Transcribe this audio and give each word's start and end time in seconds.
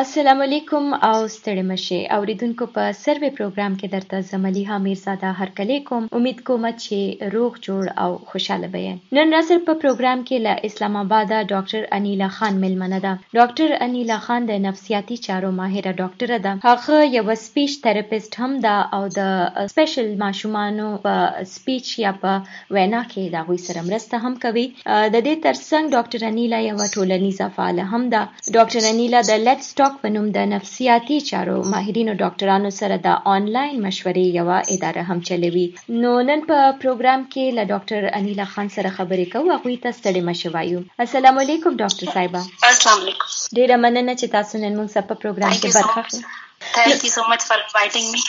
السلام 0.00 0.40
علیکم 0.44 0.94
او 1.06 1.18
ستړي 1.32 1.62
مشه 1.66 1.98
اوریدونکو 2.14 2.66
په 2.76 2.94
سروي 3.00 3.28
پروګرام 3.34 3.74
کې 3.80 3.90
درته 3.90 4.22
زملیها 4.30 4.78
میرزاده 4.86 5.28
هرکلی 5.40 5.76
کوم 5.90 6.08
امید 6.18 6.40
کوم 6.48 6.64
چې 6.70 7.28
روغ، 7.34 7.60
جوړ 7.66 7.92
او 8.04 8.16
خوشاله 8.30 8.70
به 8.72 8.94
نن 9.18 9.30
نظر 9.34 9.60
په 9.68 9.78
پروګرام 9.84 10.24
کې، 10.30 10.36
له 10.46 10.54
اسلام 10.68 10.96
آباد 11.02 11.34
ډاکټر 11.52 11.84
انیلا 11.98 12.28
خان 12.38 12.58
ملمنه 12.64 12.98
ده. 13.04 13.12
ډاکټر 13.38 13.76
انیلا 13.86 14.16
خان 14.24 14.48
د 14.48 14.58
نفسیاتي 14.64 15.20
چارو 15.28 15.52
ماهره 15.60 15.92
ډاکټر 16.00 16.42
ده. 16.48 16.56
هغه 16.66 17.06
یو 17.18 17.38
سپیچ 17.44 17.78
تھراپیست 17.86 18.40
هم 18.42 18.58
ده 18.66 18.74
او 18.98 19.02
د 19.18 19.70
سپیشل 19.74 20.10
ماشومانو 20.24 20.88
په 21.06 21.46
سپیچ 21.52 21.92
یا 22.06 22.14
په 22.26 22.34
وینا 22.78 23.04
کې 23.12 23.36
دا 23.36 23.44
غوي 23.46 23.60
سره 23.68 23.86
مرسته 23.92 24.22
هم 24.26 24.34
کوي. 24.48 24.66
د 25.14 25.16
دې 25.26 25.34
ترڅنګ 25.46 25.96
ډاکټر 25.96 26.28
انیلا 26.32 26.62
یو 26.66 26.76
ټولنیزه 26.98 27.50
فعال 27.56 27.82
هم 27.94 28.04
ده. 28.18 28.26
ډاکټر 28.58 28.92
انیلا، 28.92 29.24
د 29.32 29.42
لیټس 29.46 29.72
ټاک 29.84 29.96
په 30.02 30.10
نوم 30.12 30.28
د 30.34 30.46
نفسیاتي 30.50 31.16
چارو 31.30 31.54
ماهرینو 31.72 32.12
ډاکټرانو 32.20 32.70
سره 32.76 32.96
د 33.06 33.16
آنلاین 33.32 33.74
مشورې 33.86 34.26
یو 34.38 34.48
اداره 34.74 35.02
هم 35.08 35.18
چلوي 35.30 35.64
نو 36.04 36.12
نن 36.28 36.44
په 36.50 36.70
پروګرام 36.84 37.26
کې 37.32 37.58
له 37.58 37.68
ډاکټر 37.72 38.08
انیلا 38.20 38.48
خان 38.54 38.72
سره 38.76 38.94
خبرې 38.96 39.26
کوو 39.34 39.52
هغه 39.56 39.76
ته 39.84 39.94
ستړي 39.98 40.22
مشه 40.30 40.54
وایو 40.56 40.82
السلام 41.06 41.44
علیکم 41.44 41.78
ډاکټر 41.84 42.16
صاحبہ 42.16 42.44
السلام 42.72 43.06
علیکم. 43.06 43.38
ډیره 43.56 43.76
مننه 43.86 44.18
چې 44.20 44.26
تاسو 44.36 44.66
نن 44.66 44.82
موږ 44.82 44.88
سره 44.98 45.08
په 45.10 45.22
پروګرام 45.22 45.54
کې 45.62 45.70
برخه 45.78 46.00
اخلئ. 46.04 46.22
Thank 46.76 47.08
you 47.08 47.16
so 47.20 47.30
much 47.32 47.50
for 47.50 47.64
inviting 47.64 48.14
me. 48.14 48.28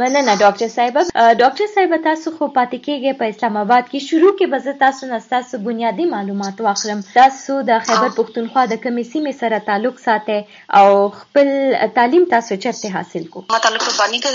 مننه 0.00 0.34
doctor 0.42 0.68
صاحب 0.74 0.94
ډاکټر 1.40 1.66
صاحب 1.74 1.92
تاسو 2.04 2.30
خو 2.36 2.46
پاتې 2.58 2.78
کېږئ 2.86 3.12
په 3.20 3.24
اسلام 3.32 3.56
آباد 3.62 3.88
کې. 3.90 3.98
شروع 4.08 4.32
کې 4.38 4.46
به 4.52 4.58
زه 4.66 4.72
تاسو 4.82 5.08
نه 5.10 5.18
تاسو 5.32 5.58
بنیادی 5.66 6.06
معلومات 6.12 6.60
واخلم. 6.66 7.02
تاسو 7.16 7.56
د 7.70 7.82
خیبر 7.88 8.14
پښتونخوا 8.18 8.62
د 8.72 8.80
کومې 8.84 9.04
سیمې 9.12 9.32
سره 9.40 9.58
تعلق 9.68 9.98
ساتئ 10.04 10.38
او 10.80 10.86
خپل 11.18 11.50
تعلیم 11.98 12.24
تاسو 12.34 12.58
چیرته 12.66 12.92
حاصل 12.96 13.26
کو 13.34 13.44
ما 13.54 13.58
تعلق 13.66 13.84
بانی 13.98 14.20
کې 14.26 14.30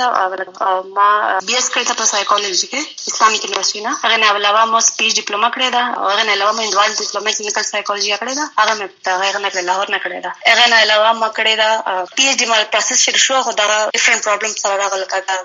ما 0.97 1.07
بي 1.47 1.57
اس 1.61 1.69
کړی 1.73 1.97
په 2.01 2.09
سایکولوژي 2.11 2.67
کې 2.73 2.81
اسلامي 3.13 3.37
یونیورسيټي 3.41 3.81
نه. 3.87 3.91
هغه 4.03 4.17
نه 4.23 4.27
علاوه 4.41 4.65
ما 4.73 4.83
سپیچ 4.89 5.17
ډیپلوما 5.21 5.51
کړی 5.55 5.69
دا 5.77 5.83
هغه 5.95 6.23
نه 6.27 6.31
علاوه 6.37 6.53
ما 6.59 6.63
انډوال 6.67 6.91
ډیپلوما 7.01 7.35
کلینیکل 7.37 7.67
سایکولوژي 7.71 8.13
کړی 8.21 8.33
دا 8.39 8.45
هغه 8.59 8.73
مې 8.79 8.87
هغه 9.25 9.39
نه 9.45 9.67
لاهور 9.69 9.87
نه 9.95 9.99
کړی 10.05 10.19
دا 10.25 10.31
هغه 10.51 10.69
نه 10.75 10.77
علاوه 10.85 11.11
ما 11.23 11.29
کړی 11.37 11.55
دا 11.63 11.69
پی 12.15 12.23
ایچ 12.27 12.39
ډی 12.39 12.47
مال 12.53 12.63
پروسس 12.77 13.05
شروع 13.07 13.23
شو 13.27 13.41
خو 13.49 13.57
دا 13.61 13.67
ډیفرنٹ 13.97 14.23
پرابلم 14.29 14.57
سره 14.63 14.75
راغله 14.83 15.05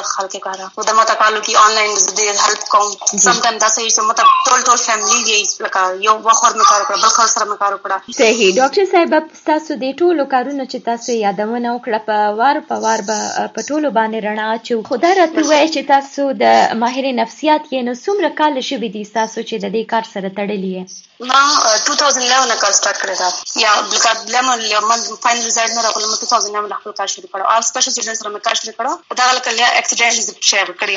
زه 1.48 1.56
آنلاین 1.66 1.96
کار 1.96 2.08
کوم 2.08 2.48
مخبر 2.48 2.48
لکه 2.48 2.48
لکه 2.48 2.56
د 2.58 2.58
لکه 2.58 2.86
کې 2.98 3.10
پی 3.10 3.18
سم 3.24 3.36
کارا 3.36 3.38
کالو 3.38 3.42
ټایم 3.44 3.58
دا 3.62 3.68
صحیح 3.76 3.90
چې 3.96 4.02
ماته 4.08 4.24
ټول 4.46 4.60
ټول 4.68 4.78
فیملی 4.86 5.20
یې 5.30 5.40
لکه 5.64 5.80
یو 6.06 6.14
وخور 6.26 6.52
مې 6.58 6.64
کار 6.70 6.82
کړ 6.88 6.96
بل 7.04 7.12
خر 7.16 7.28
سره 7.34 7.44
مې 7.50 7.56
کار 7.62 7.72
کړ 7.82 7.90
صحیح 8.20 8.50
ډاکټر 8.60 8.84
صاحب 8.92 9.12
تاسو 9.50 9.78
د 9.82 9.94
ټولو 10.00 10.26
کارونو 10.34 10.64
چې 10.70 10.78
تاسو 10.90 11.18
یادونه 11.24 11.74
وکړه 11.74 11.98
په 12.08 12.16
وار 12.40 12.60
په 12.70 12.80
وار 12.84 13.04
به 13.10 13.18
په 13.56 13.66
ټولو 13.68 13.88
باندې 13.98 14.18
رڼا 14.28 14.48
چې 14.66 14.72
خدای 14.92 15.14
راته 15.20 15.46
وایي 15.50 15.68
چې 15.74 15.82
تاسو 15.94 16.22
د 16.42 16.44
ماهر 16.84 17.12
نفسیات 17.20 17.62
یې 17.72 17.80
نو 17.88 17.98
څومره 18.04 18.28
کال 18.40 18.62
شوي 18.70 18.94
دي 18.96 19.04
تاسو 19.18 19.38
چې 19.48 19.54
د 19.64 19.76
دې 19.76 19.82
کار 19.92 20.10
سره 20.14 20.34
تړلي 20.38 20.72
یې 20.76 20.84
ما 21.30 21.38
2011 21.86 22.60
کال 22.62 22.74
سٹارټ 22.78 22.98
کړی 23.02 23.16
دا 23.20 23.28
یا 23.62 23.72
لکه 23.92 24.10
لمن 24.34 24.60
لمن 24.72 25.00
فائنل 25.24 25.44
ریزلټ 25.46 25.70
نه 25.76 25.82
راغله 25.86 26.10
ما 26.10 26.18
2011 26.20 26.76
خپل 26.82 26.94
کار 27.00 27.08
شروع 27.14 27.30
کړو 27.32 27.44
او 27.54 27.64
سپیشل 27.70 27.96
چلډرن 28.08 28.20
سره 28.20 28.30
مې 28.34 28.40
کار 28.46 28.56
شروع 28.60 28.74
کړو 28.78 29.16
دا 29.20 29.26
لکه 29.36 29.50
لیا 29.58 29.68
اکسیډنټلی 29.80 30.22
شیر 30.50 30.68
کړی 30.80 30.94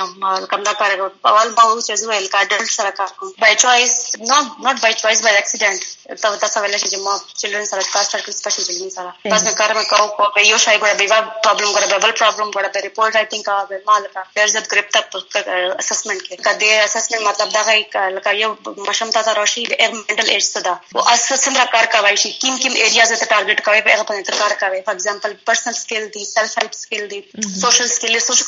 کوم 0.52 0.64
دا 0.68 0.74
کار 0.82 0.92
اول 1.00 1.50
ما 1.58 1.64
و 1.66 1.82
چې 1.86 1.94
زه 2.02 2.08
ویل 2.12 2.28
کا 2.36 2.44
ډل 2.52 2.66
سره 2.76 2.92
کار 3.00 3.12
کوم 3.20 3.34
بای 3.44 3.56
چوایس 3.64 3.96
نوٹ 4.32 4.64
نوٹ 4.68 4.82
بای 4.86 4.94
چوایس 5.02 5.24
بای 5.26 5.36
اکسیډنټ 5.42 6.22
ته 6.24 6.42
تاسو 6.44 6.64
ویل 6.66 6.78
چې 6.78 6.98
ما 7.08 7.16
چلډرن 7.40 7.68
سره 7.72 7.82
کار 7.94 8.04
سټارټ 8.08 8.24
کړ 8.26 8.34
سپیشل 8.40 8.64
چلډرن 8.68 8.92
سره 8.98 9.36
بس 9.36 9.60
کار 9.62 9.76
مې 9.78 9.86
کو 9.92 10.46
یو 10.52 10.62
شای 10.66 10.80
ګره 10.84 10.94
بیوا 11.02 11.20
پرابلم 11.48 11.74
ګره 11.76 11.88
بیول 11.94 12.16
پرابلم 12.22 12.54
ګره 12.58 12.74
به 12.76 12.86
ریپورټ 12.88 13.12
رائټینګ 13.16 13.44
کا 13.50 13.64
به 13.70 13.82
مال 13.92 14.08
کا 14.14 14.26
دیر 14.36 14.48
از 14.48 14.72
گریپ 14.76 14.92
تک 14.98 15.16
اسسمنٹ 15.16 16.22
کې 16.28 16.36
کدی 16.50 16.72
اسسمنٹ 16.80 17.28
مطلب 17.30 17.54
دا 17.58 18.08
لکه 18.18 18.38
یو 18.44 18.52
مشم 18.90 19.16
تا 19.18 19.28
راشي 19.42 19.68
mental 19.82 20.30
age 20.36 20.48
صدا 20.52 20.74
وہ 20.96 21.02
اسسن 21.12 21.56
را 21.56 21.66
کار 21.76 21.86
کوي 21.94 22.16
شي 22.24 22.32
کیم 22.42 22.58
کیم 22.64 22.74
ایریاز 22.84 23.12
ته 23.12 23.26
ټارګټ 23.26 23.60
کوي 23.68 23.82
په 23.86 23.94
هغه 23.94 24.04
باندې 24.10 24.40
کار 24.42 24.54
کوي 24.64 24.82
فار 24.88 24.96
ایگزامپل 24.96 25.34
پرسنل 25.50 25.76
سکل 25.80 26.08
دی 26.16 26.26
سیلف 26.26 26.58
هیلپ 26.58 26.74
سکل 26.92 27.08
دی 27.08 27.24
سوشل 27.62 27.88
سکل 27.88 28.20
سوشل 28.20 28.46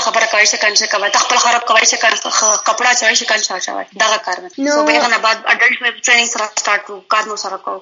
خبره 0.00 0.26
کوي 0.26 0.46
شي 0.46 0.56
کنه 0.56 0.86
کوي 0.92 1.10
خپل 1.10 1.36
خراب 1.36 1.64
کوي 1.70 1.86
شي 1.86 1.96
کنه 1.96 2.16
کپڑا 2.66 2.92
چوي 3.00 3.14
شي 3.20 3.26
کنه 3.26 3.42
چا 3.42 3.58
دا 4.02 4.18
کار 4.26 4.36
مې 4.42 4.50
سو 4.74 4.84
په 4.86 4.92
هغه 5.04 5.18
بعد 5.26 5.38
اډلټ 5.52 5.82
میں 5.82 5.90
ټریننګ 6.06 6.28
سره 6.34 6.46
سٹارټ 6.62 6.82
کو 6.86 6.94
کار 7.14 7.24
نو 7.30 7.36
سره 7.44 7.58
کو 7.66 7.74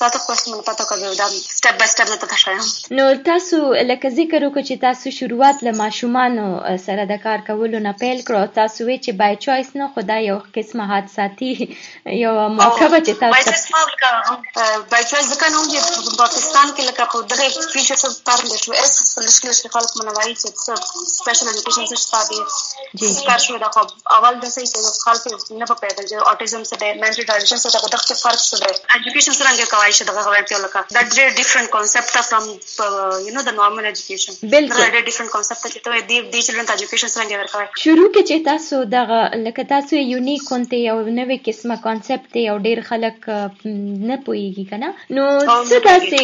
ساته 0.00 0.18
کوست 0.26 0.48
من 0.52 0.60
پتا 0.68 0.84
کوي 0.90 1.16
دا 1.22 1.28
سټپ 1.30 1.80
بای 1.80 1.88
سټپ 1.94 2.08
ته 2.24 2.40
شایم 2.44 2.62
نو 3.00 3.08
تاسو 3.30 3.60
لکه 3.90 4.12
ذکر 4.18 4.46
وکړو 4.46 4.62
چې 4.68 4.74
تاسو 4.86 5.14
شروعات 5.18 5.66
له 5.68 5.76
ماشومان 5.82 6.38
سره 6.86 7.08
د 7.12 7.22
کار 7.26 7.44
کولو 7.50 7.82
نه 7.88 7.94
پیل 8.04 8.22
کړو 8.30 8.54
تاسو 8.60 8.88
وی 8.90 8.98
چې 9.04 9.20
بای 9.24 9.40
چويس 9.46 9.74
نه 9.80 9.90
خدای 9.98 10.20
یو 10.28 10.38
قسمه 10.58 10.88
حادثاتي 10.92 11.50
یو 12.22 12.34
موقع 12.60 12.88
چې 13.06 13.12
تاسو 13.24 14.38
بای 14.94 15.04
چويس 15.10 15.26
ځکه 15.32 15.46
نو 15.56 15.60
چې 15.72 15.78
پاکستان 16.22 16.68
کې 16.76 16.82
لکه 16.90 17.10
په 17.12 17.39
څه 17.40 18.08
دی 18.50 18.58
شو 18.64 18.72
اس 18.82 19.18
مشکل 19.18 19.52
شي 19.60 19.68
خلک 19.74 19.90
منوي 20.00 20.34
چې 20.40 20.48
سپیشل 21.16 21.46
ایجوکیشن 21.48 21.84
څه 21.90 21.96
شته 22.04 22.20
دي 23.00 23.10
کار 23.28 23.38
شو 23.46 23.58
دا 23.64 23.70
خو 23.74 23.82
اول 24.16 24.34
د 24.40 24.46
سې 24.54 24.62
چې 24.72 24.78
خلک 25.04 25.22
نه 25.60 25.66
په 25.70 25.74
پیدا 25.82 26.02
چې 26.08 26.14
څه 26.70 26.76
دی 26.82 26.90
منټل 27.02 27.24
ټریډیشن 27.30 27.58
څه 27.64 27.68
دا 27.74 27.80
دغه 27.96 28.14
فرق 28.22 28.40
څه 28.48 28.56
دی 28.62 28.72
ایجوکیشن 28.96 29.34
سره 29.38 29.50
څنګه 29.50 29.66
کوي 29.72 29.92
چې 29.98 30.02
دغه 30.10 30.22
ورته 30.34 30.58
لکه 30.64 30.80
دا 30.96 31.02
ډېر 31.16 31.28
different 31.38 31.70
concept 31.74 32.24
from 32.28 32.44
you 33.26 33.34
know 33.36 33.44
the 33.48 33.56
normal 33.58 33.88
education 33.90 34.38
بالکل 34.54 34.82
ډېر 34.94 35.04
ډیفرنٹ 35.08 35.30
کانسپټ 35.34 35.70
چې 35.74 35.80
ته 35.84 35.90
دی 36.10 36.20
دی 36.34 36.42
چلډرن 36.46 36.70
ایجوکیشن 36.74 37.12
څنګه 37.16 37.34
ورکوي 37.40 37.82
شروع 37.84 38.08
کې 38.14 38.22
چې 38.28 38.36
تاسو 38.50 38.82
دغه 38.96 39.20
لکه 39.46 39.66
تاسو 39.74 40.02
یونیک 40.02 40.46
کونته 40.50 40.82
یو 40.82 40.96
نوې 41.20 41.38
قسمه 41.48 41.76
کانسپټ 41.86 42.36
دی 42.38 42.44
او 42.52 42.56
ډېر 42.66 42.78
خلک 42.90 43.28
نه 43.28 44.16
پوهیږي 44.26 44.64
کنه 44.70 44.88
نو 45.18 45.26
څه 45.70 45.78
داسې 45.88 46.20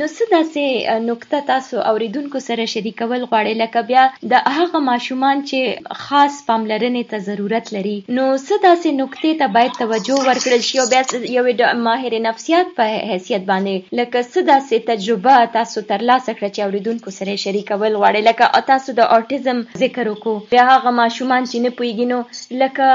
نو 0.00 0.06
څه 0.16 0.24
داسې 0.50 1.02
نقطه 1.08 1.38
تاسو 1.48 1.82
اوریدونکو 1.90 2.40
سره 2.44 2.64
شریکول 2.72 3.24
غواړئ، 3.30 3.54
لکه 3.62 3.80
بیا 3.90 4.04
د 4.32 4.48
هغه 4.56 4.80
ماشومان 4.86 5.42
چې 5.50 5.98
خاص 6.04 6.38
پاملرنې 6.48 7.04
ته 7.10 7.18
ضرورت 7.28 7.70
لري. 7.76 7.94
نو 8.16 8.24
څه 8.46 8.54
داسې 8.64 8.88
نقطې 9.00 9.32
ته 9.42 9.46
باید 9.56 9.78
توجه 9.82 10.16
ورکړل 10.28 10.62
شي 10.68 10.80
او 10.82 10.86
بیا 10.92 11.02
یو 11.36 11.44
ماهر 11.86 12.18
نفسیات 12.26 12.72
په 12.80 12.98
حیثیت 13.12 13.46
باندې. 13.50 13.98
لکه 14.00 14.18
څه 14.32 14.40
داسې 14.52 14.76
تجربه 14.90 15.36
تاسو 15.58 15.84
ترلاسه 15.92 16.36
کړئ 16.38 16.50
چې 16.54 16.60
اوریدونکو 16.66 17.16
سره 17.18 17.42
شریکول 17.44 17.92
غواړئ. 18.00 18.22
لکه 18.28 18.66
تاسو 18.72 18.96
د 19.00 19.10
اټیزم 19.18 19.62
ذکر 19.84 20.12
وکړو. 20.12 20.36
بیا 20.56 20.66
هغه 20.72 20.96
ماشومان 21.00 21.42
چې 21.50 21.56
نه 21.64 21.70
پوهیږي 21.78 22.06
نو 22.12 22.18
لکه 22.64 22.86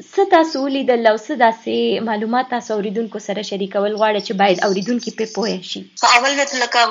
څه 0.00 0.22
تاسو 0.34 0.62
ولیدل 0.64 1.06
او 1.10 1.16
څه 1.16 1.34
داسې 1.44 2.04
معلومات 2.08 2.50
تاسو 2.54 2.74
اوریدونکو 2.74 3.20
سره 3.26 3.42
شریکول 3.48 3.96
غواړئ 4.00 4.20
چې 4.26 4.32
باید 4.42 4.64
اوریدونکو 4.68 5.14
په 5.18 5.26
پوه 5.34 5.56
شي؟ 5.70 5.82
اول 6.10 6.38
وخت 6.40 6.54
لکه 6.62 6.84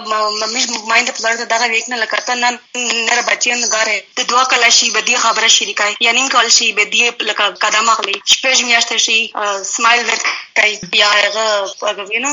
مې 0.54 0.62
مایند 0.92 1.10
په 1.16 1.22
لړ 1.26 1.34
دغه 1.54 1.70
ویک 1.74 1.90
نه، 1.94 1.98
لکه 2.04 2.22
ته 2.28 2.34
نن 2.44 2.60
نر 3.10 3.22
بچیان 3.30 3.66
غاره 3.74 3.98
د 4.22 4.30
دعا 4.34 4.44
کلا 4.54 4.70
شي 4.78 4.92
بدی 4.98 5.18
خبره 5.26 5.52
شریکای 5.58 5.98
یعنی 6.08 6.28
کول 6.36 6.52
شي 6.60 6.70
بدی 6.82 7.02
لکه 7.30 7.50
قدم 7.66 7.90
اخلي، 7.96 8.16
شپږ 8.34 8.58
میاشتې 8.70 8.98
شي 9.06 9.20
سمایل 9.74 10.06
ورک 10.12 10.26
کوي 10.60 10.76
یا 11.02 11.10
هغه 11.18 11.46
یو 12.16 12.22
نو 12.26 12.32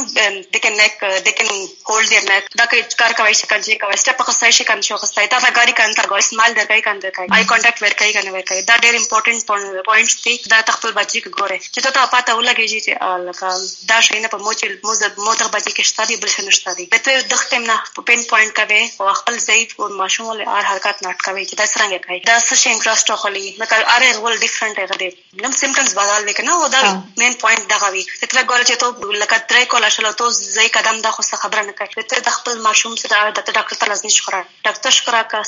د 0.52 0.56
کین 0.62 0.74
نیک 0.82 0.94
د 1.26 1.28
کین 1.40 1.50
هولډ 1.88 2.08
دیئر 2.12 2.24
نیک 2.30 2.44
دا 2.60 2.66
کې 2.70 3.00
کار 3.02 3.12
کوي 3.22 3.34
شي 3.40 3.46
کنه 3.52 3.78
کوي 3.82 3.96
سټپ 4.02 4.16
په 4.20 4.24
خصای 4.30 4.52
شي 4.58 4.64
کنه 4.70 4.88
شو 4.90 5.00
خصای 5.04 5.26
تا 5.34 5.38
غاری 5.58 5.74
کنه 5.80 5.98
تا 6.00 6.06
ګو 6.12 6.20
سمایل 6.30 6.58
درکای 6.60 6.82
کنه 6.88 7.00
درکای 7.06 7.28
آی 7.36 7.44
کانټیکټ 7.52 7.82
ورکای 7.86 8.12
کنه 8.18 8.30
ورکای. 8.36 8.62
دا 8.70 8.76
ډېر 8.84 8.94
امپورټنٹ 9.00 9.40
پوینټس 9.88 10.16
دي 10.24 10.34
دا 10.54 10.60
خپل 10.76 10.92
بچی 10.98 11.20
کې 11.22 11.30
ګوره 11.38 11.56
چې 11.74 11.80
ته 11.84 11.90
ته 11.96 12.06
پاته 12.14 12.34
ولګي 12.38 12.66
چې 12.86 12.92
لکه 13.28 13.48
دا 13.92 13.98
شي 14.06 14.20
نه 14.24 14.28
په 14.34 14.38
موچ 14.44 14.64
مو 15.24 15.34
د 15.40 15.44
بچی 15.54 15.72
کې 15.76 15.84
شته 15.90 16.06
دی 16.08 16.16
بل 16.22 16.30
څه 16.34 16.42
نشته 16.48 16.74
دی. 16.78 16.86
به 16.92 16.98
ته 17.06 17.22
د 17.32 17.40
ختم 17.42 17.62
نه 17.70 17.76
په 17.96 18.06
پین 18.10 18.24
پوینټ 18.30 18.50
کوي 18.60 18.82
او 19.00 19.14
خپل 19.20 19.38
ضعیف 19.46 19.74
او 19.80 19.88
ماشوم 20.02 20.32
له 20.40 20.56
هر 20.56 20.64
حرکت 20.70 21.04
نټ 21.06 21.18
کوي 21.26 21.44
چې 21.48 21.54
دا 21.60 21.66
څنګه 21.66 21.98
کوي. 22.06 22.20
دا 22.30 22.36
څه 22.48 22.54
شي 22.62 22.68
انټرست 22.74 23.12
خولي. 23.22 23.46
لکه 23.62 23.74
اره 23.96 24.12
رول 24.18 24.38
ډیفرنٹ 24.44 24.82
هغه 24.84 24.96
دی. 25.02 25.10
نم 25.44 25.52
سیمټمز 25.62 25.94
بدل 26.00 26.28
وکنه 26.30 26.52
او 26.58 26.68
دا 26.76 26.82
مین 27.20 27.34
پوینټ 27.42 27.62
دا 27.72 27.78
غوي 27.84 28.04
چې 28.20 28.26
ته 28.30 28.42
ګوره 28.50 28.64
چې 28.70 28.76
ته 28.80 28.86
لکه 29.22 29.36
ترې 29.50 29.64
کوله 29.72 29.88
شلو 29.96 30.12
ته 30.22 30.30
ځای 30.56 30.68
قدم 30.78 31.02
دا 31.08 31.14
خو 31.16 31.22
خبره 31.44 31.62
نه 31.70 31.72
کوي. 31.78 32.08
ته 32.14 32.26
د 32.28 32.36
خپل 32.38 32.60
ماشوم 32.68 32.96
سره 33.02 33.30
د 33.36 33.40
ډاکټر 33.56 33.76
ته 33.80 33.86
لازمي 33.90 34.12
شکر 34.18 34.34
ډاکټر 34.66 34.90
شکر 34.98 35.22
کا 35.32 35.42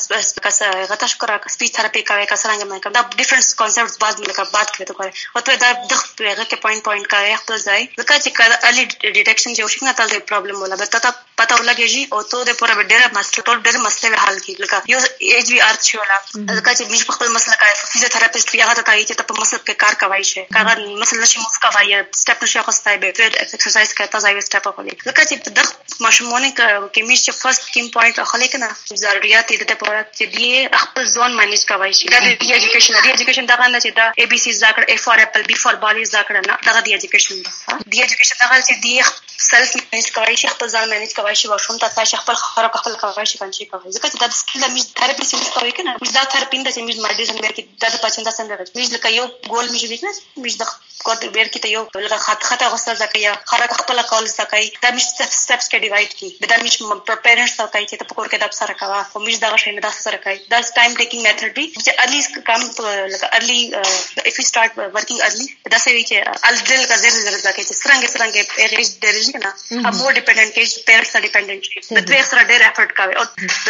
کس 0.45 0.63
غته 0.91 1.07
شکر 1.13 1.37
کا 1.45 1.53
سپیچ 1.55 1.73
تھراپی 1.77 2.03
کوي 2.11 2.27
کا 2.31 2.37
څنګه 2.45 2.65
مې 2.71 2.79
کوم 2.83 2.93
دا 2.97 3.03
ډیفرنٹ 3.21 3.55
کانسپټس 3.61 3.99
بعد 4.05 4.21
میں 4.25 4.35
کا 4.39 4.45
بات 4.55 4.69
کرے 5.01 5.13
او 5.35 5.41
ته 5.49 5.57
دا 5.65 5.71
د 5.89 5.93
هغه 6.31 6.45
کې 6.51 6.57
پوینټ 6.65 6.83
پوینټ 6.87 7.07
کوي 7.15 7.37
خپل 7.43 7.59
ځای 7.69 7.83
ځکه 8.01 8.15
چې 8.25 8.31
ارلی 8.69 8.85
ډیټیکشن 9.17 9.59
جو 9.59 9.69
شي 9.75 9.85
نه 9.89 9.93
تل 10.01 10.19
پرابلم 10.31 10.63
ولا 10.63 10.81
به 10.83 10.87
ته 10.95 11.13
پتا 11.41 11.57
ولګیږي 11.57 12.03
او 12.15 12.23
ته 12.31 12.49
د 12.49 12.57
پوره 12.61 12.75
ډېر 12.93 13.03
مسله 13.19 13.45
ټول 13.49 13.59
ډېر 13.67 13.77
مسله 13.87 14.23
حل 14.25 14.39
کی۔ 14.47 14.55
لکه 14.63 14.83
یو 14.93 15.01
ایج 15.35 15.53
وی 15.53 15.61
ارت 15.69 15.91
شو 15.91 16.03
لا 16.11 16.19
ځکه 16.59 16.71
چې 16.79 16.85
موږ 16.91 17.01
خپل 17.17 17.29
مسله 17.37 17.57
کوي 17.63 17.75
فزیوتراپیست 17.93 18.53
بیا 18.57 18.69
ته 18.79 18.83
کوي 18.89 19.05
چې 19.09 19.15
په 19.31 19.41
مسله 19.41 19.61
کې 19.67 19.75
کار 19.85 19.95
کوي 20.03 20.25
شي 20.31 20.45
کاغه 20.57 20.75
مسله 21.03 21.21
نشي 21.23 21.45
موف 21.45 21.59
کوي 21.67 21.95
سټپ 22.21 22.45
نشي 22.47 22.65
خوستای 22.69 23.01
به 23.05 23.17
فیر 23.21 23.39
ایکسرسایز 23.45 23.95
کوي 24.01 24.13
تاسو 24.17 24.35
یو 24.35 24.45
سټپ 24.49 24.67
کوي 24.81 24.97
ځکه 25.09 25.23
چې 25.29 25.37
د 25.57 25.61
ماشومونه 26.07 26.51
کې 26.95 27.03
مې 27.09 27.17
چې 27.25 27.31
فرست 27.41 27.71
کیم 27.77 27.91
پوینټ 27.97 28.29
خلک 28.33 28.59
نه 28.65 28.99
ضرورت 29.05 29.53
دې 29.53 29.65
ته 29.73 29.81
پوره 29.85 30.05
چې 30.19 30.25
دی 30.37 30.69
خپل 30.85 31.11
ځون 31.15 31.39
مانیج 31.41 31.67
کوي 31.73 31.93
شي 32.01 32.13
دا 32.15 32.23
د 32.27 32.55
ایجوکیشن 32.57 33.01
دی 33.03 33.11
ایجوکیشن 33.15 33.51
دا 33.53 33.57
نه 33.67 33.81
چې 33.85 33.91
دا 33.99 34.07
A 34.23 34.27
B 34.35 34.39
C 34.91 34.97
زاکړه 34.97 34.99
A 34.99 35.03
for 35.05 35.19
apple 35.19 35.43
B 35.43 35.55
for 35.55 35.75
ball 35.75 36.05
زاکړه 36.05 36.41
نه 36.49 36.75
دا 36.75 36.81
د 36.81 36.89
ایجوکیشن 36.89 37.43
دا. 37.43 37.79
دی 37.91 38.03
ایجوکیشن 38.03 38.37
دا 38.41 38.61
چې 38.63 38.75
دی 38.83 39.03
سلف 39.41 39.77
مانیج 39.77 40.11
کوي 40.17 40.37
شي 40.37 40.49
خپل 40.49 40.69
ځان 40.69 40.89
مانیج 40.89 41.13
کوي 41.15 41.35
شي 41.35 41.49
واشوم 41.49 41.79
تاسو 41.79 42.17
خپل 42.17 42.35
خبره 42.35 42.69
خپل 42.83 42.97
کوي 43.03 43.27
شي 43.27 43.39
پنځه 43.39 43.65
کوي 43.71 43.93
ځکه 43.97 44.07
چې 44.13 44.17
دا 44.21 44.29
سکیل 44.41 44.63
د 44.65 44.73
میز 44.75 44.87
تھراپی 45.01 45.25
سیمز 45.31 45.49
کوي 45.57 45.73
کنه 45.79 45.95
میز 46.03 46.13
دا 46.17 46.25
تھراپی 46.35 46.63
د 46.67 46.79
میز 46.89 46.99
میډیسن 47.07 47.39
کې 47.57 47.63
دا 47.85 47.89
د 47.89 47.97
پچنده 48.05 48.33
څنګه 48.39 48.77
میز 48.77 48.93
لکه 48.95 49.09
یو 49.17 49.27
ګول 49.53 49.71
میز 49.73 49.85
ویکنس 49.93 50.21
میز 50.37 50.59
د 50.63 50.73
کوټ 51.05 51.21
بیر 51.37 51.49
کې 51.53 51.61
ته 51.65 51.69
یو 51.75 51.83
لکه 51.95 52.19
خط 52.27 52.47
خطه 52.49 52.69
غوسه 52.75 52.95
ځکه 53.03 53.19
یا 53.27 53.35
خره 53.53 53.79
خپل 53.81 54.03
کول 54.11 54.29
ځکه 54.33 54.83
دا 54.83 54.91
میز 54.99 55.09
سټپس 55.17 55.67
کې 55.71 55.79
ډیوایډ 55.85 56.11
کی 56.21 56.53
دا 56.53 56.61
میز 56.65 56.77
پریپیرنس 57.11 57.57
ته 57.61 57.67
کوي 57.75 57.87
چې 57.87 57.97
ته 58.03 58.11
پکور 58.11 58.29
کې 58.29 58.39
د 58.45 58.59
سره 58.61 58.75
کوا 58.83 59.01
او 59.15 59.25
میز 59.27 59.41
دا 59.45 59.57
شي 59.57 59.73
نه، 59.73 59.81
دا 59.87 59.93
سره 59.99 60.23
کوي. 60.25 60.39
دا 60.55 60.61
ټایم 60.61 60.97
ټیکینګ 61.01 61.23
میتھډ 61.27 61.51
دی 61.57 61.67
چې 61.85 61.91
ارلی 62.03 62.21
کم 62.51 62.61
لکه 63.15 63.27
early 63.39 63.61
if 63.75 64.39
you 64.39 64.47
start 64.51 64.80
working 64.97 65.21
early 65.29 65.47
دا 65.75 65.79
سوي 65.87 66.03
چې 66.11 66.17
ال 66.51 66.57
دل 66.71 66.85
کا 66.93 66.97
زر 67.05 67.15
زر 67.27 67.37
ځکه 67.47 67.61
چې 67.69 67.75
څنګه 67.85 68.09
څنګه 68.17 68.39
ایج 68.63 68.91
ډیریژن 69.05 69.39
نه 69.45 69.51
ا 69.89 69.91
مور 69.99 70.13
ډیپندنٹ 70.19 70.51
کې 70.55 70.85
پیرنټس 70.89 71.17
ار 71.17 71.27
ډیپندنٹ 71.29 71.71
شي 71.71 71.85
د 71.99 72.09
دوی 72.11 72.23
سره 72.31 72.43
ډېر 72.51 72.61
افورت 72.71 72.97
کوي 73.01 73.15
او 73.21 73.25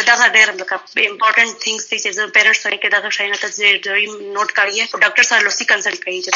دا 0.07 0.15
دا 0.21 0.27
ډېر 0.37 0.47
لکه 0.61 0.75
امپورټنٹ 1.11 1.51
ثینګز 1.63 1.85
چې 1.91 2.31
پیرنټس 2.37 2.63
سره 2.65 2.77
کې 2.81 2.89
دا 2.95 3.09
شي 3.17 3.29
نه 3.29 3.37
ته 3.41 3.51
نوٹ 4.37 4.51
کړئ 4.57 4.77
او 4.93 4.99
ډاکټر 5.03 5.23
سره 5.29 5.43
لوسی 5.47 5.65
کنسلټ 5.71 5.99
کوي 6.05 6.19
چې 6.25 6.31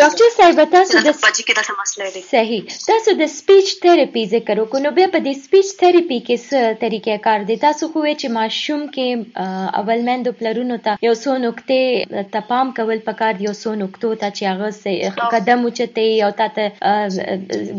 ډاکټر 0.00 0.28
صاحب 0.36 0.62
تاسو 0.76 1.02
د 1.06 1.18
بچی 1.24 1.42
کې 1.46 1.54
دا 1.58 1.76
مسله 1.80 2.10
دی 2.16 2.22
صحیح 2.30 2.76
تاسو 2.90 3.16
د 3.20 3.30
سپیچ 3.36 3.72
تھراپي 3.84 4.24
ذکر 4.34 4.62
وکړو 4.62 4.84
نو 4.86 4.94
بیا 4.98 5.08
په 5.16 5.24
دې 5.26 5.34
سپیچ 5.44 5.72
تھراپي 5.82 6.20
کې 6.26 6.36
څه 6.48 6.78
طریقې 6.84 7.24
کار 7.28 7.46
دي 7.50 7.58
تاسو 7.66 7.90
خو 7.94 8.04
چې 8.06 8.34
ماشوم 8.38 8.84
کې 8.96 9.08
اول 9.82 10.04
مندو 10.10 10.34
پلرونو 10.42 10.78
ته 10.88 10.98
یو 11.08 11.14
څو 11.22 11.36
نقطې 11.46 12.30
تپام 12.36 12.72
کول 12.80 13.04
پکار 13.10 13.42
یو 13.46 13.54
نقطو 13.82 14.12
ته 14.22 14.30
چې 14.36 14.44
هغه 14.52 15.30
قدم 15.34 15.64
اوچته 15.68 16.06
او 16.26 16.30
تاسو 16.40 16.66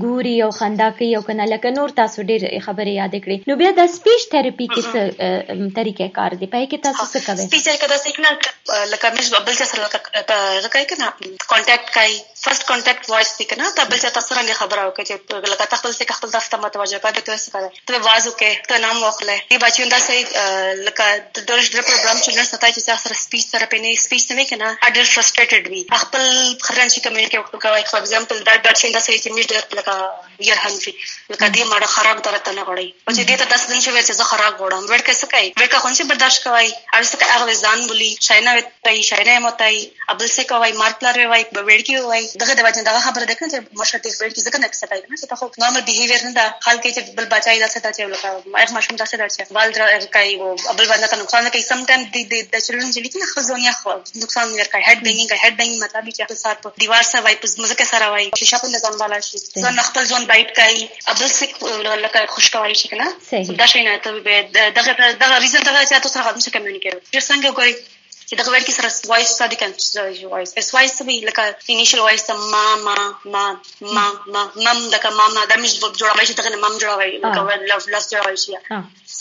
ګوري 0.03 0.35
او 0.47 0.51
خندا 0.59 0.89
کوي 0.99 1.11
او 1.19 1.23
کنه 1.29 1.49
لکه 1.53 1.73
نور 1.77 1.95
تاسو 2.01 2.27
ډېر 2.29 2.65
خبرې 2.67 2.94
یاد 3.01 3.15
کړې 3.23 3.38
نو 3.51 3.59
بیا 3.61 3.71
د 3.79 3.91
سپیچ 3.97 4.27
تھراپي 4.35 4.67
کې 4.73 4.81
څه 4.91 5.01
طریقې 5.79 6.07
کار 6.19 6.38
دي 6.41 6.51
پای 6.55 6.65
کې 6.71 6.77
تاسو 6.88 7.05
څه 7.13 7.19
کوئ 7.27 7.47
سپیچ 7.47 7.67
کې 7.81 7.88
دا 7.94 7.97
څنګه 8.05 8.88
لکه 8.94 9.07
مې 9.15 9.44
بل 9.47 9.55
څه 9.59 9.65
سره 9.71 10.69
کوي 10.73 10.85
کنه 10.91 11.07
کانټیکټ 11.51 11.88
کوي 11.97 12.15
فرست 12.44 12.67
کانټیکټ 12.69 13.09
وایس 13.13 13.31
دی 13.39 13.45
کنه 13.51 13.71
ته 13.79 13.89
بل 13.91 13.99
څه 14.03 14.09
تاسو 14.17 14.39
رنګ 14.39 14.59
خبره 14.61 14.81
وکړي 14.88 15.05
چې 15.09 15.15
لکه 15.53 15.69
تاسو 15.73 15.94
څه 15.99 16.17
خپل 16.19 16.35
تاسو 16.35 16.53
ته 16.53 16.63
متوجه 16.65 16.99
کړئ 17.05 17.13
ته 17.29 17.38
څه 17.44 17.49
کوي 17.55 17.69
ته 17.91 18.03
واز 18.07 18.27
وکړي 18.27 18.53
ته 18.71 18.83
نام 18.85 19.01
واخلې 19.03 19.38
دی 19.51 19.61
بچیون 19.65 19.94
دا 19.95 19.99
سې 20.07 20.17
لکه 20.88 21.05
د 21.35 21.38
ډېر 21.47 21.59
ډېر 21.73 21.83
پروګرام 21.89 22.17
چې 22.23 22.29
نن 22.38 22.49
ستای 22.51 22.71
چې 22.73 22.81
تاسو 22.91 23.03
سره 23.07 23.21
سپیچ 23.23 23.45
سره 23.53 23.65
پېنې 23.71 23.91
سپیچ 24.05 24.23
نه 24.39 24.45
کنه 24.51 24.67
اډر 24.88 25.05
فرستریټډ 25.15 25.63
وي 25.71 25.83
خپل 25.95 26.56
خرنشي 26.63 26.94
شي 26.95 27.01
کمیونیکیټ 27.01 27.42
کوي 27.63 27.84
فور 27.89 28.00
ایگزامپل 28.00 28.44
دا 28.44 28.56
ډاټ 28.63 28.78
دا 28.95 29.00
سې 29.00 29.19
چې 29.24 29.30
موږ 29.30 29.45
درته 29.51 29.75
لکه 29.75 29.94
ير 30.39 30.57
هنفي 30.63 30.94
لکه 31.30 31.48
دې 31.48 31.63
ماړه 31.72 31.86
خراب 31.86 32.22
درته 32.22 32.51
نه 32.51 32.63
غړي 32.63 32.88
او 33.07 33.13
چې 33.18 33.24
دې 33.30 33.36
ته 33.39 33.45
10 33.45 33.69
دن 33.72 33.80
شوی 33.86 34.01
چې 34.04 34.13
زه 34.19 34.24
خراب 34.24 34.57
غوړم 34.57 34.89
ورکه 34.89 35.13
څه 35.22 35.25
کوي 35.34 35.54
ورکه 35.57 35.80
خون 35.80 35.94
شي 36.00 36.04
برداشت 36.12 36.44
کوي 36.44 36.69
او 36.94 37.01
څه 37.04 37.16
کوي 37.19 37.30
هغه 37.36 37.54
ځان 37.63 37.88
بولی 37.88 38.12
شاینا 38.28 38.54
وتای 38.57 39.04
شاینا 39.10 39.39
متای 39.45 39.80
ابل 40.13 40.28
څه 40.28 40.44
کوي 40.51 40.72
مارک 40.81 41.04
لري 41.07 41.25
وای. 41.25 41.45
ورکی 41.69 41.98
وای. 42.00 42.24
دغه 42.44 42.54
د 42.54 42.62
وجه 42.68 42.81
دغه 42.89 43.00
خبره 43.07 43.25
ده 43.25 43.36
چې 43.36 43.57
مشر 43.81 44.00
دې 44.04 44.22
ورکی 44.22 44.42
ځکه 44.48 44.57
نه 44.63 44.68
څه 44.80 44.86
کوي 44.89 45.01
نه 45.12 45.18
چې 45.22 45.28
تاسو 45.31 45.51
نورمال 45.63 45.81
بیهیویر 45.89 46.24
نه 46.28 46.34
دا 46.40 46.45
خلک 46.68 46.88
چې 46.95 47.01
بل 47.18 47.25
بچای 47.33 47.60
دا 47.63 47.68
څه 47.74 47.80
دا 47.86 47.92
چې 47.92 48.01
لکه 48.13 48.28
هغه 48.28 48.74
ماشوم 48.78 48.95
دا 49.01 49.06
څه 49.06 49.16
دا 49.22 49.28
چې 49.36 49.51
وال 49.51 50.07
کوي. 50.18 50.36
او 50.42 50.56
ابل 50.74 50.86
باندې 50.92 51.10
ته 51.12 51.18
نقصان 51.24 51.50
کوي. 51.50 51.63
سم 51.69 51.86
ټایم 51.92 52.04
د 52.13 52.18
د 52.54 52.56
چلډرن 52.66 52.92
چې 52.94 53.00
لیکنه 53.06 53.25
خزونیا 53.33 53.74
خو 53.80 53.95
نقصان 54.24 54.48
ور 54.54 54.69
کوي. 54.74 54.83
هډ 54.90 54.98
بینګینګ 55.06 55.31
هډ 55.44 55.54
بینګینګ 55.60 55.81
مطلب 55.86 56.10
چې 56.18 56.24
په 56.31 56.36
سات 56.44 56.63
په 56.63 56.86
دیوار 56.86 57.04
سره 57.12 57.22
وای 57.28 57.36
په 57.44 57.48
مزه 57.63 57.75
کې 57.80 57.86
سره 57.94 58.07
وای. 58.12 58.25
نه 58.74 58.80
ځان 58.86 58.98
بالا 59.01 59.19
شي. 59.28 59.38
ځان 59.63 59.81
خپل 59.90 60.10
ځون 60.12 60.26
کوي 62.56 62.75
شي 62.81 62.88
کنه 62.88 63.07
دا 63.62 63.65
شي 63.65 63.83
نه 63.83 63.97
ته 63.97 64.12
دغه 64.79 65.12
دغه 65.12 65.38
ریزن 65.45 65.62
دغه 65.69 65.85
چې 65.85 66.01
تاسو 66.01 66.13
سره 66.15 66.24
هم 66.24 66.39
څه 66.39 66.50
کمیونیکیټ 66.56 66.95
چې 67.13 67.19
څنګه 67.29 67.50
کوي 67.59 67.74
چې 68.29 68.35
دغه 68.39 68.51
ورکی 68.51 68.74
سره 68.75 68.89
وایس 69.09 69.29
ستاسو 69.35 69.57
کنه 69.59 69.74
وایس 70.31 70.53
اس 70.62 70.74
وایس 70.75 71.01
به 71.09 71.13
لکه 71.27 71.44
انیشل 71.75 72.00
وایس 72.00 72.29
ما 72.29 72.65
ما 72.88 72.95
ما 73.33 73.45
ما 73.81 74.06
ما 74.33 74.41
مم 74.56 74.89
دغه 74.95 75.09
ما 75.19 75.27
ما 75.35 75.45
د 75.51 75.59
مش 75.63 75.75
جوړوي 75.79 76.25
چې 76.27 76.33
دغه 76.39 76.50
مم 76.63 76.77
جوړوي 76.83 77.12
لکه 77.23 77.56
لف 77.69 77.88
لف 77.94 78.09
جوړوي 78.13 78.38
شي 78.44 78.51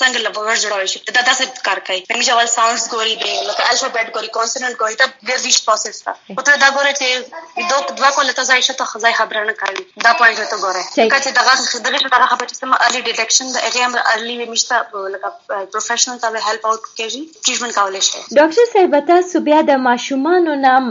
څنګه 0.00 0.18
لبور 0.26 0.56
جوړوي 0.64 0.88
شي 0.92 1.16
دا 1.18 1.22
تاسو 1.30 1.48
کار 1.68 1.80
کوي 1.88 2.00
په 2.10 2.20
میجا 2.22 2.38
ول 2.38 2.50
ساوندز 2.54 2.86
ګوري 2.94 3.14
دی 3.22 3.34
لکه 3.48 3.68
الفابet 3.70 4.12
ګوري 4.16 4.30
کانسوننت 4.38 4.78
ګوري 4.82 5.00
دا 5.02 5.06
ډیر 5.30 5.42
ریش 5.46 5.58
پروسس 5.68 6.02
تا 6.06 6.14
او 6.36 6.46
ته 6.48 6.56
دا 6.64 6.70
ګوري 6.76 6.92
چې 7.00 7.68
دوه 7.70 7.96
دوا 8.00 8.10
کوله 8.18 8.36
تاسو 8.40 8.56
عايشه 8.56 8.78
ته 8.80 8.90
خزای 8.92 9.14
خبره 9.20 9.44
نه 9.50 9.54
کوي 9.62 9.86
دا 10.06 10.12
پوینټ 10.20 10.50
ته 10.52 10.56
ګوري 10.64 10.84
لکه 11.04 11.20
چې 11.24 11.30
دغه 11.38 11.52
دغه 11.88 12.10
دغه 12.16 12.26
خبره 12.32 12.48
چې 12.50 12.56
سم 12.60 12.74
ارلی 12.78 13.02
ډیټیکشن 13.08 13.46
د 13.52 13.58
هغه 13.66 13.86
هم 13.86 13.94
ارلی 14.14 14.36
میشته 14.54 15.06
لکه 15.14 15.32
پروفیشنل 15.74 16.18
ته 16.24 16.44
هیلپ 16.48 16.66
اوټ 16.70 16.82
کوي 16.98 17.22
ټریټمنټ 17.44 17.74
کولای 17.78 18.02
شي 18.08 18.20
ډاکټر 18.40 18.64
صاحب 18.74 18.98
تاسو 19.12 19.44
بیا 19.48 19.62
د 19.70 19.82
ماشومانو 19.88 20.58
نام 20.66 20.90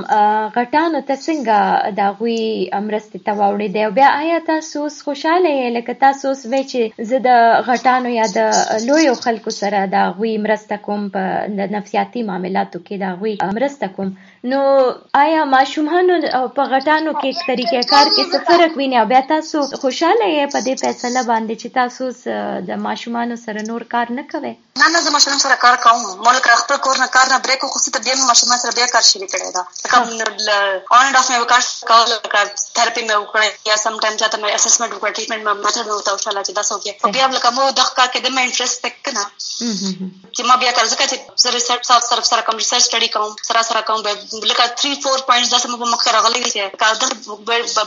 غټانو 0.58 1.02
ته 1.10 1.16
څنګه 1.26 1.96
دا 2.00 2.08
غوي 2.20 2.42
امرسته 2.82 3.24
ته 3.26 3.38
واوړې 3.40 3.70
دی 3.76 3.86
بیا 4.00 4.10
آیا 4.24 4.40
تاسو 4.52 4.84
خوشاله 5.08 5.54
یې 5.60 5.70
لکه 5.78 5.98
تاسو 6.06 6.34
وې 6.52 6.62
چې 6.72 7.10
زه 7.14 7.18
د 7.28 7.30
غټانو 7.70 8.14
یا 8.20 8.28
د 8.38 8.40
لویو 8.96 9.16
خلکو 9.24 9.52
سره 9.60 9.80
دا 9.94 10.02
غوي 10.18 10.34
مرسته 10.44 10.76
کوم 10.88 11.08
په 11.16 11.24
نفسیاتي 11.78 12.22
معاملاتو 12.28 12.80
کې 12.88 12.96
دا 13.04 13.10
غوي 13.22 13.36
مرسته 13.60 13.88
کوم. 13.96 14.12
نو 14.52 14.60
آیا 15.22 15.46
ماشومانو 15.54 16.18
په 16.58 16.64
غټانو 16.74 17.12
کې 17.22 17.48
طریقې 17.50 17.82
کار 17.94 18.06
کې 18.16 18.24
څه 18.32 18.38
فرق 18.50 18.78
ویني؟ 18.82 19.00
بیا 19.14 19.22
تاسو 19.32 19.64
خوشاله 19.82 20.28
یې 20.36 20.46
په 20.54 20.60
دې 20.68 20.74
فیصله 20.84 21.24
باندې 21.32 21.56
چې 21.62 21.68
تاسو 21.80 22.04
د 22.70 22.84
ماشومانو 22.86 23.40
سره 23.46 23.66
نور 23.72 23.86
کار 23.96 24.14
نه 24.20 24.26
کوئ؟ 24.34 24.54
نه 24.82 24.88
نه 24.94 25.02
زه 25.08 25.16
ماشومان 25.16 25.42
سره 25.46 25.58
کار 25.66 25.76
کوم. 25.88 26.06
مولک 26.28 26.48
خپل 26.62 26.78
کور 26.88 27.02
نه 27.04 27.08
کار 27.18 27.34
نه 27.34 27.40
بریک 27.48 27.66
خو 27.76 27.84
ته 27.98 28.04
بیا 28.08 28.16
ماشومان 28.22 28.62
سره 28.64 28.78
بیا 28.80 28.88
کار 28.96 29.08
شروع 29.10 29.30
کړی 29.34 29.50
دا. 29.58 29.64
لکه 29.86 29.98
آن 31.00 31.16
اف 31.16 31.30
مې 31.32 31.38
وکړ 31.44 31.62
کول 31.92 32.08
لکه 32.14 32.42
تھراپي 32.76 33.04
مې 33.08 33.16
وکړه 33.22 33.72
یا 33.72 33.78
سم 33.84 34.00
ټایم 34.06 34.18
چاته 34.22 34.38
مې 34.42 34.50
اسسمنت 34.60 34.92
وکړ 34.94 35.10
ټریټمنٹ 35.18 35.42
مې 35.48 35.54
ماته 35.66 35.82
نو 35.90 36.00
تاسو 36.10 36.24
شاله 36.26 36.44
چې 36.48 36.52
دا 36.58 36.64
څه 36.70 36.76
کې 36.84 37.18
بیا 37.18 37.32
لکه 37.38 37.54
مو 37.60 37.70
دغه 37.82 37.92
کار 38.00 38.10
کې 38.14 38.20
د 38.26 38.28
مې 38.36 38.42
انټرست 38.48 38.85
تک 38.86 39.12
نه 39.18 39.24
چې 40.36 40.42
ما 40.50 40.56
بیا 40.64 40.72
کار 40.80 40.90
ځکه 40.94 41.06
چې 41.12 41.18
زه 41.44 41.54
ریسرچ 41.58 41.88
سره 41.92 42.08
سره 42.10 42.28
سره 42.32 42.48
کوم 42.50 42.62
ریسرچ 42.64 42.84
سټڈی 42.88 43.10
کوم 43.16 43.36
سره 43.50 43.64
سره 43.70 43.82
کوم 43.92 44.04
لکه 44.52 44.68
3 44.84 44.98
4 45.06 45.26
پوینټس 45.30 45.54
دا 45.56 45.62
سم 45.66 45.78
په 45.84 45.92
مخ 45.94 46.08
راغلي 46.18 46.44
دي 46.48 46.68
کار 46.84 47.00
د 47.02 47.06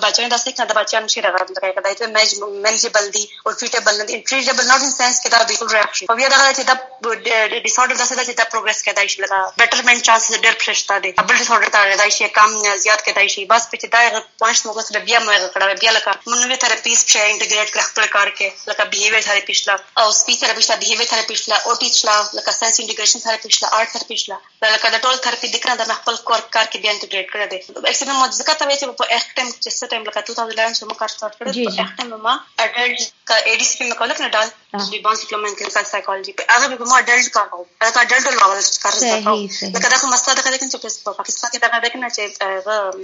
بچو 0.05 0.29
دا 0.29 0.39
څه 0.39 0.51
کړه 0.57 0.67
د 0.71 0.81
بچو 0.81 1.05
نشي 1.09 1.27
راغلی 1.29 1.59
دا 1.61 1.75
کدا 1.77 1.95
چې 1.99 2.05
میج 2.17 2.31
مینجبل 2.69 3.11
دي 3.19 3.25
او 3.45 3.53
فیټیبل 3.61 4.01
نه 4.01 4.09
دي 4.13 4.23
ټریټیبل 4.31 4.73
نوٹ 4.73 4.89
ان 4.89 4.97
سنس 4.97 5.21
کې 5.23 5.29
دا 5.37 5.43
بیکول 5.53 5.75
ریاکشن 5.77 6.11
او 6.11 6.19
بیا 6.23 6.33
دا 6.37 6.41
چې 6.57 6.65
دا 6.71 6.75
ډیس 7.67 7.79
آرډر 7.79 7.97
دا 8.01 8.07
څه 8.07 8.25
چې 8.29 8.35
دا 8.41 8.51
پروګرس 8.53 8.83
کېدای 8.87 9.15
شي 9.15 9.23
لکه 9.23 9.39
بیټرمنټ 9.61 9.99
ډیفرنٹ 9.99 10.07
چانسز 10.07 10.35
ډېر 10.45 10.55
پرشته 10.65 10.99
دي 11.05 11.11
بل 11.19 11.37
ډیس 11.37 11.51
اورډر 11.51 11.71
ته 11.75 11.79
راځي 11.91 12.11
شي 12.17 12.29
کم 12.39 12.51
زیات 12.85 13.01
کېدای 13.07 13.29
شي 13.35 13.45
بس 13.53 13.63
په 13.71 13.77
چې 13.81 13.87
دا 13.95 14.01
پوینټس 14.41 14.63
موږ 14.67 14.77
سره 14.89 15.01
بیا 15.09 15.19
مې 15.27 15.37
کړه 15.55 15.81
بیا 15.83 15.93
لکه 15.97 16.11
موږ 16.29 16.39
نوې 16.45 16.57
تھراپیز 16.65 17.05
په 17.11 17.19
انټیګریټ 17.31 17.69
کړ 17.75 17.81
خپل 17.91 18.07
کار 18.17 18.29
کې 18.39 18.49
لکه 18.71 18.83
بیهیویر 18.93 19.23
تھراپی 19.29 19.55
شلا 19.61 19.77
او 20.03 20.07
ټی 21.83 21.89
شلا 21.99 22.17
لکه 22.39 22.53
ساينس 22.59 22.81
انټیګریشن 22.81 23.25
تھراپی 23.25 23.51
شلا 23.57 23.69
آرټ 23.79 23.89
تھراپی 23.95 24.17
شلا 24.23 24.39
لکه 24.75 24.93
د 24.95 25.03
ټول 25.05 25.17
تھراپی 25.27 25.49
د 25.55 25.57
کړه 25.65 25.75
د 25.81 25.99
خپل 26.01 26.21
کار 26.31 26.43
کار 26.57 26.67
کې 26.71 26.79
بیا 26.83 26.93
انټیګریټ 26.95 27.27
کړی 27.33 27.47
دی 27.53 27.59
اکسپریمنت 27.91 28.19
مو 28.21 28.27
ځکه 28.41 28.55
ته 28.63 28.65
چې 28.81 28.87
په 29.01 29.07
اخ 29.19 29.25
ټایم 29.37 29.49
چې 29.63 29.71
څه 29.79 29.85
ټایم 29.91 30.03
لکه 30.09 30.21
2011 30.31 30.79
چې 30.79 30.85
مو 30.89 30.99
کار 31.03 31.15
سٹارټ 31.15 31.35
کړی 31.39 31.51
په 31.67 31.85
اخ 31.85 31.91
ټایم 31.99 32.15
ما 32.27 32.35
اډلټ 32.65 32.99
کا 33.29 33.37
مې 33.81 33.95
کول 34.01 34.17
کنه 34.19 34.29
ډال 34.37 34.49
کلینیکل 35.59 35.85
سایکالوجي 35.91 36.33
په 36.39 36.45
هغه 36.55 36.67
به 36.81 36.85
ما 36.89 36.97
اډلټ 37.01 37.29
کار 37.37 37.47
کوم 37.53 37.67
هغه 37.83 38.01
اډلټ 38.03 38.25
لول 38.41 38.61
کار 38.83 38.95
زده 39.01 39.17
لکه 39.77 39.89
دا 39.93 39.99
کوم 40.01 40.11
مسله 40.15 40.35
ده 40.35 40.43
چې 40.73 41.05
په 41.05 41.13
پاکستان 41.21 41.51
ده 41.85 41.89
کنه 41.95 42.09
چې 42.17 42.23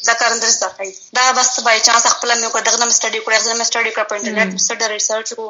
دا 0.08 0.14
کار 0.22 0.32
اندر 0.32 0.50
زده 0.56 0.68
کوي 0.78 0.92
دا 1.18 1.24
بس 1.38 1.60
بای 1.68 1.80
چانس 1.86 2.06
خپل 2.06 2.34
مې 2.40 2.48
کو 2.52 2.58
کړو 3.24 3.36
هغه 3.38 3.54
مې 3.58 3.66
سټډي 3.68 3.92
کړو 3.94 4.08
په 4.10 4.16
انټرنیټ 4.18 4.50
مې 4.54 4.60
سټډي 4.66 4.86
ریسرچ 4.94 5.32
کو 5.38 5.46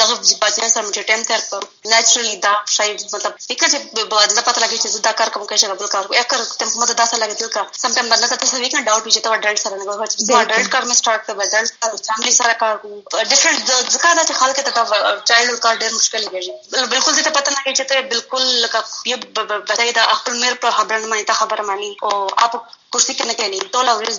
دغه 0.00 0.14
بچیان 0.42 0.70
سره 0.74 0.82
مې 0.86 0.92
ټایم 1.08 1.22
تر 1.30 1.40
په 1.50 1.56
نېچرلی 1.92 2.36
دا 2.46 2.52
شاید 2.76 3.06
مطلب 3.14 3.40
فکر 3.48 3.66
چې 3.72 3.78
بدله 4.12 4.42
پته 4.48 4.60
لګي 4.64 4.78
چې 4.82 4.88
دا 5.08 5.12
کار 5.22 5.34
کوم 5.36 5.46
کې 5.46 5.56
شغل 5.64 5.92
کار 5.96 6.04
کوم 6.06 6.20
اکر 6.24 6.44
تم 6.60 6.76
مده 6.82 6.98
دا 7.00 7.08
سره 7.12 7.20
لګي 7.24 7.36
چې 7.40 7.80
سم 7.82 7.92
باندې 8.10 8.38
تاسو 8.44 8.62
ویک 8.62 8.74
نه 8.74 8.84
ډاوټ 8.88 9.04
چې 9.14 9.20
ته 9.24 9.30
اډلټ 9.36 9.58
سره 9.64 9.74
نه 9.80 9.84
غواړې 9.84 10.12
چې 10.26 10.32
اډلټ 10.42 10.68
کار 10.76 10.84
مې 10.88 10.96
سٹارټ 11.00 11.20
کړ 11.26 11.34
اډلټ 11.46 11.68
فیملی 12.06 12.36
سره 12.40 12.54
کار 12.62 12.76
کوم 12.82 12.94
ډیفرنٹ 13.32 13.58
ځکه 13.94 14.14
دا 14.18 14.24
چې 14.28 14.34
خلک 14.40 14.56
ته 14.68 14.72
چایلډ 15.54 15.62
کار 15.62 15.76
ډېر 15.76 15.92
مشکل 15.94 16.24
کېږي 16.28 16.52
بالکل 16.90 17.22
ته 17.22 17.30
پته 17.30 17.50
نه 17.50 17.74
چې 17.74 17.84
ته 17.88 18.02
بالکل 18.02 18.42
لکه 18.64 18.84
یو 19.06 19.16
بتای 19.70 19.92
دا 19.92 20.06
خپل 20.14 20.40
مېر 20.40 20.54
پر 20.54 20.70
خبره 20.70 20.98
نه 20.98 21.06
مانی۔ 21.06 21.24
ته 21.24 21.32
خبره 21.32 21.62
مانی 21.62 21.90
او 22.02 22.28
اپ 22.36 22.56
کرسی 22.92 23.14
کې 23.14 23.24
نه 23.26 23.34
کېنی 23.34 23.60
ټول 23.60 23.88
اورز 23.88 24.18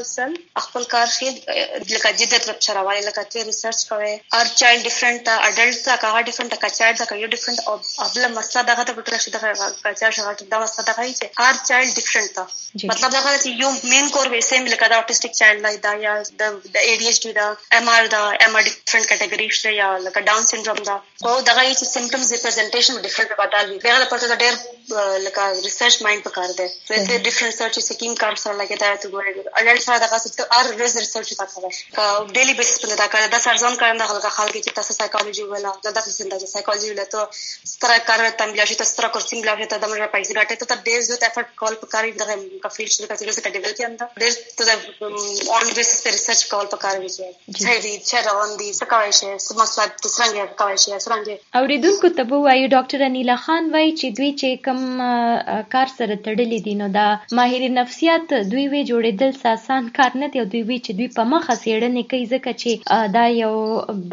مسلسل 0.01 0.33
خپل 0.55 0.83
کار 0.83 1.07
شي 1.07 1.29
لکه 1.89 2.11
جدت 2.11 2.45
طرف 2.45 2.63
سره 2.67 2.81
وایي 2.87 3.01
لکه 3.05 3.23
چې 3.31 3.45
ریسرچ 3.49 3.79
کوي 3.89 4.13
ار 4.37 4.47
چایلډ 4.59 4.83
ډیفرنٹ 4.87 5.25
تا 5.25 5.35
اډلټ 5.47 5.83
تا 5.85 5.95
کا 6.03 6.21
ډیفرنٹ 6.29 6.55
کا 6.63 6.69
چایلډ 6.77 6.97
تا 7.11 7.15
یو 7.23 7.29
ډیفرنٹ 7.35 7.59
او 7.67 7.75
خپل 7.83 8.27
مسله 8.37 8.63
دغه 8.69 8.83
ته 8.89 8.93
پټه 8.97 9.17
شي 9.25 9.31
دغه 9.35 9.69
کلچر 9.83 10.17
شغه 10.17 10.33
دا 10.53 10.61
مسله 10.63 10.85
دغه 10.89 11.05
چې 11.19 11.25
ار 11.47 11.55
چایلډ 11.67 11.91
ډیفرنٹ 11.99 12.29
تا 12.35 12.45
مطلب 12.91 13.11
دغه 13.17 13.35
چې 13.43 13.49
یو 13.63 13.71
مین 13.93 14.09
کور 14.15 14.27
وې 14.33 14.41
سیم 14.49 14.67
لکه 14.73 14.91
دا 14.93 15.01
اوټیسټک 15.01 15.31
چایلډ 15.39 15.59
لای 15.65 15.77
دا 15.87 15.93
یا 16.05 16.13
د 16.41 16.77
ای 16.85 16.97
ډی 16.99 17.07
ایچ 17.07 17.21
ډی 17.25 17.33
دا 17.39 17.47
ام 17.79 17.89
ار 17.95 18.11
دا 18.15 18.23
ام 18.47 18.55
ار 18.55 18.67
ډیفرنٹ 18.69 19.05
کټګری 19.11 19.49
شته 19.59 19.77
یا 19.81 19.89
لکه 20.07 20.27
ډاون 20.31 20.51
سنډروم 20.51 20.83
دا. 20.91 20.97
او 21.25 21.41
دغه 21.49 21.61
چې 21.79 21.85
سمپټمز 21.95 22.27
ریپرزنټیشن 22.37 23.01
ډیفرنٹ 23.07 23.29
بدل 23.41 23.71
وي 23.71 23.79
دغه 23.87 24.05
پټه 24.11 24.35
ډېر 24.43 24.53
لکه 25.25 25.41
ریسرچ 25.65 26.01
پکار 26.25 26.49
ار 30.57 30.65
ریز 30.79 30.97
ریسرچ 30.97 31.33
تا 31.37 31.45
کوي 31.45 31.71
کا 31.95 32.05
ډیلی 32.35 32.53
بیسس 32.53 32.79
په 32.81 32.95
دا 33.01 33.07
کار 33.13 33.27
دا 33.35 33.39
سرزون 33.45 33.75
کار 33.83 33.93
نه 33.93 34.07
خلک 34.11 34.27
خلک 34.37 34.55
چې 34.55 34.73
تاسو 34.79 34.93
سایکالوجي 34.93 35.43
ولا 35.53 35.73
دا 35.85 35.91
د 35.97 36.09
زنده 36.17 36.51
سایکالوجي 36.53 36.91
ولا 36.91 37.05
ته 37.13 37.27
ستر 37.73 37.93
کار 38.09 38.23
ته 38.41 38.45
ملي 38.51 38.65
شي 38.71 38.77
ته 38.81 38.89
ستر 38.91 39.07
کورسینګ 39.15 39.45
لا 39.49 39.55
ته 39.73 39.77
د 39.77 39.85
مړه 39.91 40.07
پیسې 40.15 40.33
ګټه 40.39 40.65
ته 40.71 40.75
ډیر 40.89 41.01
زیات 41.09 41.23
افورت 41.29 41.55
کول 41.63 41.75
پکاري 41.83 42.11
دغه 42.21 42.37
کفیل 42.65 42.89
شي 42.95 43.07
کله 43.07 43.17
چې 43.17 43.51
ډیول 43.55 43.73
کې 43.77 43.83
انده 43.89 44.05
ډیر 44.21 44.33
ته 44.57 44.63
اون 45.55 45.73
بیسس 45.79 46.05
ریسرچ 46.07 46.45
کول 46.53 46.71
پکاري 46.75 46.99
وي 47.03 47.11
چې 47.17 47.25
دې 47.83 47.93
چې 48.09 48.17
روان 48.29 48.55
دي 48.59 48.69
څه 48.79 48.85
کوي 48.93 49.11
شي 49.19 49.31
سمسلا 49.47 49.85
د 49.85 50.07
څنګه 50.17 50.43
کوي 50.63 50.77
شي 50.83 50.91
څنګه 51.07 51.33
اوریدونکو 54.81 55.01
کم 55.01 55.67
کار 55.73 55.87
سره 55.97 56.15
تړلې 56.25 56.59
دي. 56.65 56.73
نو 56.81 56.87
دا 56.97 57.05
ماهر 57.39 57.69
نفسیات 57.77 58.33
دوی 58.51 58.65
وی 58.73 58.81
جوړېدل 58.89 59.31
ساسان 59.41 59.89
کار 59.97 60.17
نه 60.21 60.27
دی 60.33 60.43
دوی 60.53 60.61
وی 60.69 60.77
چې 60.85 60.91
دوی 60.99 61.07
په 61.17 61.23
مخه 61.33 61.55
سیړنې 61.63 62.03
کوي، 62.11 62.25
ځکه 62.33 62.51
چې 62.61 62.71
دا 63.15 63.25
یو 63.35 63.53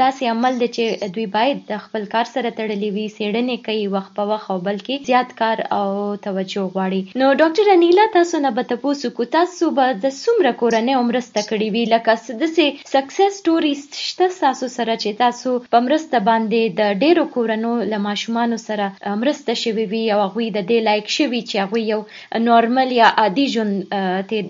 داسې 0.02 0.22
عمل 0.34 0.58
دی 0.62 0.68
چې 0.76 1.12
دوی 1.16 1.26
باید 1.36 1.62
د 1.70 1.82
خپل 1.84 2.06
کار 2.14 2.30
سره 2.34 2.54
تړلې 2.58 2.90
وي 2.96 3.06
سیړنې 3.16 3.56
کوي 3.66 3.86
وخت 3.96 4.14
په 4.18 4.28
وخت 4.32 4.52
او 4.54 4.58
بلکې 4.68 5.10
زیات 5.10 5.34
کار 5.40 5.64
او 5.78 5.88
توجه 6.26 6.64
غواړي. 6.74 7.00
نو 7.22 7.32
ډاکټر 7.42 7.74
انیلا، 7.76 8.06
تاسو 8.18 8.42
نه 8.46 8.54
به 8.58 8.68
تاسو 8.72 9.12
کو، 9.18 9.28
تاسو 9.38 9.70
به 9.80 9.86
د 10.04 10.16
څومره 10.22 10.52
کورنۍ 10.62 10.94
عمرسته 11.02 11.46
کړی 11.50 11.68
وی 11.76 11.84
لکه 11.94 12.18
سدسه 12.26 12.66
سکسس 12.94 13.40
سټوري 13.40 13.74
شته 14.04 14.30
تاسو 14.44 14.70
سره 14.76 14.98
چې 15.02 15.10
تاسو 15.24 15.56
په 15.74 15.84
مرسته 15.88 16.24
باندې 16.30 16.60
د 16.80 17.00
ډیرو 17.04 17.24
کورنو 17.36 17.74
لماشومان 17.94 18.56
سره 18.66 19.16
مرسته 19.24 19.58
شوي 19.62 19.86
وي 19.92 20.04
او 20.14 20.20
هغه 20.24 20.47
د 20.56 20.66
دې 20.70 20.78
لایک 20.88 21.06
شوي 21.16 21.40
چې 21.48 21.56
هغه 21.64 21.78
یو 21.92 22.00
نورمال 22.48 22.92
یا 23.00 23.08
عادي 23.22 23.46
ژوند 23.54 23.74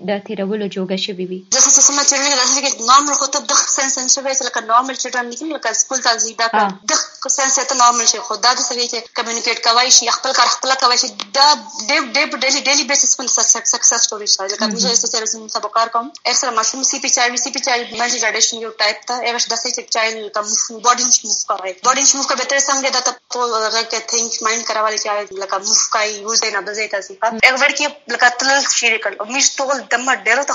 د 0.09 0.11
تیرولو 0.27 0.65
جوګه 0.75 0.97
شوی 1.05 1.25
وي. 1.29 1.39
زه 1.53 1.59
څه 1.75 1.81
سم 1.87 1.97
چې 2.09 2.15
نه 2.23 2.35
راځي 2.39 2.59
چې 2.65 2.71
نورمال 2.89 3.15
خو 3.21 3.27
ته 3.33 3.39
د 3.51 3.61
سنس 3.75 3.93
سنس 3.99 4.19
شوی 4.19 4.33
چې 4.37 4.43
لکه 4.49 4.59
نورمال 4.71 4.95
چې 4.95 5.07
ټان 5.15 5.25
نه 5.29 5.55
لکه 5.55 5.73
سکول 5.81 5.99
ته 6.05 6.11
دا 6.41 6.65
د 6.89 6.93
سنس 7.37 7.59
ته 7.69 7.75
نورمال 7.81 8.07
شي 8.13 8.19
خو 8.27 8.39
دا 8.45 8.51
د 8.59 8.61
سوي 8.69 8.87
چې 8.91 8.99
کمیونیکیټ 9.17 9.57
کوي 9.67 9.89
شي 9.97 10.09
خپل 10.17 10.31
کار 10.39 10.47
خپل 10.55 10.75
کوي 10.83 10.97
شي 11.03 11.09
دا 11.37 11.47
ډېر 11.89 12.01
ډېر 12.15 12.27
ډیلی 12.43 12.61
ډیلی 12.67 12.83
بیسس 12.91 13.11
باندې 13.17 13.31
سکسس 13.53 14.03
سټوري 14.03 14.27
شي 14.33 14.47
لکه 14.53 14.65
موږ 14.71 14.81
چې 15.01 15.07
سره 15.13 15.25
زموږ 15.33 15.49
سبا 15.57 15.69
کار 15.77 15.87
کوم. 15.95 16.11
اکثر 16.31 16.47
ماشوم 16.59 16.83
C 16.91 16.97
P 17.05 17.09
child 17.15 17.37
C 17.43 17.49
P 17.55 17.61
child 17.67 17.87
multi 17.99 18.19
ټریډیشن 18.23 18.57
یو 18.65 18.71
ټایپ 18.83 18.99
ته. 19.11 19.15
ایغه 19.27 19.39
د 19.51 19.55
سې 19.63 19.69
چایلډ 19.95 20.31
کوم 20.35 20.81
باډي 20.85 21.05
موف 21.27 21.41
کوي 21.49 21.73
باډي 21.85 22.03
موف 22.17 22.27
کوي 22.29 22.37
به 22.41 22.45
تر 22.53 22.59
څنګه 22.59 22.89
دا 22.95 23.01
ته 23.07 23.11
هغه 23.35 23.81
کې 23.91 23.99
تھنک 24.11 24.31
مایند 24.47 24.63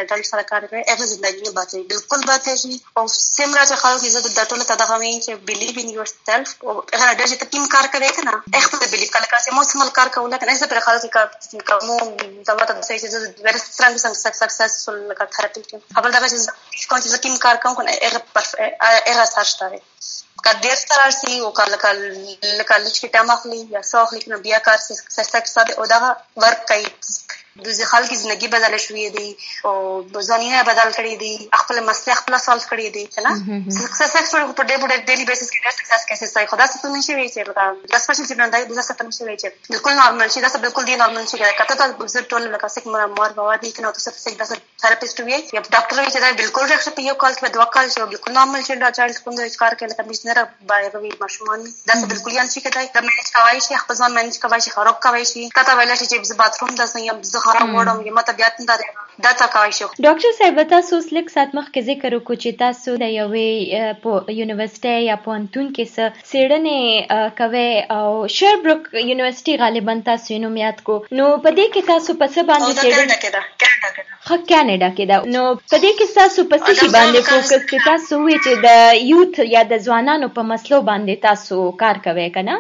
اډلټ 0.03 0.27
سره 0.31 0.43
کار 0.43 0.67
کوي 0.67 0.83
اغه 0.89 1.07
ژوندۍ 1.07 1.43
نه 1.47 1.51
باتي 1.51 1.83
بالکل 1.93 2.21
باتي 2.27 2.57
شي 2.63 2.75
او 2.99 3.09
سیمرا 3.09 3.65
چې 3.67 3.75
خلک 3.83 4.05
عزت 4.09 4.27
د 4.27 4.49
ټوله 4.51 4.65
ته 4.71 4.75
دغه 4.75 4.99
وین 5.03 5.21
چې 5.21 5.31
بلیو 5.51 5.81
ان 5.83 5.89
یور 5.97 6.07
سیلف 6.13 6.55
او 6.65 6.75
هغه 7.01 7.15
د 7.15 7.23
چې 7.31 7.37
تکیم 7.43 7.67
کار 7.67 7.87
کوي 7.97 8.13
کنه 8.19 8.37
اخ 8.61 8.71
په 8.71 8.87
بلیو 8.93 9.13
کله 9.17 9.27
کله 9.33 9.57
مو 9.59 9.65
سمل 9.73 9.89
کار 9.89 10.09
کوي 10.19 10.39
کنه 10.45 10.55
زه 10.55 10.67
پر 10.67 10.81
خلک 10.89 11.11
کا 11.13 11.27
کوم 11.71 12.17
دا 12.47 12.55
ماته 12.55 12.73
د 12.75 12.81
سې 12.89 12.97
چې 13.03 13.09
ډېر 13.47 13.57
سترنګ 13.59 13.97
څنګه 14.05 14.15
سکسسفل 14.25 14.97
لکه 15.09 15.25
تھراپی 15.25 15.63
خبر 15.97 16.11
دا 16.11 16.29
چې 16.29 16.87
کوم 16.89 17.01
چې 17.01 17.19
تکیم 17.19 17.37
کار 17.37 17.57
کوم 17.67 17.75
کنه 17.75 17.93
اغه 18.03 18.19
پر 18.35 18.45
اغه 18.63 19.25
سارشتاره 19.25 19.79
کا 19.79 19.85
ډیر 19.85 19.96
سره 19.96 19.96
سي 19.96 19.96
او 19.96 19.96
کله 19.96 19.96
کله 19.96 19.96
کله 19.96 19.96
چې 19.96 19.96
ټام 19.96 19.96
اخلي 19.96 19.96
یا 19.96 19.96
سو 19.96 19.96
اخلي 24.05 24.21
کنه 24.21 24.37
بیا 24.37 24.59
کار 24.59 24.79
څه 24.79 24.95
څه 25.15 25.23
څه 25.25 25.73
او 25.79 25.87
دا 25.87 26.17
ورک 26.37 26.69
کوي 26.69 26.87
د 27.65 27.85
خلک 27.91 28.11
ژوندۍ 28.21 28.49
بدل 28.55 28.75
شوې 28.87 29.07
دي 29.17 29.29
او 29.69 30.23
ځانونه 30.29 30.63
بدل 30.71 30.89
کړي 30.99 31.15
دي 31.23 31.35
خپل 31.63 31.81
مسله 31.89 32.15
خپل 32.21 32.39
سالو 32.47 32.67
کړي 32.71 32.89
دي 32.97 33.05
کنه 33.15 33.31
سکسس 33.79 34.13
سټوري 34.29 34.45
په 34.59 34.65
ډېر 34.71 34.79
ډېر 34.93 35.01
ډیلی 35.11 35.25
بیسس 35.31 35.51
کې 35.53 35.59
ډېر 35.65 35.75
سکسس 35.79 36.07
کیسز 36.11 36.35
ځای 36.37 36.47
خدا 36.53 36.67
څه 36.73 36.93
نشي 36.97 37.15
وی 37.19 37.29
چې 37.35 37.41
لکه 37.49 37.65
د 37.95 38.03
سپیشل 38.05 38.27
چې 38.31 38.35
باندې 38.41 38.59
د 38.69 38.83
څه 38.89 39.05
نشي 39.09 39.25
وی 39.29 39.37
چې 39.43 39.49
بالکل 39.75 39.99
نارمل 40.01 40.29
شي 40.35 40.41
دا 40.45 40.51
څه 40.55 40.59
بالکل 40.67 40.89
دی 40.91 40.97
نارمل 41.03 41.27
شي. 41.33 41.39
کته 41.61 41.75
ته 41.81 42.09
زه 42.15 42.25
ټول 42.33 42.43
لکه 42.55 42.69
څه 42.75 42.81
مر 42.95 43.07
مور 43.19 43.37
بوا 43.39 43.57
دي 43.65 43.73
کنه 43.79 43.93
تاسو 43.99 44.11
څه 44.11 44.31
د 44.41 44.63
تھراپیسټ 44.83 45.19
وی 45.27 45.39
یا 45.57 45.63
ډاکټر 45.75 45.97
وی 46.01 46.11
چې 46.15 46.21
دا 46.25 46.33
بالکل 46.43 46.69
راځي 46.73 46.91
په 46.99 47.09
یو 47.09 47.17
کال 47.25 47.35
کې 47.39 47.57
دوه 47.57 47.69
کال 47.79 47.93
شي 47.95 48.07
بالکل 48.15 48.39
نارمل 48.39 48.67
شي 48.69 48.79
دا 48.85 48.91
چایلډ 48.99 49.17
کوم 49.25 49.35
د 49.41 49.57
کار 49.63 49.73
کې 49.79 49.87
لکه 49.91 50.03
مشنره 50.11 50.43
باندې 50.71 50.97
وی 51.03 51.13
ماشومان 51.25 51.67
دا 51.91 51.99
بالکل 52.15 52.39
یان 52.39 52.53
شي 52.55 52.61
کېدای 52.67 52.87
دا 52.99 53.05
مینج 53.09 53.33
کوي 53.39 53.65
شي 53.69 53.83
خپل 53.85 54.01
ځان 54.03 54.19
مینج 54.21 54.41
کوي 54.45 54.61
شي 54.67 54.77
خراب 54.77 55.01
کوي 55.09 55.25
شي. 55.33 55.49
کته 55.59 55.79
ویل 55.81 55.95
شي 55.95 56.07
چې 56.07 56.39
باتروم 56.43 56.75
د 56.75 56.93
سې 56.93 57.01
خراب 57.49 57.75
وړم 57.75 58.07
یم 58.11 58.23
ته 58.31 58.39
بیا 58.41 58.49
ته 58.57 58.79
دا 59.25 59.31
څه 59.41 59.47
کوي 59.53 59.73
شو؟ 59.77 59.87
ډاکټر 60.05 60.33
صاحب 60.39 60.59
تاسو 60.73 60.97
اوس 60.97 61.07
لیک 61.17 61.31
سات 61.35 61.55
مخ 61.59 61.69
کې 61.75 61.87
ذکر 61.91 62.17
وکړو 62.17 62.41
چې 62.43 62.59
تاسو 62.63 62.97
د 63.03 63.13
یوې 63.13 63.93
په 64.03 64.35
یونیورسيټي 64.39 64.97
یا 65.11 65.17
پوهنتون 65.29 65.71
کې 65.77 65.85
څه 65.95 66.05
سیړنې 66.33 66.81
کوي 67.41 67.71
او 67.97 68.11
شربروک 68.37 68.91
یونیورسيټي 69.03 69.55
غالبا 69.65 69.97
تاسو 70.11 70.43
نوم 70.45 70.61
یاد 70.65 70.85
کو 70.91 70.99
نو 71.21 71.31
په 71.47 71.51
دې 71.59 71.67
کې 71.75 71.83
تاسو 71.93 72.21
په 72.21 72.33
څه 72.35 72.41
باندې 72.51 72.73
سیړنې 72.83 73.17
کېده 73.23 73.43
خ 74.29 74.37
کینیډا 74.51 74.89
کې 74.97 75.05
دا 75.11 75.17
نو 75.35 75.43
په 75.73 75.77
دې 75.83 75.91
کې 75.99 76.07
تاسو 76.21 76.45
په 76.53 76.57
څه 76.65 76.87
باندې 76.97 77.21
فوکس 77.29 77.53
کې 77.71 77.79
تاسو 77.91 78.21
وی 78.23 78.39
چې 78.45 78.53
د 78.67 78.69
یوث 79.11 79.35
یا 79.55 79.63
د 79.73 79.85
ځوانانو 79.87 80.31
په 80.39 80.47
مسلو 80.53 80.81
باندې 80.89 81.23
تاسو 81.29 81.61
کار 81.83 82.03
کوي 82.07 82.27
کنه 82.39 82.57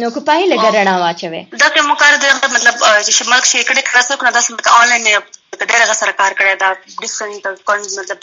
نو 0.00 0.14
کو 0.14 0.24
پای 0.30 0.48
لګرنا 0.54 0.94
واچوي 1.04 1.42
دا 1.64 1.68
کوم 1.76 1.92
کار 2.04 2.16
د 2.24 2.26
مطلب 2.56 2.74
چې 3.06 3.30
ملک 3.32 3.52
شي 3.52 3.60
کړي 3.68 3.82
کړه 3.88 4.02
څوک 4.08 4.26
نه 4.26 4.32
داسې 4.36 5.39
آنلاین 5.60 5.66
ډېر 5.70 5.80
هغه 5.84 5.94
سره 6.00 6.12
کار 6.20 6.32
کړی 6.38 6.54
دا 6.60 6.68
ډیفرنٹ 7.02 7.64
کون 7.70 7.80
مطلب 7.98 8.20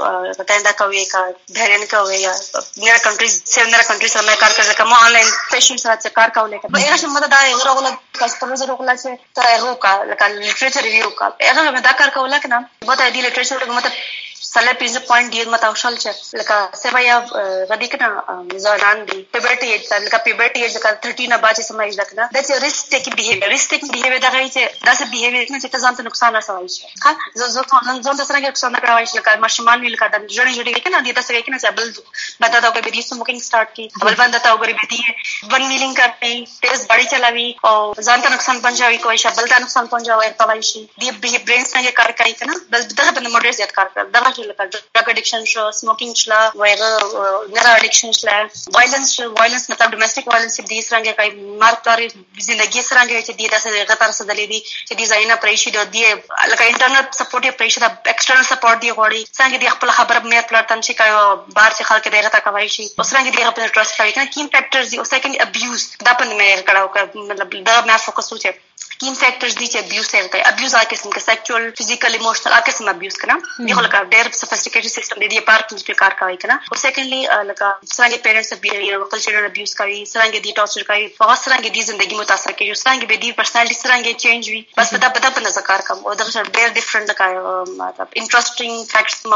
کینیډا 0.50 0.72
کوي 0.82 1.04
کا 1.14 1.22
ډېرن 1.58 1.84
کوي 1.94 2.20
یا 2.22 2.34
نیر 2.84 2.98
کنټریز 3.06 3.36
سیونر 3.54 3.84
کنټریز 3.90 4.14
سره 4.14 4.26
مې 4.28 4.40
کار 4.44 4.52
کړل 4.58 4.78
کوم 4.82 4.94
آنلاین 5.00 5.32
پیشنټ 5.52 5.80
سره 5.86 6.14
کار 6.20 6.36
کولای 6.38 6.60
کا 6.64 6.74
هغه 6.76 6.98
شمه 7.04 7.32
دا 7.36 7.42
یو 7.48 7.60
رغله 7.70 7.92
کسٹمر 8.22 8.56
زره 8.62 8.74
وکړه 8.74 8.96
چې 9.02 9.10
تر 9.40 9.50
هغه 9.56 9.74
کا 9.88 9.94
لکه 10.12 10.28
لټریچر 10.28 10.88
ریویو 10.88 11.10
کا۔ 11.20 11.28
هغه 11.50 11.72
مې 11.72 11.82
دا 11.90 11.94
کار 12.04 12.16
کولای 12.20 12.40
کنه 12.48 12.62
مته 12.92 13.10
دی 13.18 13.22
لټریچر 13.28 13.76
مطلب 13.80 13.94
سله 14.58 14.74
پنځه 14.82 15.00
پوینټ 15.08 15.28
ډیر 15.38 15.50
مته 15.54 15.68
اوشل 15.72 15.96
چې 16.04 16.10
سبا 16.84 17.00
یا 17.08 17.16
غدي 17.72 17.88
کنه 17.94 18.08
زادان 18.68 19.02
دی 19.10 19.18
پیبرټي 19.34 19.68
13 19.88 21.28
نه 21.34 21.38
باندې 21.44 21.62
سمای 21.70 21.92
ځکه 21.98 22.14
دا 22.36 22.42
چې 22.48 22.54
ریسک 22.64 22.88
ټیک 22.94 23.10
بیهیویر 23.20 23.52
ریسک 23.54 23.74
ټیک 23.74 23.84
بیهیویر 23.96 24.24
دا 24.24 24.32
غوي 24.36 24.50
چې 24.56 24.64
دا 24.88 24.94
څه 25.00 25.06
بیهیویر 25.12 25.46
نه 25.54 25.60
چې 25.64 25.68
ته 25.74 25.84
ځان 25.84 26.00
ته 26.00 26.08
نقصان 26.08 26.40
رسوي 26.40 26.72
شي 26.76 26.90
ها 27.06 27.12
زه 27.42 27.50
زه 27.56 27.62
ځان 27.74 28.02
ځان 28.08 28.18
ته 28.22 28.26
سره 28.32 28.40
نقصان 28.48 28.76
نه 28.78 28.82
کوي 28.86 29.06
لکه 29.20 29.36
ماشومان 29.46 29.86
ویل 29.86 30.00
کړه 30.02 30.10
د 30.16 30.18
جوړې 30.38 30.54
دي 31.06 31.14
تاسو 31.20 31.34
کې 31.34 31.52
نه 31.54 31.60
چې 31.64 31.70
بل 31.78 31.88
بتا 32.46 32.60
دا 32.66 32.72
کوي 32.72 32.92
دې 32.92 33.04
سموکینګ 33.10 33.40
سٹارټ 33.48 33.70
کی 33.78 33.86
بل 34.06 34.16
باندې 34.22 34.40
تا 34.48 34.56
وګوري 34.56 34.74
به 34.80 34.86
دي 34.92 35.02
ون 35.54 35.64
ویلینګ 35.72 35.96
کوي 36.22 36.36
تیز 36.66 36.88
بڑی 36.94 37.06
چلاوي 37.14 37.48
او 37.70 37.76
ځان 38.08 38.26
ته 38.26 38.34
نقصان 38.36 38.58
پہنچاوي 38.66 38.98
کوئی 39.06 39.24
شبل 39.26 39.54
ته 39.54 39.64
نقصان 39.68 39.94
پہنچاوي 39.94 40.34
توای 40.44 40.62
شي 40.72 40.84
دې 41.02 41.38
برین 41.48 41.66
څنګه 41.66 41.92
کار 42.02 42.12
کوي 42.24 42.34
کنه 42.44 42.54
بل 44.48 44.70
دغه 44.96 45.14
مطلب 49.70 49.92
زندگی 52.40 52.82
دی 53.28 53.48
دا 53.48 53.58
دی 59.58 59.70
خپل 59.70 59.90
بار 61.56 61.72
کوي 62.46 62.70
شي 62.70 62.90
اوس 63.00 63.14
خپل 63.48 63.68
ټرست 63.68 63.98
کوي 63.98 64.12
کنه 64.12 64.26
کیم 64.26 64.48
او 64.98 65.04
سیکنډ 65.04 65.42
ابیوز 65.42 65.90
دا 66.06 66.14
مې 66.20 66.64
کړه 66.68 67.16
مطلب 67.16 67.66
دا 67.66 67.82
مې 67.82 68.00
فوکس 68.06 68.34
کیم 69.02 69.14
فیکٹرز 69.14 69.56
دي 69.58 69.68
چې 69.68 69.78
ابیوز 69.86 70.08
ته 70.12 70.30
کوي 70.34 70.44
ابیوز 70.52 70.76
هغه 70.76 70.90
قسم 70.94 71.12
کې 71.16 71.24
سیکچوال 71.26 71.66
فزیکل 71.80 72.18
ایموشنل 72.20 72.54
هغه 72.56 72.66
قسم 72.70 72.90
ابیوز 72.92 73.18
کنه 73.24 73.36
دی 73.68 73.74
خو 73.78 73.84
لکه 73.86 74.00
ډېر 74.14 74.26
سفیسټیکیټډ 74.40 74.94
سیستم 74.98 75.22
دی 75.24 75.30
دی 75.34 75.42
پارک 75.50 75.68
کې 75.74 76.00
کار 76.02 76.16
کوي 76.22 76.38
کنه 76.46 76.58
او 76.72 76.80
سیکنډلی 76.84 77.22
لکه 77.52 77.68
څنګه 77.98 78.18
پیرنټس 78.26 78.54
ابیوز 78.58 79.04
وکل 79.04 79.24
چیلډرن 79.26 79.50
ابیوز 79.52 79.76
کوي 79.82 80.00
څنګه 80.14 80.40
دی 80.48 80.56
ټارچر 80.60 80.88
کوي 80.90 81.06
هغه 81.22 81.36
څنګه 81.46 81.70
دی 81.78 81.86
ژوندۍ 81.90 82.22
متاثر 82.22 82.58
کوي 82.62 82.70
څنګه 82.74 83.06
به 83.14 83.22
دی 83.26 83.32
پرسنالټي 83.42 83.78
څنګه 83.84 84.12
چینج 84.26 84.52
وي 84.54 84.62
بس 84.82 84.94
پتا 84.96 85.12
پتا 85.20 85.34
په 85.38 85.46
نظر 85.48 85.68
کار 85.70 85.86
کوم 85.90 86.04
او 86.08 86.18
دا 86.22 86.28
ډېر 86.32 86.70
ډیفرنٹ 86.80 87.14
لکه 87.14 87.26
مطلب 87.84 88.08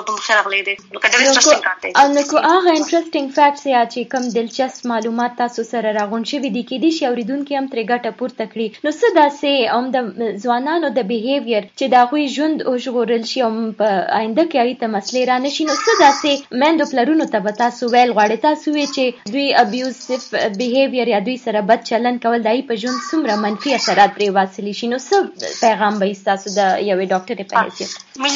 په 0.08 0.18
مخه 0.18 0.36
راغلي 0.40 0.62
دي 0.68 0.76
لکه 0.96 1.08
ډېر 1.12 1.22
انټرېسټینګ 1.28 1.64
کار 1.68 1.78
دی 1.84 1.92
او 2.02 2.08
نو 2.16 2.26
کو 2.32 2.44
هغه 2.48 2.72
انټرېسټینګ 2.80 3.28
فیکټس 3.38 3.66
یا 3.74 3.82
چې 3.94 4.02
کم 4.14 4.30
دلچسپ 4.38 4.90
معلومات 4.94 5.38
تاسو 5.42 5.68
سره 5.72 5.96
راغون 6.00 6.28
شوي 6.32 6.50
دي 6.56 6.64
کې 6.70 6.78
دي 6.84 6.92
چې 6.98 7.04
اوریدونکو 7.12 7.60
هم 7.60 7.68
ترې 7.72 7.84
ګټه 7.92 8.12
پورته 8.22 8.50
کړي 8.54 8.68
نو 8.88 8.96
څه 9.00 9.08
داسې 9.32 9.52
هم 9.74 9.86
د 9.96 9.98
ځوانانو 10.44 10.88
د 10.98 11.08
بیهیویر 11.12 11.64
چې 11.80 11.86
دا 11.96 12.02
غوي 12.10 12.26
ژوند 12.36 12.58
او 12.68 12.74
ژغورل 12.86 13.24
شي 13.32 13.40
او 13.46 13.52
په 13.80 13.90
آینده 14.20 14.44
کې 14.50 14.58
اړیته 14.64 14.88
مسلې 14.96 15.24
را 15.30 15.38
نشي 15.46 15.64
نو 15.70 15.76
څه 15.86 15.92
داسې 16.06 16.32
مندو 16.64 16.90
پلرونو 16.92 17.28
ته 17.34 17.44
به 17.46 17.58
تاسو 17.64 17.92
ویل 17.94 18.14
غواړي 18.18 18.38
تاسو 18.48 18.76
وی 18.76 18.86
چې 18.96 19.34
دوی 19.34 19.48
ابیوسیف 19.64 20.28
بیهیویر 20.60 21.14
یا 21.14 21.20
دوی 21.28 21.38
سره 21.46 21.66
بد 21.72 21.88
چلن 21.92 22.22
کول 22.26 22.48
دای 22.48 22.64
په 22.72 22.80
ژوند 22.84 23.04
څومره 23.10 23.42
منفي 23.46 23.76
اثرات 23.80 24.16
پرې 24.18 24.28
واصلې 24.38 24.74
شي. 24.80 24.88
نو 24.94 24.98
څه 25.08 25.18
پیغام 25.64 26.00
به 26.04 26.14
تاسو 26.30 26.56
د 26.60 26.72
یوې 26.90 27.06
ډاکټر 27.14 27.38
په 27.52 27.56
حیثیت؟ 27.66 27.92
مې 28.22 28.30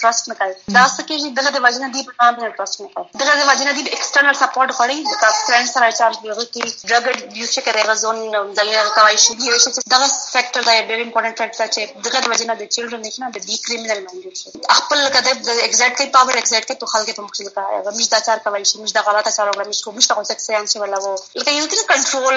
ټرست 0.00 0.28
نه 0.30 0.34
کوي 0.40 0.54
دا 0.76 0.84
څه 0.96 1.02
کې 1.08 1.16
دغه 1.38 1.50
د 1.56 1.64
وجنه 1.66 1.88
دی 1.94 2.02
په 2.08 2.12
نام 2.20 2.34
نه 2.42 2.50
کوي 2.94 3.06
دغه 3.22 3.34
د 3.40 3.42
وجنه 3.50 3.72
دی 3.76 3.82
ایکسټرنل 3.96 4.36
سپورټ 4.42 4.70
غواړي 4.78 4.98
د 5.10 5.34
فرند 5.46 5.72
سره 5.74 5.90
چارج 6.00 6.16
دی 6.22 6.30
کې 6.54 6.62
ډرګ 6.90 7.38
یوز 7.38 7.50
چې 7.54 7.60
کوي 7.66 7.82
غزون 7.90 8.18
ځای 8.58 8.76
کوي 8.98 9.16
شي 9.24 9.34
دی 9.40 9.52
چې 9.64 9.88
دغه 9.94 10.10
فیکٹر 10.34 10.68
دا 10.68 10.74
ډېر 10.90 11.00
امپورټنت 11.06 11.36
فیکٹر 11.42 11.72
چې 11.74 11.82
دغه 12.08 12.24
د 12.24 12.34
وجنه 12.34 12.58
د 12.60 12.70
چیلډرن 12.74 13.02
نه 13.24 13.32
د 13.38 13.46
دی 13.48 13.56
کریمینل 13.66 14.00
مایندډ 14.06 14.34
شي 14.42 14.50
خپل 14.80 15.04
کده 15.16 15.32
د 15.48 15.48
ایگزیکټ 15.66 15.96
کې 15.98 16.12
پاور 16.18 16.40
ایگزیکټ 16.40 16.66
کې 16.68 16.76
تو 16.80 16.92
خلک 16.94 17.12
په 17.16 17.26
مخ 17.26 17.32
کې 17.36 17.44
کوي 17.56 17.82
غمیش 17.88 18.12
دا 18.14 18.20
چار 18.30 18.44
کوي 18.48 18.64
شي 18.72 18.82
مش 18.84 18.96
دا 18.98 19.06
غلطه 19.08 19.36
چار 19.36 19.50
وګړي 19.50 19.68
مش 19.72 19.82
کوم 19.84 20.00
څه 20.00 20.24
څه 20.30 20.46
سیان 20.46 20.70
چې 20.70 20.76
ولا 20.84 20.98
وو 21.04 21.14
لکه 21.40 21.56
یو 21.58 21.66
تر 21.74 21.84
کنټرول 21.92 22.36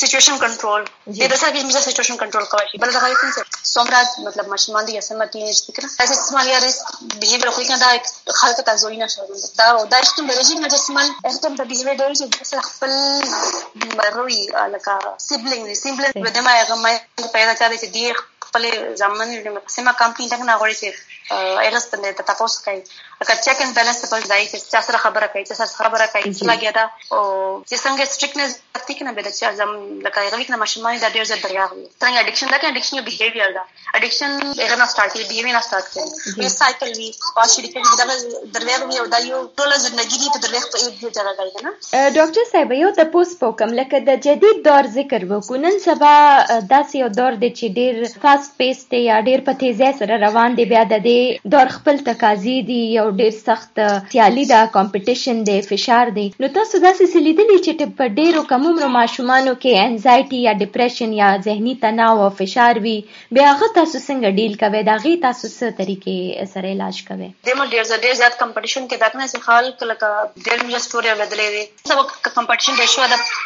سچويشن 0.00 0.42
کنټرول 0.44 0.88
د 1.20 1.36
کې 1.52 1.66
مش 1.70 1.80
سچويشن 1.88 2.20
کنټرول 2.24 2.46
کوي 2.54 2.70
شي 2.72 2.82
بل 2.84 2.94
کوي 2.98 3.14
څومره 3.74 4.26
مطلب 4.26 4.50
فکر 5.70 5.89
اساس 5.98 6.18
اسمال 6.18 6.46
یا 6.46 6.60
بیهیویر 7.20 7.50
خو 7.50 7.62
کنه 7.62 7.78
دا 7.78 7.98
خلک 8.34 8.56
ته 8.56 8.76
زوی 8.76 8.96
نه 8.96 9.08
شو 9.08 9.22
دا 9.58 9.84
دا 9.84 10.02
چې 10.02 10.20
د 10.28 10.38
رژیم 10.38 10.58
نه 10.60 10.68
جسمن 10.68 11.10
اختم 11.24 11.56
خپل 18.50 18.68
هغه 18.70 19.26
د 19.46 19.62
سیمه 19.76 19.92
کمپنی 20.02 20.30
څنګه 20.30 20.44
نه 20.50 20.58
غوړي 20.60 20.76
چې 20.80 20.88
ایرس 21.64 21.84
باندې 21.90 22.16
ته 22.18 22.22
تاسو 22.28 22.62
کوي 22.64 22.82
لکه 23.20 23.34
چیک 23.44 23.60
ان 23.62 23.72
بیلنس 23.78 23.98
په 24.12 24.20
ځای 24.30 24.46
چې 24.50 24.72
چا 24.72 24.80
سره 24.86 24.98
خبره 25.04 25.26
کوي 25.32 25.42
چې 25.48 25.54
سره 25.58 25.88
خبره 25.88 26.06
کوي 26.14 26.32
چې 26.36 26.44
لګیا 26.50 26.72
دا 26.78 26.84
او 27.16 27.20
چې 27.68 27.76
څنګه 27.84 28.04
سټریکنس 28.14 28.56
تکتی 28.78 28.94
کنه 29.00 29.12
به 29.18 29.22
چې 29.38 29.58
ځم 29.60 29.72
لکه 30.06 30.24
یو 30.26 30.40
ویک 30.40 30.50
نه 30.54 30.58
ماشومان 30.62 30.98
دا 31.04 31.10
ډیر 31.16 31.28
زړه 31.30 31.38
دریا 31.44 31.66
وي 31.72 31.84
څنګه 32.02 32.18
اډیکشن 32.22 32.46
دا 32.52 32.58
کې 32.60 32.66
اډیکشن 32.72 32.96
یو 32.96 33.06
بیهیویر 33.08 33.52
دا 33.58 33.64
اډیکشن 33.98 34.30
هغه 34.62 34.76
نه 34.82 34.86
سٹارټ 34.92 35.12
کی 35.12 35.24
بیهیویر 35.30 35.54
نه 35.58 35.62
سٹارټ 35.68 35.86
کوي 35.94 36.44
یو 36.44 36.50
سایکل 36.56 36.90
وی 36.98 37.10
او 37.36 37.46
کې 37.46 37.96
دا 38.00 38.04
درویغ 38.58 38.86
وی 38.88 39.00
او 39.02 39.06
دا 39.14 39.20
یو 39.26 39.40
ټول 39.58 39.76
ژوندۍ 39.84 40.16
دی 40.22 40.28
په 40.34 40.40
درویغ 40.46 40.64
په 40.72 40.78
یو 40.86 41.12
ځای 41.16 41.24
راغلی 41.28 41.52
کنه 41.56 41.70
ډاکټر 42.18 42.44
صاحب 42.52 42.76
یو 42.80 42.90
د 43.00 43.10
پوس 43.16 43.36
پوکم 43.44 43.76
لکه 43.80 44.02
د 44.10 44.20
جدید 44.28 44.62
دور 44.68 44.90
ذکر 44.98 45.28
وکړو 45.32 45.62
نن 45.66 45.78
سبا 45.86 46.14
داسې 46.74 46.94
یو 47.02 47.10
دور 47.20 47.38
دی 47.44 47.50
چې 47.58 47.66
ډیر 47.78 47.94
فاست 48.26 48.39
خاص 48.40 48.56
پیس 48.56 48.78
دی 48.90 48.98
یا 49.04 49.16
ډیر 49.24 49.40
په 49.46 49.52
تیزی 49.60 49.88
سره 49.96 50.16
روان 50.20 50.54
دی 50.58 50.64
بیا 50.68 50.82
د 50.90 51.00
دې 51.06 51.50
دور 51.54 51.70
خپل 51.72 51.98
تقاضي 52.04 52.54
دي، 52.68 52.78
یو 52.98 53.04
ډیر 53.20 53.32
سخت 53.38 53.80
سیالي 54.12 54.44
ده 54.50 54.60
کمپټیشن 54.76 55.42
دی 55.48 55.56
فشار 55.70 56.12
دی 56.18 56.24
نو 56.44 56.48
تاسو 56.54 56.80
دا 56.84 56.90
داسې 56.90 57.12
سلیدلی 57.14 57.56
چې 57.64 57.90
په 57.98 58.14
ډیرو 58.18 58.42
کم 58.52 58.64
عمر 58.70 58.86
ماشومانو 58.94 59.52
کې 59.64 59.82
انزایټي 59.88 60.40
یا 60.44 60.54
ډیپریشن 60.62 61.12
یا 61.18 61.28
ذهني 61.48 61.74
تناو 61.82 62.22
او 62.26 62.30
فشار 62.38 62.80
وي. 62.86 62.94
بیا 63.38 63.50
هغه 63.50 63.68
تاسو 63.80 64.00
څنګه 64.06 64.28
ډیل 64.38 64.56
کوئ؟ 64.62 64.82
دا 64.90 64.96
غي 65.04 65.14
تاسو 65.26 65.44
څه 65.48 65.76
طریقې 65.82 66.48
سره 66.54 66.72
علاج 66.76 67.02
کوئ؟ 67.10 67.28
دمو 67.50 67.68
ډیر 67.74 67.84
زیات 67.90 68.06
ډیر 68.06 68.18
زیات 68.22 68.40
کمپټیشن 68.42 68.88
کې 68.90 68.96
دغه 69.04 69.16
نه 69.20 69.44
خال 69.50 69.70
کله 69.84 69.98
ډیر 70.46 70.58
مې 70.66 70.78
سټوري 70.86 71.12
بدلې 71.22 71.48
دي. 71.54 71.64
سبا 71.92 72.02
کمپټیشن 72.38 72.74
د 72.80 72.90
شو 72.94 73.02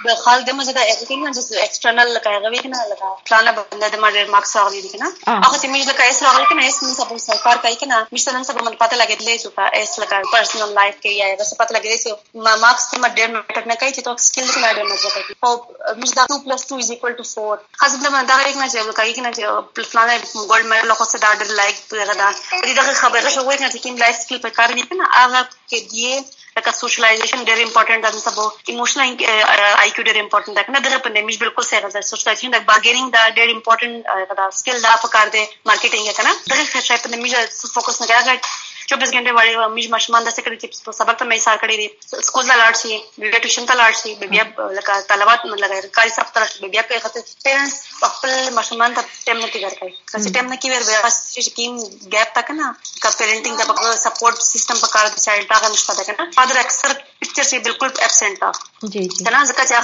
د 0.09 0.23
خال 0.23 0.49
دمو 0.53 0.69
زدا 0.71 0.87
اکټینګ 0.87 1.23
چې 1.37 1.61
ایکسټرنل 1.67 2.09
لکه 2.17 2.37
هغه 2.37 2.49
وی 2.57 2.65
نه، 2.73 2.81
لکه 2.93 3.07
پلان 3.29 3.53
باندې 3.57 3.93
د 3.99 4.05
ما 4.07 4.15
ډیر 4.17 4.33
مارکس 4.37 4.57
راغلي 4.61 4.84
دي 4.85 4.91
کنه 4.95 5.09
هغه 5.45 5.57
چې 5.63 5.67
موږ 5.73 5.83
لکه 5.91 6.09
اس 6.13 6.23
راغلی 6.27 6.47
کنه 6.53 6.67
اس 6.69 6.79
موږ 6.83 6.95
سبو 7.01 7.19
سرکار 7.27 7.63
کوي 7.67 7.79
کنه 7.83 7.99
موږ 8.13 8.37
نن 8.37 8.49
سبا 8.51 8.65
من 8.69 8.79
پته 8.83 9.01
لګیدلې 9.03 9.37
چې 9.43 9.49
کا 9.57 9.65
اس 9.83 9.99
لکه 10.03 10.33
پرسنل 10.35 10.75
لایف 10.79 10.97
کې 11.03 11.11
یا 11.21 11.27
هغه 11.33 11.45
څه 11.51 11.55
پته 11.61 11.73
لګیدلې 11.77 11.99
چې 12.05 12.43
ما 12.47 12.55
مارکس 12.65 12.89
ته 12.91 13.13
ډېر 13.19 13.29
میټر 13.37 13.65
نه 13.73 13.77
کوي 13.81 13.93
چې 13.97 14.03
تو 14.07 14.17
سکل 14.27 14.47
کې 14.53 14.61
نه 14.65 14.71
ډېر 14.77 14.87
کوي 15.15 15.35
او 15.47 15.53
موږ 16.01 16.11
دا 16.19 16.25
2 16.33 16.41
2 16.53 16.83
is 16.85 16.93
equal 16.97 17.19
to 17.21 17.29
4 17.33 17.59
خاص 17.83 17.99
د 18.05 18.15
من 18.17 18.31
دا 18.33 18.39
یک 18.47 18.57
نه 18.63 18.69
چې 18.73 18.97
کوي 19.01 19.13
کنه 19.19 19.31
چې 19.37 19.91
فلانه 19.93 20.15
ګولډ 20.51 20.65
میډل 20.73 20.95
خو 20.99 21.05
څه 21.13 21.19
دا 21.25 21.31
ډېر 21.41 21.51
لایک 21.61 21.77
دغه 21.93 22.15
دا 22.23 22.29
دې 22.65 23.01
خبره 23.03 23.29
شوې 23.37 23.57
کنه 23.59 23.71
چې 23.75 23.79
کوم 23.85 24.03
لایف 24.05 24.17
سکل 24.23 24.43
په 24.47 24.51
کار 24.59 24.75
نه 24.79 24.87
کنه 24.91 25.05
هغه 25.19 25.41
کے 25.75 25.85
لیے 25.93 26.17
لکه 26.57 26.73
سوشلایزیشن 26.79 27.41
ډېر 27.45 27.63
امپورټنت 27.63 28.05
ده 28.17 28.21
سبو 28.25 28.43
ایموشنل 28.73 29.03
آئی 29.05 29.91
کیو 29.95 30.05
ډېر 30.05 30.19
امپورٹنٹ 30.21 30.59
ده 30.59 30.67
کنه 30.69 30.83
دغه 30.85 30.99
په 31.07 31.39
بالکل 31.45 31.67
صحیح 31.71 31.87
ده 31.87 32.03
سوشلایزیشن 32.11 32.55
د 32.57 32.67
بارگیننگ 32.69 33.17
دا 33.17 33.25
ډېر 33.39 33.55
امپورٹنٹ 33.55 34.37
دا 34.43 34.51
سکل 34.59 34.83
دا 34.85 34.95
پکار 35.07 35.33
دے۔ 35.37 35.45
مارکیٹنگ 35.73 36.13
ہے 36.13 36.15
کنه 36.21 36.37
دغه 36.53 36.85
شای 36.91 37.03
په 37.07 37.17
نمیش 37.17 37.35
فوکس 37.73 38.01
نہ 38.01 38.07
کوي 38.13 38.39
چوبیس 38.89 39.13
گھنٹے 39.13 39.31
والے 39.33 39.57
مجھ 39.75 39.87
مشمان 39.91 40.27
دسے 40.27 40.43
کڑی 40.43 40.57
تھی 40.57 40.69
سبق 40.99 41.19
تو 41.19 41.25
میں 41.25 41.39
سار 41.45 41.57
کڑی 41.61 41.77
دی 41.77 41.87
اسکول 42.19 42.49
دا 42.49 42.57
لاٹ 42.57 42.77
سی 42.77 42.99
بیبیا 43.19 43.39
ٹیوشن 43.39 43.67
تا 43.67 43.75
لاٹ 43.75 43.97
سی 43.97 44.15
بیبیا 44.21 44.43
لگا 44.79 45.01
طلبات 45.09 45.47
لگا 45.47 45.81
کاری 45.93 46.11
سب 46.17 46.33
طرح 46.35 46.45
بیبیا 46.61 46.83
کے 46.89 46.99
خاطر 47.03 47.21
پیرنٹس 47.45 47.75
خپل 48.03 48.31
مشمان 48.55 48.95
ته 48.95 49.03
ټیم 49.25 49.39
نه 49.39 49.49
کیږي 49.53 49.71
کوي 49.81 49.93
چې 50.25 50.29
ټیم 50.35 50.47
نه 50.53 50.57
کیږي 50.63 50.79
بیا 50.89 51.01
چې 51.35 51.51
کیم 51.57 51.73
ګیپ 52.15 52.35
تک 52.39 52.51
نه 52.59 52.67
کا 53.03 53.11
پیرنټینګ 53.19 53.57
دا 53.59 53.65
په 53.73 53.97
سپورټ 54.05 54.37
سیستم 54.49 54.77
په 54.85 54.89
کار 54.95 55.05
د 55.09 55.17
چایلډ 55.25 55.49
هغه 55.57 55.69
نشته 55.75 55.93
ده 55.99 56.05
کنه 56.09 56.31
فادر 56.39 56.57
اکثر 56.65 56.91
پکچر 57.25 57.49
سے 57.51 57.59
بالکل 57.69 57.91
ایبسنٹ 58.07 58.41
تا 58.45 58.51
کنه 58.85 59.41
ځکه 59.51 59.63
چې 59.69 59.75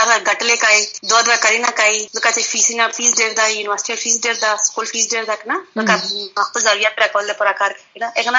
هغه 0.00 0.16
غټلې 0.28 0.56
کوي 0.64 0.80
دوه 1.10 1.20
دوه 1.28 1.36
کاری 1.46 1.60
نه 1.66 1.72
کوي 1.82 2.00
ځکه 2.16 2.28
چې 2.36 2.42
فیس 2.52 2.66
نه 2.80 2.84
فیس 3.00 3.12
یونیورسيټي 3.20 3.96
فیس 4.02 4.16
کنه 5.44 5.56
ځکه 5.78 5.94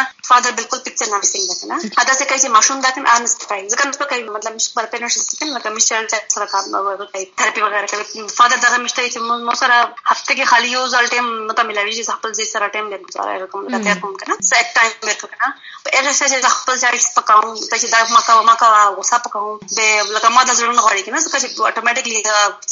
خپل 0.08 0.38
لپاره 0.38 0.48
کوي 0.48 0.48
دا 0.48 0.48
فادر 0.48 0.52
بالکل 0.52 0.80
پکچر 0.80 1.06
نه 1.06 1.20
وسنګ 1.20 1.46
ده 1.50 1.56
کنه 1.62 1.76
ادا 2.02 2.14
څه 2.14 2.24
کوي 2.30 2.40
چې 2.40 2.50
ماشوم 2.56 2.82
دا 2.82 2.92
کنه 2.92 3.16
ان 3.16 3.28
ستای 3.28 3.70
ځکه 3.70 3.86
نو 3.86 4.08
کوي 4.12 4.24
مطلب 4.38 4.56
مش 4.56 4.74
پر 4.74 4.86
پیرنټس 4.86 5.14
سیستم 5.14 5.54
لکه 5.58 5.70
مش 5.70 5.88
چایلډ 5.90 6.34
سره 6.36 6.46
کار 6.46 6.64
نه 6.74 7.08
کوي 7.14 7.26
تھراپي 7.42 7.62
وغیرہ 7.62 7.88
کوي 7.92 8.28
فادر 8.38 8.58
دا 8.66 8.78
مشته 8.78 9.10
چې 9.10 9.20
مو 9.20 9.56
سره 9.62 9.78
هفته 10.06 10.34
کې 10.36 10.46
خالی 10.52 10.72
یو 10.74 10.84
ځل 10.96 11.10
ټیم 11.16 11.32
مته 11.52 11.64
ملوي 11.70 11.96
چې 11.98 12.20
خپل 12.20 12.36
ځای 12.40 12.48
سره 12.54 12.72
ټیم 12.76 12.90
دې 12.92 12.98
گزاره 13.08 13.48
کوم 13.54 13.68
دا 13.76 13.82
ته 13.88 14.02
کوم 14.02 14.18
کنه 14.24 14.38
سیټ 14.52 14.68
ټایم 14.80 14.94
ورکو 15.10 15.32
کنه 15.34 15.54
په 15.86 15.90
هغه 15.98 16.14
څه 16.20 16.26
چې 16.32 16.54
خپل 16.58 16.76
ځای 16.84 17.04
سپکاو 17.08 17.56
چې 17.82 17.88
دا 17.96 18.04
ما 18.16 18.22
کا 18.28 18.42
ما 18.52 18.56
کا 18.64 18.72
غوسه 19.00 19.22
پکاو 19.28 19.56
به 19.78 19.88
لکه 20.16 20.30
ما 20.36 20.44
د 20.44 20.60
زړه 20.60 20.82
غواړي 20.86 21.02
کنه 21.08 21.20
ځکه 21.26 21.38
چې 21.42 21.48
اتوماتیکلی 21.72 22.22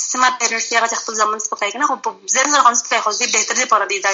سما 0.05 0.29
پیرنټس 0.39 0.67
یې 0.71 0.77
هغه 0.77 1.01
خپل 1.03 1.19
ځمن 1.21 1.45
سپکای 1.47 1.71
کنه 1.75 1.91
خو 1.91 1.99
سره 2.37 2.65
هم 2.67 2.73
سپکای 2.81 3.01
خو 3.05 3.11
دې 3.19 3.27
بهتر 3.35 3.55
دې 3.59 3.65
پر 3.73 3.87
دې 3.91 3.99
دا 4.05 4.11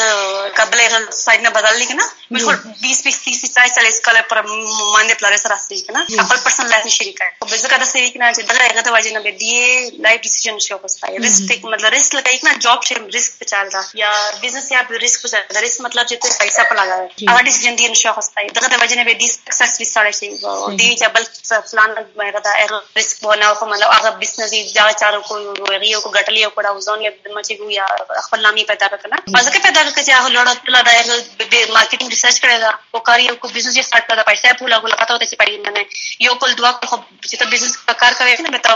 قبل 0.59 0.79
سایډ 1.11 1.41
نه 1.41 1.49
بدل 1.57 1.85
کنه 1.91 2.05
مې 2.31 2.39
خو 2.45 2.51
20 2.51 3.01
20 3.07 3.19
30 3.25 3.53
40 3.57 3.75
40 3.79 4.01
کال 4.07 4.21
پر 4.33 4.41
باندې 4.41 5.13
پلار 5.21 5.37
سره 5.43 5.51
راستي 5.53 5.81
کنه 5.87 6.05
خپل 6.25 6.43
پرسنل 6.45 6.69
لایف 6.75 6.87
شریک 6.97 7.21
به 7.49 7.57
ځکه 7.57 7.77
دا 7.81 7.87
سې 7.93 8.13
کنه 8.13 8.33
چې 8.33 8.41
دغه 8.51 8.61
هغه 8.71 8.81
ته 8.87 8.91
واجب 8.97 9.13
نه 9.17 9.19
به 9.19 9.31
دی 9.31 10.01
لایف 10.05 10.21
ډیسیژن 10.21 10.59
شو 10.67 10.77
کوستا 10.85 11.13
ریسک 11.25 11.49
ټیک 11.51 11.65
مطلب 11.73 11.93
ریسک 11.97 12.15
لکه 12.19 12.37
کنه 12.43 12.63
جاب 12.67 12.87
شي 12.89 12.99
ریسک 13.17 13.39
په 13.41 13.51
چل 13.53 13.73
دا 13.77 13.83
یا 14.03 14.11
بزنس 14.43 14.71
یا 14.75 14.83
ریسک 15.05 15.25
په 15.25 15.33
چل 15.35 15.57
دا 15.57 15.65
ریسک 15.67 15.85
مطلب 15.87 16.07
چې 16.09 16.15
ته 16.21 16.27
پیسې 16.39 16.61
په 16.69 16.75
لګا 16.79 16.97
هغه 17.31 17.41
ډیسیژن 17.49 17.81
دی 17.81 17.91
نشو 17.95 18.15
کوستا 18.19 18.47
دغه 18.59 18.73
د 18.75 18.83
واجب 18.83 18.97
نه 19.01 19.07
به 19.09 19.19
دی 19.23 19.31
سکسس 19.35 19.81
وساره 19.85 20.11
شي 20.19 20.31
دی 20.79 20.89
چې 20.99 21.05
بل 21.51 21.61
فلان 21.71 21.91
هغه 22.19 22.39
دا 22.39 22.53
هغه 22.61 22.81
ریسک 22.97 23.17
خو 23.59 23.65
مطلب 23.65 23.89
هغه 23.91 24.09
بزنس 24.09 24.51
دا 24.75 24.85
چارو 25.01 25.21
کو 25.21 25.35
هغه 25.35 26.01
کو 26.03 26.09
ګټلی 26.17 26.43
او 26.45 26.51
کړه 26.57 26.85
ځون 26.87 26.99
یې 27.05 27.11
مچې 27.35 27.53
ګو 27.59 27.69
یا 27.69 27.85
خپل 28.25 28.41
نامي 28.47 28.63
پیدا 28.71 28.87
کړه 28.87 29.43
ځکه 29.47 29.59
پیدا 29.67 29.81
کړه 29.85 30.03
چې 30.07 30.11
هغه 30.17 30.29
لوړ 30.35 30.47
تل 30.65 30.75
دا 30.87 31.63
مارکیټینګ 31.75 32.09
ریسرچ 32.15 32.37
کړی 32.43 32.57
دا 32.65 32.71
او 32.93 32.99
کاری 33.09 33.27
کو 33.27 33.47
بزنس 33.55 33.75
یې 33.77 33.83
سٹارټ 33.89 34.05
کړه 34.09 34.23
پیسې 34.29 34.59
پولا 34.59 34.77
غو 34.81 34.93
لګاته 34.93 35.19
ته 35.19 35.25
چې 35.29 35.35
پای 35.39 35.57
منه 35.57 35.85
یو 36.27 36.35
کول 36.41 36.55
دوا 36.61 36.71
خو 36.91 36.97
چې 37.29 37.35
ته 37.39 37.45
بزنس 37.51 37.77
کار 38.03 38.13
کوي 38.21 38.37
نه 38.45 38.63
ته 38.65 38.71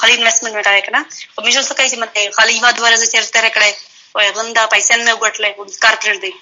خالي 0.00 0.14
انویسټمنټ 0.16 0.54
وکړای 0.56 0.82
کنه 0.86 1.00
او 1.34 1.44
مې 1.44 1.52
څه 1.68 1.74
کوي 1.78 1.90
چې 1.92 1.98
مته 2.02 2.20
خالي 2.38 2.60
وا 2.62 2.70
دوه 2.70 2.88
ورځې 2.88 3.06
چیرته 3.12 3.50
کړه 3.56 3.70
او 4.14 4.20
غندا 4.36 4.64
پیسې 4.72 4.94
نه 5.06 5.12
وګټلې 5.14 5.80
کار 5.84 5.94
کړل 6.02 6.18
دی 6.24 6.32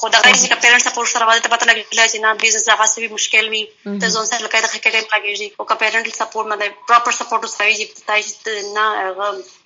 خو 0.00 0.08
دا 0.14 0.18
غیر 0.24 0.36
چې 0.40 0.60
پیرنټ 0.64 0.82
سپورټ 0.86 1.08
سره 1.12 1.28
واده 1.28 1.44
ته 1.44 1.52
پته 1.52 1.66
لګیږي 1.70 2.06
چې 2.12 2.18
نه 2.24 2.34
بیزنس 2.42 2.68
هغه 2.72 2.86
څه 2.92 3.12
مشکل 3.16 3.48
وي 3.54 3.62
ته 4.02 4.10
ځون 4.14 4.26
سره 4.30 4.42
لکه 4.46 4.68
خکې 4.72 4.90
ټیم 4.94 5.06
لګیږي 5.14 5.48
او 5.58 5.64
که 5.70 5.74
پیرنټ 5.80 6.06
سپورټ 6.20 6.46
مده 6.52 6.66
پراپر 6.90 7.16
سپورټ 7.20 7.52
سره 7.54 7.66
وي 7.68 7.76
چې 7.80 8.06
تاسو 8.10 8.52
نه 8.76 8.84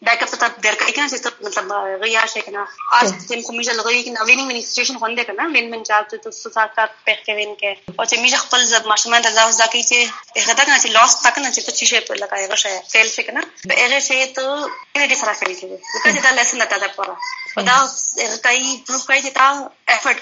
بیک 0.09 0.23
اپ 0.27 0.33
ته 0.43 0.49
درکې 0.67 0.93
کنه 0.97 1.09
چې 1.13 1.19
مطلب 1.47 1.75
غیا 2.05 2.23
شي 2.35 2.43
کنه 2.47 2.63
اج 2.99 3.09
تم 3.29 3.41
کومې 3.47 3.65
ځل 3.69 3.81
غوي 3.89 4.01
کنه 4.07 4.25
وینینګ 4.29 4.49
منی 4.53 4.63
سچويشن 4.69 4.99
خوندې 5.03 5.25
کنه 5.29 5.49
وین 5.57 5.71
من 5.75 5.85
چا 5.91 6.01
ته 6.13 6.23
تاسو 6.25 6.55
سره 6.57 6.73
کار 6.79 6.89
پېښ 7.07 7.19
کوي 7.29 7.47
کې؟ 7.61 7.73
او 7.99 8.05
چې 8.11 8.17
میږه 8.23 8.39
خپل 8.45 8.67
ځب 8.73 8.91
ماشومان 8.93 9.27
ته 9.27 9.37
ځاو 9.39 9.53
ځکه 9.61 9.79
چې 9.91 9.99
هغه 10.41 10.55
دا 10.59 10.65
کنه 10.65 10.79
چې 10.83 10.89
لاس 10.97 11.19
تک 11.27 11.39
نه 11.45 11.51
چې 11.55 11.61
ته 11.67 11.73
شي 11.91 12.01
په 12.09 12.21
لګا 12.23 12.37
هغه 12.45 12.57
شي 12.65 12.75
فیل 12.93 13.13
شي 13.15 13.27
کنه 13.29 13.43
هغه 13.85 14.01
شي 14.09 14.19
ته 14.37 14.45
دې 15.11 15.17
سره 15.23 15.33
فیل 15.41 15.55
کیږي 15.61 15.79
لکه 16.07 16.27
دا 16.27 16.35
لیسن 16.41 16.67
ته 16.75 16.83
دا 16.87 16.91
پورا 16.97 17.17
دا 17.71 17.79
هغه 18.25 18.39
کوي 18.49 18.75
پروف 18.87 19.07
کوي 19.07 19.21
چې 19.23 19.31
تا 19.39 19.71
افورت 19.97 20.22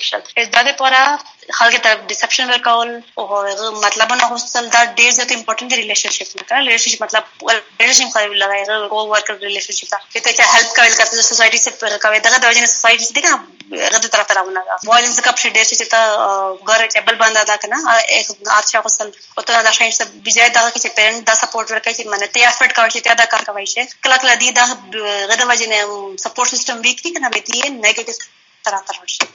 مټریالیسټیک 0.00 0.36
شل 0.36 0.50
دا 0.54 0.62
د 0.68 0.76
پورا 0.80 1.02
خلک 1.58 1.82
ته 1.84 1.94
ډیسپشن 2.10 2.50
ورکول 2.50 2.90
او 3.18 3.24
مطلب 3.84 4.12
نه 4.20 4.28
هوستل 4.32 4.68
دا 4.74 4.82
ډیر 5.00 5.10
زیات 5.18 5.32
امپورټنت 5.36 5.78
ریلیشنشپ 5.80 6.34
نه 6.38 6.44
کړه 6.48 6.58
ریلیشنشپ 6.66 7.02
مطلب 7.04 7.24
ریلیشنشپ 7.80 8.12
کوي 8.16 8.40
لګای 8.42 8.62
او 8.96 9.06
ورک 9.12 9.30
ریلیشنشپ 9.46 9.90
دا 9.94 9.98
ته 10.12 10.32
چې 10.36 10.42
هیلپ 10.54 10.76
کوي 10.76 10.90
کته 10.98 11.26
سوسایټي 11.30 11.60
سے 11.64 11.70
کوي 12.06 12.22
دا 12.26 12.36
د 12.36 12.46
وجه 12.50 12.70
سوسایټي 12.74 13.06
دې 13.16 13.22
کنه 13.26 13.38
غته 13.96 14.08
طرف 14.16 14.30
راونه 14.36 14.62
دا 14.68 14.78
وایلنس 14.90 15.20
کپ 15.26 15.42
شه 15.42 15.54
ډیر 15.56 15.66
چې 15.70 15.86
ته 15.92 16.00
ګور 16.70 16.86
ټیبل 16.94 17.20
باندې 17.22 17.42
دا 17.50 17.56
کنه 17.56 17.78
ایک 18.18 18.26
ارچا 18.58 18.84
وصل 18.86 19.12
او 19.36 19.42
ته 19.42 19.62
دا 19.68 19.72
شای 19.78 19.92
څه 19.92 20.04
بجای 20.28 20.48
دا 20.56 20.64
چې 20.70 20.88
پیرنټ 20.96 21.20
دا 21.30 21.34
سپورټ 21.42 21.66
ورکړي 21.70 21.94
چې 21.98 22.04
منه 22.14 22.26
ته 22.34 22.48
افورت 22.52 22.76
کوي 22.78 22.90
چې 22.94 23.00
ته 23.06 23.22
دا 23.22 23.30
کار 23.36 23.48
کوي 23.50 23.66
چې 23.72 23.80
کله 24.04 24.16
کله 24.22 24.34
دې 24.42 24.50
دا 24.58 24.64
غته 25.30 25.50
وجه 25.52 25.66
نه 25.72 25.80
سپورټ 26.26 26.48
سیستم 26.56 26.84
ویک 26.88 27.02
دي 27.06 27.16
کنه 27.16 27.32
به 27.34 27.40
دې 27.48 27.60
نیگیټیو 27.86 28.38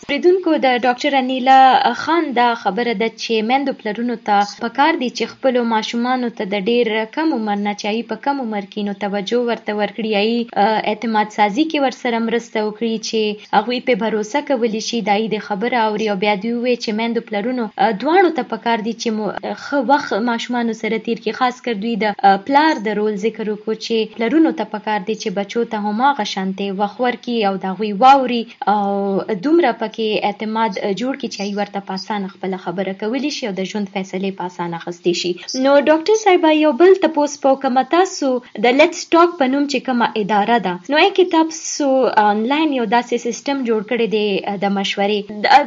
پریدونکو 0.08 0.52
د 0.64 0.74
ډاکټر 0.86 1.16
انیلا 1.20 1.60
خان 2.02 2.26
دا 2.40 2.48
خبره 2.64 2.94
ده 2.98 3.08
چې 3.22 3.46
مندو 3.52 3.74
پلرونو 3.78 4.16
ته 4.28 4.42
پکار 4.64 5.00
دي 5.04 5.08
چې 5.18 5.32
خپل 5.32 5.56
ماشومان 5.70 6.26
ته 6.40 6.46
د 6.52 6.68
ډیر 6.68 6.92
کم 7.16 7.34
عمر 7.38 7.64
نه 7.64 7.74
چای 7.84 8.04
په 8.12 8.22
کم 8.26 8.42
عمر 8.44 8.68
کې 8.74 8.82
نو 8.90 8.94
توجه 9.04 9.40
ورته 9.48 9.76
ورکړي 9.80 10.12
یعنی، 10.16 10.36
ای 10.36 10.92
اعتماد 10.92 11.34
سازي 11.38 11.66
کې 11.72 11.80
ورسره 11.86 12.20
مرسته 12.28 12.64
وکړي 12.68 12.96
چې 13.08 13.22
هغه 13.58 13.80
په 13.88 14.02
باور 14.04 14.46
کولی 14.52 14.84
شي 14.90 15.02
دای 15.10 15.26
د 15.34 15.44
خبره 15.48 15.82
او 15.86 15.98
ریو 16.04 16.18
بیا 16.26 16.36
دی 16.46 16.54
وی 16.54 16.76
چې 16.84 17.00
مندو 17.00 17.26
پلرونو 17.32 17.68
دواړو 18.04 18.36
ته 18.42 18.50
پکار 18.54 18.86
دي 18.90 18.96
چې 19.02 19.58
خو 19.66 19.82
وخت 19.94 20.16
ماشومان 20.30 20.74
سره 20.84 21.02
تیر 21.10 21.24
کې 21.24 21.42
خاص 21.42 21.66
کر 21.70 21.82
دوی 21.86 21.96
د 22.06 22.40
پلار 22.52 22.84
د 22.90 23.00
رول 23.02 23.20
ذکر 23.26 23.54
وکړو 23.54 23.82
چې 23.86 24.16
پلرونو 24.20 24.54
ته 24.62 24.72
پکار 24.78 25.10
دي 25.10 25.18
چې 25.22 25.38
بچو 25.42 25.66
ته 25.76 25.84
هم 25.90 26.14
غشانته 26.22 26.80
وخور 26.84 27.22
کی 27.28 27.38
او 27.52 27.56
دا 27.68 27.76
غوي 27.82 27.94
واوري. 28.06 28.42
او 28.76 29.15
دومره 29.46 29.72
پکې 29.82 30.08
اعتماد 30.30 30.80
جوړ 31.02 31.14
کی 31.22 31.28
چې 31.36 31.58
ورته 31.62 31.86
پاسان 31.92 32.28
خپل 32.34 32.56
خبره 32.66 32.94
کولی 33.04 33.32
شي 33.38 33.50
او 33.50 33.54
د 33.60 33.70
ژوند 33.72 33.92
فیصله 33.96 34.32
پاسان 34.42 34.78
اخستې 34.80 35.14
شي. 35.22 35.62
نو 35.66 35.76
ډاکټر 35.90 36.16
صاحب 36.24 36.48
یو 36.60 36.72
بل 36.84 36.96
تاسو 37.06 37.42
په 37.46 37.60
کومه 37.66 37.84
تاسو 37.96 38.30
د 38.66 38.78
لیټس 38.80 39.02
ټاک 39.16 39.36
په 39.42 39.52
نوم 39.54 39.66
چې 39.72 39.80
کومه 39.88 40.08
اداره 40.22 40.58
ده. 40.68 40.74
نو 40.94 41.02
یې 41.04 41.12
کتاب 41.20 41.54
سو 41.58 41.90
انلاین 42.24 42.74
یو 42.78 42.86
داسې 42.96 43.26
سیستم 43.26 43.64
جوړ 43.70 43.82
کړی 43.92 44.08
دی 44.16 44.28
د 44.64 44.74
مشورې. 44.78 45.20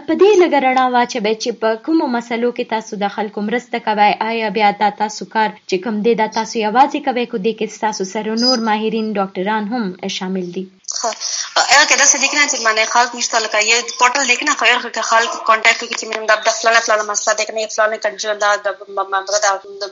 په 0.09 0.15
دې 0.23 0.31
لګرنا 0.43 0.87
واچبه 0.97 1.35
چې 1.43 1.51
په 1.63 1.83
کومو 1.89 2.11
مسلو 2.17 2.51
کې 2.57 2.73
تاسو 2.75 3.01
د 3.05 3.15
خلکو 3.19 3.47
مرسته 3.51 3.85
کوي 3.91 4.11
آیا 4.31 4.49
بیا 4.59 4.73
دا 4.83 4.91
تاسو 5.05 5.31
کار 5.37 5.49
چې 5.69 5.77
کوم 5.87 6.03
دی، 6.09 6.17
دا 6.23 6.29
تاسو 6.41 6.59
یوازې 6.65 6.99
کوي 7.07 7.27
کو 7.31 7.45
دې 7.45 7.53
کې 7.59 7.87
تاسو 7.87 8.11
سره 8.15 8.41
نور 8.47 8.67
ماهرین، 8.71 9.15
ډاکټران 9.21 9.73
هم 9.73 10.13
شامل 10.19 10.53
دي. 10.59 10.69
اگر 10.99 11.85
کدا 11.87 12.05
سے 12.05 12.19
دیکھنا 12.19 12.47
چاہیے 12.47 12.65
میں 12.65 12.73
نے 12.73 12.85
خالق 12.89 13.15
نشتا 13.15 13.39
لگا 13.39 13.59
یہ 13.61 13.81
پورٹل 13.99 14.29
دیکھنا 14.29 14.55
خیر 14.59 14.89
کہ 14.89 15.01
خالق 15.03 15.37
کانٹیکٹ 15.47 15.81
کی 15.81 15.95
چیز 15.95 16.09
میں 16.09 16.27
دا 16.29 16.35
فلانا 16.51 16.81
فلانا 16.81 17.03
مسئلہ 17.03 17.35
دیکھنا 17.39 17.61
یہ 17.61 17.67
فلانا 17.71 17.97
کنٹری 18.03 18.35
دا 18.41 18.55
دا 18.57 18.71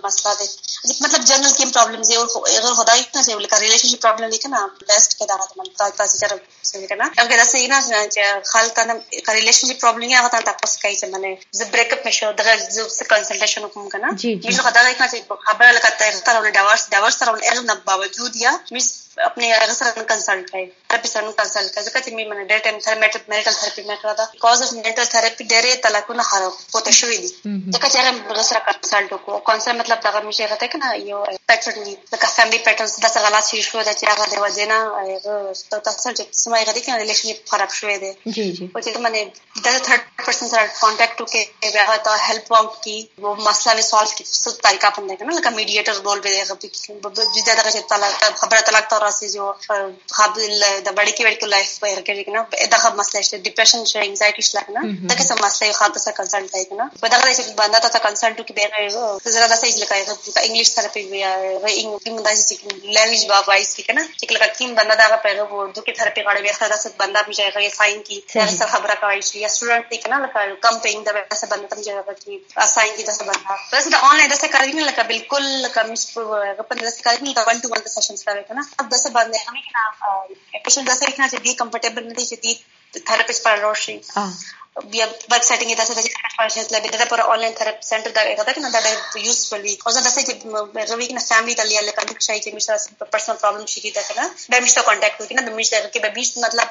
مسئلہ 0.04 0.34
دے 0.34 0.44
مطلب 1.00 1.22
جنرل 1.22 1.52
کی 1.52 1.64
پرابلم 1.66 2.02
ہے 2.02 2.16
اور 2.16 2.26
اگر 2.50 2.74
خدا 2.74 2.94
ہی 2.94 3.02
نہ 3.14 3.22
سے 3.22 3.32
کا 3.46 3.60
ریلیشن 3.60 3.88
شپ 3.88 4.02
پرابلم 4.02 4.30
دیکھنا 4.30 4.66
بیسٹ 4.82 5.18
کے 5.18 5.26
دارا 5.28 5.46
من 5.56 5.72
تا 5.76 5.88
تا 5.90 6.06
چر 6.08 6.36
سے 6.64 6.86
کرنا 6.86 7.08
اگر 7.16 7.38
ایسا 7.38 7.58
ہی 7.58 7.66
نہ 7.66 7.80
خالق 8.44 8.76
کا 8.76 9.34
ریلیشن 9.34 9.66
شپ 9.68 9.80
پرابلم 9.80 10.10
ہے 10.10 10.18
ہوتا 10.18 10.40
تاپس 10.44 10.76
کئی 10.78 10.96
سے 10.96 11.06
میں 11.06 11.20
نے 11.20 11.34
ز 11.52 11.70
بریک 11.70 11.92
اپ 11.92 12.04
میں 12.04 12.12
شو 12.12 12.32
دغه 12.34 12.56
ز 12.68 13.02
کنسلټیشن 13.04 13.68
کوم 13.68 13.88
کنه 13.88 14.12
جی 14.14 14.34
جی. 14.36 14.56
خدا 14.58 14.82
دیکھنا 14.82 15.06
چاہیے 15.06 15.40
خبر 15.42 15.72
لگتا 15.72 16.04
ہے 16.04 16.12
تر 16.22 16.50
ڈیورس 16.50 16.88
ډیورس 16.90 17.18
تر 17.18 17.28
اغه 17.28 17.74
باوجود 17.86 18.36
یا 18.36 18.56
مس 18.72 18.92
اپنے 19.24 19.48
سره 19.78 20.02
کنسلټ 20.08 20.50
کوي 20.50 20.66
ترپی 20.92 21.08
سره 21.12 21.32
کنسلټ 21.38 21.68
کوي 21.74 21.84
ځکه 21.86 22.00
چې 22.04 22.10
می 22.16 22.24
من 22.30 22.40
ټایم 22.50 22.78
تر 22.86 22.98
میټل 23.02 23.22
میټل 23.32 23.54
تھراپي 23.60 23.82
مې 23.88 23.96
کړا 24.02 24.14
دا 24.20 24.26
کاز 24.44 24.62
اف 24.66 24.72
میټل 24.72 25.06
تھراپي 25.14 25.44
ډېرې 25.52 25.82
طلاقونه 25.86 26.26
خراب 26.30 26.52
پوتې 26.72 26.92
شوې 27.00 27.18
دي 27.22 27.30
ځکه 27.74 27.86
چې 27.92 27.98
هغه 28.06 28.44
سره 28.50 28.60
کنسلټ 28.68 29.08
وکړو 29.12 29.40
کنسلټ 29.48 29.76
مطلب 29.80 30.02
دا 30.06 30.20
مې 30.26 30.34
شي 30.38 30.46
غته 30.52 30.66
کنه 30.72 30.86
یو 31.10 31.20
پیټرن 31.48 31.88
ځکه 32.12 32.26
فیملی 32.36 32.60
پیټرنز 32.66 32.96
د 33.04 33.14
څه 33.14 33.20
غلط 33.26 33.50
شي 33.50 33.62
شو 33.68 33.82
د 33.88 33.90
چې 33.98 34.04
هغه 34.12 34.24
د 34.32 34.36
وجنه 34.44 34.78
هغه 35.12 35.80
تاسو 35.88 36.14
چې 36.16 36.22
سمای 36.42 36.64
غته 36.70 36.84
کنه 36.86 36.96
ریلیشن 37.04 37.42
خراب 37.52 37.76
شوې 37.78 37.96
دي 38.02 38.12
جی 38.38 38.46
جی۔ 38.58 38.70
او 38.74 38.80
چې 38.84 38.98
منه 39.06 39.20
د 39.64 39.80
تھرڈ 39.86 40.02
پرسن 40.24 40.52
سره 40.54 40.64
کانټیکټ 40.82 41.18
وکړي 41.20 41.42
بیا 41.78 41.98
ته 42.08 42.18
هیلپ 42.28 42.52
واؤٹ 42.56 42.78
کی۔ 42.84 42.98
وہ 43.26 43.34
مسئلہ 43.48 43.74
بھی 43.80 43.84
سالو 43.90 44.16
کی۔ 44.16 44.24
څه 44.24 44.50
طریقہ 44.68 44.94
پنده 44.96 45.16
کنه 45.20 45.38
لکه 45.38 45.50
میډیټر 45.58 45.94
رول 46.06 46.20
به 46.26 46.30
هغه 46.42 46.54
په 47.02 47.10
دې 47.16 47.42
دا 47.46 47.70
چې 47.74 47.80
طلاق 47.90 48.40
خبره 48.42 48.60
طلاق 48.70 48.84
راسي 48.92 49.05
جو 49.34 49.52
خاب 50.16 50.38
د 50.86 50.88
بڑی 50.98 51.12
کی 51.12 51.24
وړ 51.24 51.50
لایف 51.54 51.72
په 51.80 51.92
هر 51.92 52.02
کې 52.06 52.24
کنه 52.26 52.68
دا 52.74 52.78
خب 52.84 52.98
مسله 53.00 53.22
شته 53.28 53.42
ډیپریشن 53.48 53.84
شته 53.90 54.04
انزایټی 54.08 54.42
شته 54.48 54.60
کنه 54.68 54.82
دا 55.08 55.14
که 55.14 55.24
څه 55.28 55.34
مسله 55.44 55.78
خاطر 55.80 56.04
سره 56.04 56.16
کنسلټ 56.20 56.50
کوي 56.54 56.64
کنه 56.70 56.88
په 57.02 57.12
دغه 57.14 57.34
چې 57.36 57.42
باندې 57.60 57.78
ته 57.96 58.04
کنسلټ 58.06 58.36
کوي 58.48 58.54
به 58.56 59.30
زړه 59.34 59.46
دا 59.52 59.56
صحیح 59.62 59.76
لکه 59.82 59.94
دا 60.36 60.42
انګلیش 60.46 60.70
تھراپي 60.76 61.04
وی 61.12 61.22
انګلیش 61.24 62.02
کې 62.04 62.10
مدای 62.18 62.36
چې 62.48 62.54
لینګویج 62.96 63.24
با 63.32 63.40
وایس 63.48 63.74
کی 63.76 63.86
کنه 63.88 64.06
چې 64.18 64.24
لکه 64.36 64.48
کیم 64.58 64.74
باندې 64.78 64.96
دا 65.02 65.18
په 65.24 65.30
وو 65.50 65.66
د 65.76 65.78
کې 65.86 65.92
تھراپي 65.98 66.22
غاړه 66.26 66.40
بیا 66.46 66.54
سره 66.60 66.76
ست 66.84 66.98
باندې 67.00 67.20
به 67.26 67.32
ځای 67.38 67.70
ساين 67.78 68.02
کی 68.08 68.18
سره 68.34 68.70
خبره 68.74 68.94
کوي 69.02 69.20
چې 69.28 69.34
یا 69.44 69.50
سټوډنټ 69.54 69.84
دی 69.90 69.98
کنه 70.04 70.16
لکه 70.24 70.40
کم 70.66 70.80
پینګ 70.84 71.00
دا 71.06 71.12
به 71.16 71.40
سره 71.40 71.48
باندې 71.52 71.66
تم 71.70 71.80
ځای 71.86 71.94
کوي 72.24 72.38
ساين 72.74 72.96
کی 72.96 73.08
دا 73.08 73.16
سره 73.18 73.26
باندې 73.30 73.72
بس 73.72 73.88
دا 73.94 74.02
آنلاین 74.10 74.30
دا 74.32 74.38
څه 74.42 74.48
کوي 74.56 74.72
نه 74.78 74.88
لکه 74.90 75.02
بالکل 75.12 75.48
لکه 75.66 75.86
مش 75.90 76.06
په 76.14 76.22
په 76.68 76.74
دا 76.84 76.90
څه 76.90 77.02
کوي 77.06 77.18
نه 77.26 77.46
1 77.54 77.62
to 77.62 77.68
1 77.80 77.94
سیشنز 77.96 78.24
کوي 78.28 78.44
کنه 78.50 78.66
دا 78.94 78.95
پیشنټ 80.64 80.86
داسې 80.90 81.04
نه 81.20 81.28
چې 81.32 81.38
دی 81.44 81.52
کمفرټیبل 81.60 82.02
نه 82.10 82.14
دي 82.18 82.24
چې 82.30 82.36
دی 82.42 82.52
تھراپیسٹ 83.08 83.42
پر 83.44 83.58
روشي 83.64 83.96
بیا 84.92 85.04
ورک 85.32 85.44
سیټینګ 85.48 85.76
داسې 85.80 85.92
د 85.96 86.00
پېشنټ 86.40 86.68
لپاره 86.74 86.98
د 87.02 87.10
پر 87.12 87.20
آنلاین 87.34 87.54
تھراپي 87.58 87.86
سنټر 87.90 88.12
دا 88.16 88.24
غدا 88.40 88.52
کنه 88.56 88.70
دا 88.74 88.80
یوزفل 89.26 89.62
وي 89.66 89.74
او 89.84 89.92
زه 89.96 90.00
داسې 90.06 90.20
چې 90.26 90.90
روي 90.92 91.06
کنه 91.12 91.22
فیملی 91.28 91.54
ته 91.60 91.68
لیا 91.70 91.84
لکه 91.88 92.04
د 92.10 92.20
شای 92.26 92.40
چې 92.44 92.50
مشه 92.56 93.08
پرسنل 93.14 93.40
پرابلم 93.44 93.66
شي 93.74 93.92
دا 93.98 94.04
کنه 94.08 94.24
دا 94.54 94.60
مشه 94.64 94.82
کانټیکټ 94.88 95.18
وکړي 95.20 95.34
نه 95.38 95.44
د 95.46 95.50
مشه 95.58 95.82
کې 95.92 96.00
به 96.04 96.10
بیس 96.16 96.30
مطلب 96.46 96.68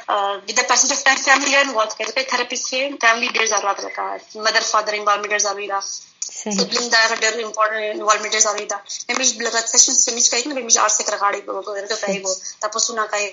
د 0.58 0.60
percent 0.70 0.92
of 0.98 1.02
time 1.06 1.24
family 1.28 1.56
run 1.60 1.78
work 1.78 1.96
کوي 2.02 2.28
تھراپیسٹ 2.34 2.66
کې 2.72 3.06
فیملی 3.06 3.32
ډیر 3.40 3.54
ضرورت 3.54 3.86
لکه 3.88 4.44
مدر 4.50 4.70
فادر 4.74 5.00
انوالومنٹ 5.00 5.48
ضروری 5.48 5.72
ده 5.74 5.82
سبلینګ 5.90 6.15
دا 6.26 7.02
ډېر 7.24 7.34
امپورټنت 7.46 7.96
انوالومنٹ 7.96 8.36
ضروری 8.46 8.66
ده 8.72 8.78
مې 9.18 9.26
بلګ 9.40 9.68
سیشن 9.72 9.98
سمیج 10.04 10.30
کوي 10.32 10.44
نو 10.50 10.56
مې 10.56 10.78
ار 10.86 10.94
سره 10.94 11.18
غاړي 11.24 11.42
په 11.48 11.52
ورته 11.54 11.96
وو 12.26 12.34
تاسو 12.66 12.96
نه 13.00 13.06
کوي 13.12 13.28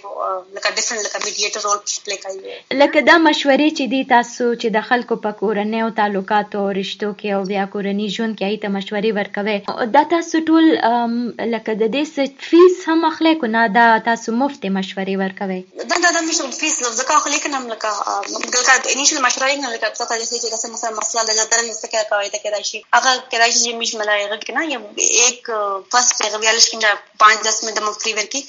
لکه 0.57 0.69
ډیفرنٹ 0.79 1.01
لکه 1.07 1.19
میډیټر 1.25 1.65
رول 1.67 1.79
پلی 2.09 2.19
کوي 2.25 2.57
لکه 2.83 3.05
دا 3.09 3.17
مشورې 3.27 3.69
چې 3.79 3.85
دي 3.95 4.01
تاسو 4.13 4.49
چې 4.55 4.75
د 4.77 4.87
خلکو 4.91 5.19
په 5.27 5.39
کورنۍ 5.41 5.81
او 5.87 5.91
تعلقاتو 6.01 6.65
او 6.65 6.75
رشتو 6.81 7.11
کې 7.21 7.39
او 7.39 7.41
بیا 7.53 7.65
کورنۍ 7.77 8.09
ژوند 8.17 8.39
کې 8.39 8.45
ایته 8.51 8.73
مشورې 8.77 9.11
ورکوي 9.21 9.91
دا 9.97 10.05
تاسو 10.15 10.43
ټول 10.51 10.71
لکه 11.55 11.79
د 11.85 11.93
دې 11.95 12.05
فیس 12.51 12.79
هم 12.93 13.11
اخلي 13.13 13.35
کو 13.45 13.53
نه 13.57 13.65
دا 13.79 13.87
تاسو 14.11 14.37
مفت 14.43 14.69
مشورې 14.79 15.17
ورکوي 15.25 15.61
دا 15.95 16.01
دا 16.07 16.15
د 16.19 16.29
مشو 16.29 16.51
فیس 16.61 16.79
ځکه 17.01 17.13
اخلي 17.21 17.43
کنه 17.47 17.65
لکه 17.75 17.91
دلته 18.55 18.95
انیشل 18.95 19.25
مشورې 19.27 19.57
نه 19.65 19.75
لکه 19.77 19.93
څه 19.99 20.05
چې 20.43 20.73
مثلا 20.77 20.91
مسله 21.01 21.29
د 21.29 21.51
درنه 21.53 21.75
څه 21.83 21.87
کوي 21.93 22.29
ته 22.33 22.39
کې 22.43 22.51
راشي 22.59 22.82
هغه 22.97 23.13
کراچی 23.33 23.59
چې 23.65 23.75
میش 23.81 23.95
ملای 24.01 24.29
غږ 24.33 24.43
کنه 24.49 24.63
یا 24.73 24.79
ایک 25.25 25.51
فرست 25.93 26.23
غویالش 26.35 26.67
کنه 26.73 26.91
5 27.23 27.43
10 27.47 27.65
منټه 27.67 27.83
مو 27.87 27.93
فری 28.03 28.13
ورکی 28.19 28.41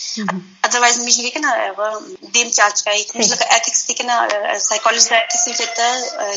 اذروایز 0.67 1.00
میش 1.06 1.17
کې 1.17 1.32
کنه 1.36 1.50
دیم 2.38 2.52
چارج 2.58 2.84
کوي 2.88 3.02
لکه 3.32 3.46
ایتھکس 3.54 3.82
کې 3.88 3.93
کنه 4.00 4.15
سایکولوژي 4.67 5.10
کې 5.32 5.38
چې 5.58 5.65
ته 5.78 5.88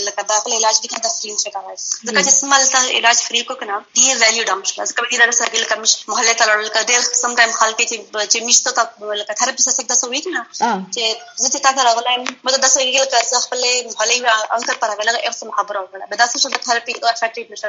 لکه 0.06 0.22
داخله 0.32 0.56
علاج 0.60 0.76
کې 0.82 0.88
کنه 0.94 1.08
فری 1.18 1.34
څه 1.42 1.48
کوي 1.54 1.76
ځکه 2.06 2.20
چې 2.26 2.32
سمال 2.40 2.66
ته 2.74 2.98
علاج 3.00 3.22
فری 3.28 3.42
کو 3.50 3.58
کنه 3.62 3.80
دی 3.98 4.06
ویلیو 4.22 4.48
ډم 4.50 4.64
شل 4.70 4.84
ځکه 4.90 5.02
دې 5.10 5.18
درسه 5.24 5.44
کې 5.50 5.58
لکه 5.64 5.76
میش 5.84 5.94
محله 6.12 6.34
ته 6.40 6.44
لړل 6.50 6.70
کړي 6.76 7.18
سم 7.22 7.36
ټایم 7.40 7.56
خلک 7.60 7.82
چې 7.90 7.96
چې 8.32 8.38
میش 8.48 8.60
ته 8.66 8.70
لکه 9.22 9.38
تھراپیست 9.40 9.70
څخه 9.70 9.88
تاسو 9.94 10.12
وی 10.14 10.20
کنه 10.26 10.44
چې 10.94 11.04
زه 11.42 11.48
چې 11.52 11.58
تاسو 11.68 11.88
راغلایم 11.90 12.26
مته 12.44 12.58
تاسو 12.66 12.80
یې 12.80 13.00
لکه 13.04 13.44
خپل 13.46 13.60
محله 13.92 14.36
انکر 14.58 14.82
پر 14.84 14.96
غلغه 15.02 15.20
ارسم 15.30 15.50
خبره 15.58 15.80
وکړه 15.82 16.10
به 16.10 16.22
تاسو 16.22 16.42
چې 16.42 16.64
تھراپي 16.68 16.98
او 17.02 17.08
افیکټیو 17.14 17.50
نشه 17.52 17.68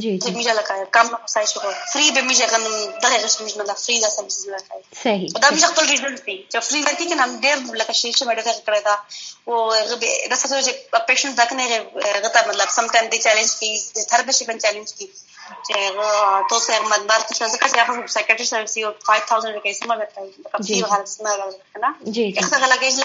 کنه 0.00 0.18
کام 0.18 0.18
په 0.18 0.18
جی 0.18 0.18
جی 0.18 0.30
میجا 0.30 0.52
لگایا 0.52 0.84
کم 0.92 1.06
نہ 1.10 1.26
سای 1.26 1.46
شو 1.46 1.60
فری 1.92 2.10
به 2.10 2.20
میجا 2.20 2.46
غن 2.46 2.64
دغه 3.02 3.18
غش 3.18 3.40
میجا 3.40 3.62
مطلب 3.62 3.76
فری 3.76 4.00
دا 4.00 4.08
سم 4.08 4.28
چیز 4.28 4.46
لگایا 4.46 4.82
صحیح 5.02 5.28
دا 5.42 5.50
میجا 5.50 5.66
خپل 5.66 5.88
ریزلټ 5.88 6.26
دی 6.26 6.46
چې 6.52 6.58
فری 6.68 6.82
ورکی 6.82 7.06
کې 7.08 7.14
نام 7.14 7.40
ډیر 7.40 7.56
لکه 7.56 7.92
شي 7.92 8.12
چې 8.12 8.22
مډه 8.28 8.42
کړی 8.66 8.80
دا 8.84 8.98
او 9.46 9.72
هغه 9.72 9.96
به 9.96 10.08
دا 10.30 10.36
څه 10.36 10.46
چې 10.66 10.72
پیشنټ 11.08 11.34
دا 11.36 11.44
کنه 11.44 12.28
ته 12.28 12.48
مطلب 12.48 12.68
سم 12.76 12.86
ټایم 12.86 13.08
دی 13.14 13.18
چیلنج 13.18 13.50
کی 13.60 14.04
تھراپی 14.10 14.44
بن 14.44 14.58
چیلنج 14.66 14.92
کی 14.98 15.08
چې 15.66 15.76
تو 16.50 16.60
سره 16.66 16.80
مدبر 16.80 17.20
ته 17.20 17.48
ځکه 17.54 17.66
چې 17.68 17.78
هغه 17.78 18.06
سایکیاټری 18.06 18.46
سروس 18.46 18.76
یو 18.76 18.92
5000 19.08 19.56
روپے 19.58 19.72
سم 19.80 19.90
ورته 19.90 20.14
کوي 20.14 20.68
جی 20.70 20.82
حالت 20.92 21.08
سم 21.08 21.24
ورته 21.24 21.84
نه 21.86 22.14
جی 22.18 22.26
هغه 22.38 22.66
لګیږي 22.66 23.04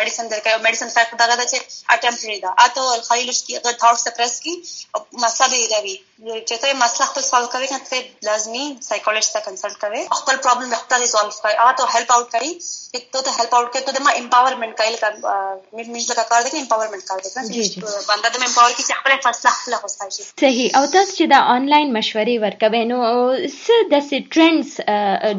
میډیسن 0.00 0.34
درکوي 0.34 0.54
او 0.56 0.62
میډیسن 0.66 0.94
فیکټ 0.96 1.14
دغه 1.22 1.36
ده 1.40 1.46
چې 1.50 1.58
اټمپري 1.94 2.38
ده 2.44 2.50
اته 2.66 3.02
خالي 3.08 3.24
لشتي 3.30 3.58
هغه 3.58 3.72
تھاټ 3.82 3.96
سپریس 4.06 4.38
کی 4.46 4.54
مسله 5.24 5.48
دی 5.54 5.96
چې 6.20 6.56
ته 6.62 6.76
مسله 6.80 7.06
خپل 7.10 7.22
سوال 7.26 7.46
کوي 7.52 7.68
کنه 7.68 7.86
ته 7.90 8.28
لازمي 8.28 8.64
سایکولوژیست 8.86 9.34
ته 9.36 9.44
کنسلټ 9.44 9.76
کوي 9.84 10.02
خپل 10.16 10.40
پرابلم 10.46 10.74
خپل 10.80 11.02
ریزولف 11.04 11.38
کوي 11.44 11.54
هغه 11.60 11.76
ته 11.80 11.92
هیلپ 11.94 12.12
اوټ 12.16 12.26
کوي 12.34 12.50
ته 13.14 13.22
ته 13.28 13.36
هیلپ 13.38 13.54
اوټ 13.58 13.70
کوي 13.76 13.84
ته 13.86 13.92
د 13.98 14.10
امپاورمنت 14.22 14.76
کوي 14.80 14.90
لکه 14.96 15.08
مې 15.74 15.84
مې 15.92 16.02
لکه 16.10 16.24
کار 16.32 16.48
دی 16.48 16.62
امپاورمنت 16.64 17.06
کار 17.12 17.22
دی 17.24 17.32
کنه 17.36 17.94
بنده 18.10 18.32
د 18.34 18.44
امپاور 18.48 18.76
کی 18.80 18.86
خپل 18.90 19.16
فیصله 19.28 19.54
خپل 19.60 19.78
خوسته 19.84 20.10
شي 20.16 20.28
صحیح 20.44 20.78
او 20.80 20.84
تاسو 20.96 21.16
چې 21.18 21.32
دا 21.34 21.40
آنلاین 21.54 21.96
مشورې 21.98 22.36
ورکوي 22.46 22.82
نو 22.92 23.00
څه 23.64 23.88
د 23.94 24.06
سي 24.10 24.22
ټرندز 24.36 24.76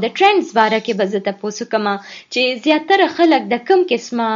د 0.06 0.16
ټرندز 0.22 0.54
باره 0.60 0.82
کې 0.86 1.14
زه 1.16 1.26
تاسو 1.30 1.70
کوم 1.76 1.88
چې 2.34 2.42
زیاتره 2.66 3.12
خلک 3.20 3.48
د 3.56 3.64
کم 3.72 3.86
قسمه 3.94 4.30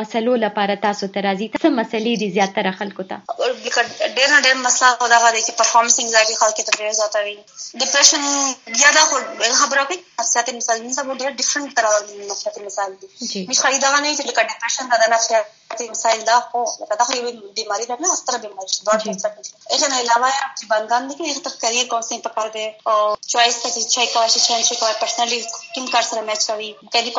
مسلو 0.00 0.34
لپاره 0.44 0.74
تاسو 0.86 1.10
ته 1.14 1.20
راځي. 1.26 1.46
څه 1.62 1.68
مسلې 1.80 2.14
دي 2.22 2.28
زیاتره 2.36 2.70
خلکو 2.80 3.02
ته؟ 3.10 3.16
ډېر 4.16 4.28
نه 4.34 4.40
ډېر 4.46 4.56
مسله 4.66 5.08
دا 5.12 5.18
غواړي 5.22 5.40
چې 5.46 5.52
پرفارمنس 5.60 6.00
انزایټي 6.00 6.36
خلک 6.42 6.56
ته 6.66 6.72
ډېر 6.80 6.92
زیاته 7.00 7.18
وي. 7.24 7.38
یا 8.82 8.90
دا 8.98 9.04
خو 9.08 9.16
خبره 9.60 9.84
کوي 9.84 9.98
مثال 10.56 10.78
نه 10.86 10.92
سبو 10.92 11.12
ډېر 11.14 11.30
ډیفرنٹ 11.40 11.76
طرح 11.76 11.92
نفسیاتي 12.30 12.60
مثال 12.66 12.90
دي 13.00 13.08
مش 13.48 13.60
خريدا 13.60 14.00
نه 14.00 14.16
چې 14.16 14.22
لکه 14.28 14.42
دا 15.78 15.90
مثال 15.90 16.18
دا 16.24 16.40
خو 16.40 16.64
دا 16.98 17.04
خو 17.04 17.16
یو 17.16 17.30
بیماری 17.56 17.86
نه 17.90 18.12
استره 18.12 18.38
بیماری 18.38 18.72
ده 18.86 18.92
ډاکټر 18.92 19.14
څه 19.22 19.28
کوي 19.34 19.44
اغه 19.74 19.86
نه 19.88 19.96
علاوه 20.02 20.30
بندان 20.72 21.08
دي 21.08 21.14
کریئر 21.14 21.86
کونسلینګ 21.92 22.22
پکار 22.26 22.48
دي 22.56 22.66
او 22.90 23.16
چوائس 23.32 23.56
ته 23.62 23.68
چې 23.74 23.82
چای 23.94 24.06
کوي 24.14 24.28
چې 24.28 24.40
چای 24.46 24.62
کوي 24.80 24.94
پرسنلی 25.00 25.38
کوم 25.74 25.86
کار 25.94 26.04
سره 26.10 26.20
میچ 26.28 26.46
کوي 26.50 26.70
کلی 26.92 27.10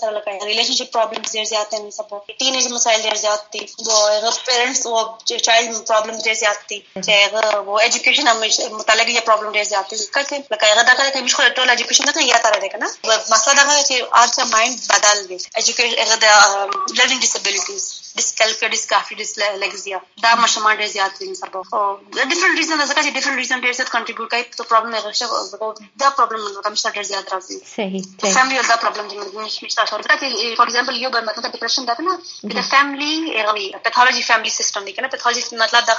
سره 0.00 0.10
لکه 0.10 0.38
ریلیشنشپ 0.58 0.92
پرابلمز 0.96 1.34
ډېر 1.36 1.46
زیات 1.52 1.74
دي 1.74 2.34
ټین 2.42 2.54
ایج 2.58 2.68
مسایل 2.76 3.02
ډېر 3.06 3.16
زیات 3.24 3.42
دي 3.52 3.62
و 3.86 4.32
پیرنټس 4.46 4.82
و 4.86 4.96
چایلډ 5.46 5.86
پرابلم 5.90 6.16
ډېر 6.26 6.36
زیات 6.42 6.60
دي 6.70 6.78
چې 7.06 7.12
ایجوکیشن 7.84 8.32
متعلق 8.36 9.08
یې 9.08 9.26
پرابلم 9.28 9.52
ډېر 9.56 9.66
زیات 9.72 9.90
دي 9.90 9.96
ځکه 10.04 10.20
چې 10.28 10.36
لکه 10.52 10.66
هغه 10.72 10.82
دا 10.88 10.94
چې 11.14 11.24
مش 11.28 11.34
خو 11.38 11.48
ټول 11.60 11.74
ایجوکیشن 11.76 12.10
نه 12.10 12.26
یا 12.32 12.42
تر 12.48 12.60
دې 12.62 12.68
کنه 12.72 12.88
مسله 13.34 13.54
دا 13.54 13.78
چې 13.88 13.96
ارڅ 14.22 14.36
مایند 14.54 14.78
بدل 14.92 15.24
دي 15.30 15.38
ایجوکیشن 15.54 15.98
هغه 16.04 16.16
د 16.24 16.26
لرنینګ 16.98 17.20
ډیسابیلیټیز 17.24 17.88
ډیسکلکر 18.16 18.68
ډیسکافي 18.74 19.14
ډیسلیکزیا 19.20 19.98
دا 20.22 20.34
مشمان 20.42 20.76
ډېر 20.76 20.88
زیات 20.96 21.18
دي 21.20 21.34
سبا 21.40 21.62
او 21.78 21.82
ډیفرنٹ 22.30 22.58
ریزن 22.58 22.80
ځکه 22.90 23.02
چې 23.04 23.10
ډیفرنٹ 23.16 23.38
ریزن 23.42 23.60
ډېر 23.60 23.72
زیات 23.78 23.90
کنټریبیوټ 23.94 24.30
کوي 24.30 24.44
ته 24.58 24.68
پرابلم 24.72 24.94
هغه 24.94 25.12
شو 25.20 25.72
دا 26.02 26.10
پرابلم 26.18 26.46
کوم 26.64 26.74
څه 26.74 26.88
ډېر 26.96 27.04
زیات 27.10 27.32
راځي 27.34 27.58
صحیح 27.74 28.02
فامily 28.36 28.68
دا 28.68 28.76
پرابلم 28.84 29.08
دي 29.12 29.18
مش 29.18 29.58
مش 29.64 29.78
تاسو 29.80 30.00
ځکه 30.04 30.16
چې 30.20 30.56
فور 30.60 30.72
ایگزامپل 30.72 31.00
یو 31.02 31.12
به 31.16 31.24
مطلب 31.30 31.50
ډیپریشن 31.56 31.88
دا 31.90 31.96
نه 32.08 32.18
د 32.56 32.68
فامily 32.70 33.12
هغه 33.38 33.82
پیتھولوژي 33.88 34.26
فامily 34.30 34.54
سیستم 34.58 34.90
دی 34.90 34.96
کنه 34.98 35.14
پیتھولوژي 35.16 35.62
مطلب 35.64 35.88
دا 35.92 35.98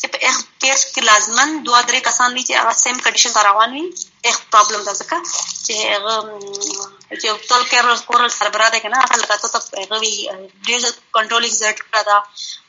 چې 0.00 0.06
په 0.12 0.18
هغه 0.28 0.42
کیس 0.62 0.86
کې 0.92 1.02
لازمن 1.10 1.58
دوه 1.70 1.82
درې 1.88 2.00
کسان 2.08 2.38
هغه 2.38 2.72
سیم 2.84 3.02
کنډیشن 3.04 3.32
روان 3.50 3.76
وي 3.78 3.84
هغه 4.30 4.40
پرابلم 4.56 4.88
دا 4.88 4.94
ځکه 5.00 5.16
چې 5.64 5.74
هغه 7.08 7.16
چې 7.20 7.28
ټول 7.48 7.62
کېر 7.70 7.84
کورل 8.08 8.30
ده 8.74 8.78
کنه 8.84 8.96
هغه 9.02 9.16
لکه 9.22 9.36
ته 9.42 9.48
هغه 9.58 9.96
وی 10.02 10.14
ډیر 10.66 10.82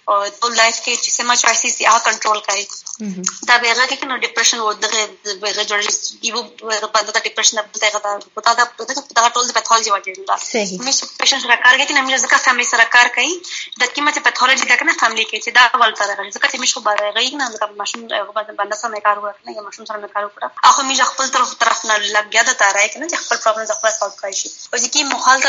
ایگزرټ 0.09 0.35
کړه 0.35 0.39
دا 0.39 0.39
او 0.39 0.39
ټول 0.41 0.55
لایف 0.55 0.77
کې 0.85 0.93
چې 1.03 1.09
سم 1.17 1.35
چوایسز 1.35 1.73
یې 1.81 1.87
هغه 1.87 2.01
کنټرول 2.07 2.39
کوي 2.47 2.65
دا 3.49 3.57
به 3.57 3.71
هغه 3.71 3.85
کې 3.87 4.05
نو 4.11 4.17
ډیپریشن 4.25 4.59
و 4.59 4.73
دغه 4.73 5.01
به 5.41 5.63
جوړ 5.69 5.79
یو 6.29 6.43
په 6.93 7.01
دغه 7.09 7.19
ډیپریشن 7.27 7.55
په 7.73 7.79
دغه 7.83 7.99
دا 8.05 8.65
په 8.75 8.85
دا 8.85 8.93
دا 9.17 9.29
ټول 9.35 9.47
د 9.47 9.51
پیتھولوژي 9.57 9.91
وجه 9.91 10.13
دا 10.31 10.37
مې 10.85 10.93
پیشنټ 11.19 11.41
سره 11.45 11.55
کار 11.63 11.73
کوي 11.77 11.87
چې 11.87 11.93
مې 12.07 12.17
ځکه 12.25 12.37
فامily 12.45 12.67
سره 12.71 12.85
کار 12.95 13.07
کوي 13.17 13.33
د 13.81 13.83
کیمه 13.93 14.11
چې 14.15 14.19
پیتھولوژي 14.27 14.65
دا 14.71 14.75
کنه 14.81 14.97
فامily 15.01 15.25
کې 15.29 15.37
چې 15.45 15.49
دا 15.57 15.63
ول 15.83 15.93
تر 15.99 16.07
راځي 16.17 16.31
ځکه 16.37 16.47
چې 16.51 16.57
مې 16.61 16.67
شو 16.71 16.79
بار 16.79 16.97
غي 17.17 17.29
نه 17.35 17.45
د 17.55 17.77
ماشوم 17.81 18.01
هغه 18.19 18.31
باندې 18.37 18.75
سره 18.81 18.99
کار 19.07 19.17
وکړ 19.23 19.39
نه 19.45 19.51
یا 19.57 19.61
ماشوم 19.67 19.85
سره 19.91 20.11
کار 20.15 20.23
وکړ 20.25 20.41
اخو 20.69 20.81
مې 20.87 20.95
خپل 21.11 21.27
طرف 21.37 21.55
طرف 21.65 21.85
نه 21.85 21.95
لګیا 21.97 22.43
د 22.49 22.59
تارای 22.63 22.89
کنه 22.93 23.05
چې 23.11 23.15
خپل 23.25 23.37
پرابلم 23.43 23.65
خپل 23.79 23.91
سالو 23.99 24.33
شي 24.41 24.49
او 24.73 24.79
کی 24.93 25.03
ماحول 25.03 25.39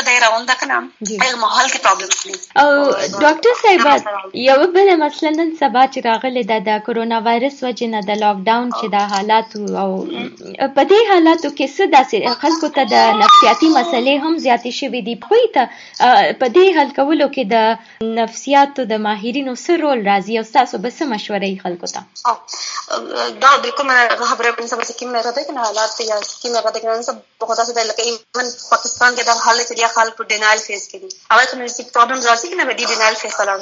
ده 0.45 0.53
کنه 0.53 0.77
هغه 1.23 1.35
ماحول 1.45 1.67
پرابلم 1.87 2.11
صاحب 3.61 4.50
یو 4.51 4.67
بل 4.75 4.89
مثلا 5.01 5.29
نن 5.39 5.51
سبا 5.59 5.81
چې 5.93 5.99
راغله 6.05 6.41
د 6.51 6.63
د 6.67 6.79
کرونا 6.85 7.17
وایرس 7.25 7.57
وجه 7.65 7.87
نه 7.91 7.99
د 8.07 8.17
لاک 8.21 8.39
ډاون 8.47 8.71
چې 8.79 8.85
د 8.95 8.97
حالات 9.11 9.53
او 9.83 9.89
په 10.75 10.83
دې 10.91 11.01
حالاتو 11.11 11.51
کې 11.57 11.67
څه 11.75 11.83
داسې 11.95 12.17
خلکو 12.41 12.69
ته 12.77 12.83
د 12.93 13.19
نفسیاتي 13.21 13.69
مسلې 13.77 14.15
هم 14.23 14.33
زیاتې 14.45 14.71
شوې 14.79 15.01
دي. 15.07 15.15
خو 15.27 15.39
ته 15.55 15.63
په 16.41 16.47
دې 16.55 16.65
حل 16.77 16.89
کولو 16.97 17.27
کې 17.35 17.43
د 17.53 17.55
نفسیاتو 18.19 18.85
د 18.91 19.01
ماهرینو 19.05 19.53
څه 19.63 19.71
رول 19.83 20.03
راځي 20.09 20.35
او 20.41 20.45
تاسو 20.57 20.81
به 20.85 20.93
څه 20.97 21.03
مشورې 21.13 21.51
خلکو 21.63 21.87
ته؟ 21.93 22.01
دا 23.43 23.51
بالکل 23.63 23.85
مې 23.89 24.29
خبره 24.31 24.51
کوم 24.57 24.67
څه 24.71 24.75
چې 24.99 25.05
مې 25.11 25.19
راته 25.27 25.47
کنه 25.47 25.67
حالات 25.67 25.91
یا 26.09 26.17
چې 26.29 26.47
مې 26.51 26.59
راته 26.65 26.79
کنه 26.79 26.97
څه 27.07 27.13
بہت 27.45 27.59
څه 27.67 27.87
لکه 27.91 28.01
ایون 28.09 28.51
پاکستان 28.73 29.15
کې 29.15 29.23
دا 29.29 29.35
حالت 29.47 29.73
چې 29.79 29.95
خلک 29.97 30.13
په 30.19 30.29
ډینایل 30.33 30.59
فیس 30.67 30.83
کوي 30.91 31.09
هغه 31.31 31.45
کوم 31.51 31.65
څه 31.67 31.81
پرابلم 31.95 32.21
راځي 32.29 32.47
کنه 32.53 32.69
به 32.71 32.79
دي 32.81 32.85
ډینایل 32.93 33.21
فیس 33.23 33.39
ولاړ 33.39 33.59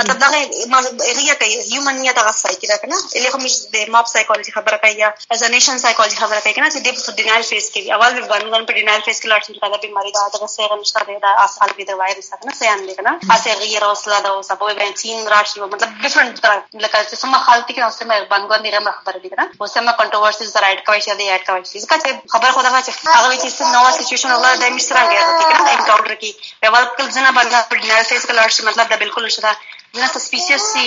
مطلب 0.00 0.15
دا 0.22 0.28
هغه 0.34 1.34
کوي 1.42 1.54
هیومن 1.70 2.04
یا 2.08 2.12
دا 2.18 2.32
سایکی 2.42 2.66
دا 2.72 2.76
کنه 2.84 2.96
اله 3.16 3.30
کوم 3.34 3.46
د 3.74 3.90
ماپ 3.96 4.12
سایکولوژي 4.14 4.52
خبره 4.58 4.76
کوي 4.84 4.94
یا 5.02 5.12
از 5.36 5.44
نیشن 5.56 5.78
سایکولوژي 5.84 6.16
خبره 6.22 6.40
کوي 6.40 6.54
کنه 6.58 6.70
چې 6.70 6.78
د 6.86 7.16
ډینایل 7.20 7.44
فیس 7.50 7.70
کې 7.74 7.90
اول 7.96 8.20
به 8.20 8.26
باندې 8.32 8.66
په 8.68 8.72
ډینایل 8.78 9.02
فیس 9.06 9.20
کې 9.22 9.28
لاړ 9.32 9.40
شي 9.46 9.52
دا 9.62 9.82
بیماری 9.86 10.12
دا 10.18 10.22
دغه 10.34 10.46
څنګه 10.56 10.76
نشته 10.80 11.18
دا 11.26 11.32
اصل 11.44 11.72
به 11.78 11.84
د 11.90 11.98
وایرس 12.00 12.30
کنه 12.40 12.56
سیان 12.60 12.86
دی 12.86 12.94
کنه 12.98 13.12
اسه 13.36 13.54
غیر 13.62 13.84
اوسلا 13.88 14.20
دا 14.26 14.30
اوسه 14.36 14.58
په 14.62 14.74
بنزین 14.80 15.28
راشي 15.34 15.60
مطلب 15.60 15.90
ډیفرنٹ 16.04 16.44
لکه 16.84 16.98
چې 17.08 17.14
سم 17.22 17.34
حالت 17.46 17.66
کې 17.70 17.78
اوسه 17.88 18.04
مې 18.08 18.18
باندې 18.32 18.70
غره 18.74 18.94
خبره 18.98 19.18
دي 19.24 19.28
کنه 19.34 19.44
اوسه 19.60 19.80
مې 19.80 19.92
کنټروورسیز 20.00 20.56
را 20.64 20.70
کوي 20.88 21.00
چې 21.06 21.12
دی 21.18 21.30
اډ 21.36 21.42
کوي 21.48 21.62
چې 21.64 22.32
خبر 22.34 22.50
خو 22.56 22.60
چې 22.86 22.92
هغه 23.16 23.36
چې 23.42 23.48
څه 23.56 23.64
نو 23.74 23.82
سچويشن 23.98 24.30
ولا 24.36 24.52
د 24.56 24.64
مې 24.74 24.82
سره 24.88 25.02
کنه 25.10 25.72
انکاونټر 25.76 26.14
کې 26.22 26.30
په 26.60 26.68
ول 26.74 26.86
کل 26.96 27.08
ځنه 27.16 27.30
باندې 27.36 27.80
ډینایل 27.82 28.06
فیس 28.10 28.22
کې 28.26 28.34
لاړ 28.38 28.48
شي 28.56 28.68
مطلب 28.68 28.94
دا 28.94 29.02
بالکل 29.04 29.26
نشته 29.26 29.56
ځنه 29.96 30.08
سسپیشیس 30.16 30.62
سي 30.74 30.86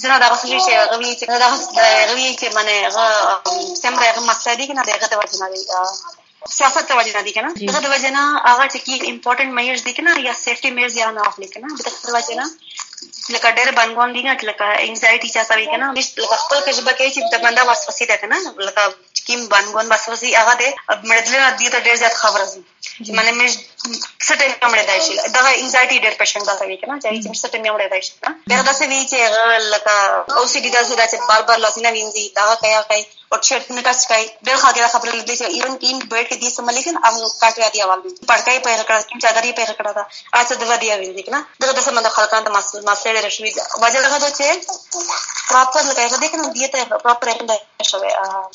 زه 0.00 0.18
دا 0.22 0.28
څه 0.40 0.46
چې 0.66 0.72
غوي 0.92 1.12
چې 1.18 1.24
دا 1.42 1.48
غوي 2.10 2.28
چې 2.40 2.46
منه 2.56 2.76
سمره 3.82 4.04
هغه 4.10 4.20
مسله 4.30 4.54
دي 4.58 4.66
کنه 4.70 4.82
دغه 4.88 5.06
د 5.12 5.14
نه 5.42 5.48
دی 5.52 5.62
سیاست 6.56 6.84
ته 6.88 6.96
وجه 6.98 7.12
نه 7.18 7.22
دي 7.26 7.32
کنه 7.36 7.48
دغه 7.68 7.80
د 7.84 7.88
وجه 7.94 8.10
نه 8.16 8.24
هغه 8.50 8.64
چې 8.72 8.78
کی 8.86 8.94
امپورټنت 9.12 9.50
میجرز 9.58 9.82
دي 9.86 9.92
کنه 9.98 10.12
یا 10.26 10.34
سیفټي 10.44 10.70
میجرز 10.76 10.96
یا 11.02 11.10
نه 11.16 11.28
اخلي 11.30 11.48
کنه 11.54 11.68
دغه 11.86 11.98
د 12.06 12.10
وجه 12.16 12.34
نه 12.40 12.46
لکه 13.34 13.48
ډېر 13.58 13.68
بنګون 13.78 14.08
دي 14.16 14.22
نه 14.28 14.32
لکه 14.50 14.66
انزایټي 14.88 15.30
چا 15.34 15.42
سوي 15.50 15.66
کنه 15.72 15.86
لکه 15.98 16.36
خپل 16.42 16.58
کې 16.64 16.72
کې 16.98 17.06
چې 17.14 17.20
د 17.32 17.44
بندا 17.44 17.62
وسوسه 17.70 18.04
ده 18.10 18.16
کنه 18.22 18.36
لکه 18.68 18.82
کیم 19.28 19.44
بنګون 19.52 19.86
وسوسه 19.92 20.32
هغه 20.40 20.54
ده 20.60 20.68
مړدل 21.10 21.42
دي 21.60 21.68
ته 21.74 21.78
ډېر 21.86 21.96
زیات 22.02 22.14
خبره 22.22 22.46
دي 22.52 22.62
معنی 23.16 23.32
مې 23.38 23.48
څه 24.26 24.34
ټیم 24.40 24.52
مړ 24.72 24.80
دی 24.90 24.98
شي 25.06 25.14
دا 25.34 25.40
انزایټي 25.62 25.98
ډېر 26.04 26.14
پیشنټ 26.20 26.44
دا 26.50 26.54
کوي 26.60 26.76
کنه 26.82 26.94
چې 27.02 27.40
څه 27.42 27.48
ټیم 27.52 27.64
مړ 27.74 27.82
دی 27.92 28.02
شي 28.06 28.12
دا 28.24 28.62
دا 28.68 28.72
څه 28.78 28.84
وی 28.90 29.00
چې 29.10 29.18
لکه 29.74 29.94
او 30.36 30.46
سی 30.52 30.58
ډي 30.64 30.70
دا 30.70 30.82
چې 31.12 31.16
بار 31.28 31.42
بار 31.48 31.58
خاطر 32.88 33.17
خبر 34.92 35.08
لګي 35.20 35.36
ایون 35.54 35.76
ټیم 35.82 35.98
بیٹ 36.12 36.28
کې 36.28 36.36
دي 36.42 36.50
سم 36.56 36.70
لیکن 36.76 36.94
ام 37.08 37.16
کاټیا 37.42 37.68
دی 37.74 37.82
اول 37.86 38.00
پړکای 38.28 38.58
په 38.66 38.70
کړه 38.88 39.02
کوم 39.08 39.20
چادر 39.24 39.44
یې 39.48 39.54
په 39.58 39.74
کړه 39.78 39.92
دا 39.98 40.04
اته 40.40 40.54
د 40.62 40.70
ودی 40.70 40.92
وی 41.00 41.10
دي 41.18 41.24
کنه 41.28 41.40
دغه 41.64 41.72
د 41.78 41.86
سم 41.88 42.00
د 42.06 42.14
خلکان 42.18 42.46
ته 42.48 42.54
مسل 42.58 42.86
مسل 42.90 43.20
رشوی 43.26 43.52
وجه 43.82 44.30
چې 44.38 44.46
پراپر 45.50 45.82
لګای 45.90 46.08
دا 46.12 46.28
کنه 46.32 46.48
دی 46.56 46.68
ته 46.74 47.00
پراپر 47.04 47.32
انده 47.34 47.58
شوی 47.90 48.12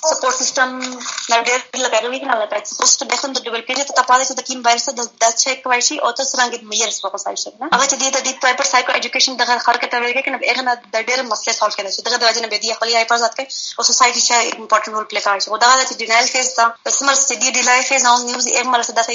سپورټ 0.09 0.33
سیستم 0.41 0.73
نه 1.29 1.37
لګای 1.85 2.05
وی 2.13 2.19
کنه 2.23 2.35
لکه 2.41 2.61
پوسټ 2.79 3.09
بیسن 3.11 3.37
د 3.37 3.45
ډیولپ 3.45 3.65
کېږي 3.69 3.83
ته 3.99 4.03
پاره 4.09 4.25
چې 4.27 4.33
د 4.39 4.47
کیم 4.49 4.65
وایرس 4.67 4.89
د 4.99 5.09
د 5.23 5.37
چیک 5.43 5.63
کوي 5.67 5.81
شي 5.87 5.99
او 6.03 6.11
ته 6.17 6.23
څنګه 6.31 6.57
د 6.57 6.63
میرز 6.73 6.99
په 7.05 7.13
کوسای 7.13 7.35
شي 7.43 7.53
نه 7.61 7.69
هغه 7.73 7.85
چې 7.91 7.95
دی 8.01 8.11
ته 8.15 8.19
د 8.27 8.39
پراپر 8.45 8.69
سایکو 8.71 8.97
ایجوکیشن 8.97 9.39
دغه 9.41 9.57
خلک 9.67 9.87
ته 9.95 10.03
ویل 10.05 10.21
کنه 10.27 10.41
هغه 10.43 10.67
نه 10.69 10.73
د 10.93 10.97
ډېر 11.09 11.19
مسله 11.31 11.53
سالو 11.59 11.77
کړي 11.77 11.89
چې 11.95 12.01
دغه 12.07 12.17
د 12.17 12.23
وجه 12.29 12.41
نه 12.45 12.51
به 12.53 12.63
دی 12.65 12.75
خپل 12.79 12.95
حفاظت 12.97 13.39
کوي 13.39 13.47
او 13.77 13.87
سوسایټي 13.89 14.21
چې 14.27 14.62
امپورټنت 14.63 14.95
رول 14.95 15.07
پلی 15.11 15.21
کوي 15.25 15.39
چې 15.43 15.49
دا 15.63 15.71
چې 15.89 15.99
ډینایل 16.01 16.27
فیز 16.33 16.53
دا 16.59 16.65
اسمل 16.91 17.15
چې 17.27 17.35
دی 17.41 17.49
ډینایل 17.59 17.85
فیز 17.89 18.07
نو 18.07 18.15
نیوز 18.29 18.47
یې 18.47 18.63
مله 18.71 18.83
څه 18.87 18.93
دا 18.97 19.03
چې 19.09 19.13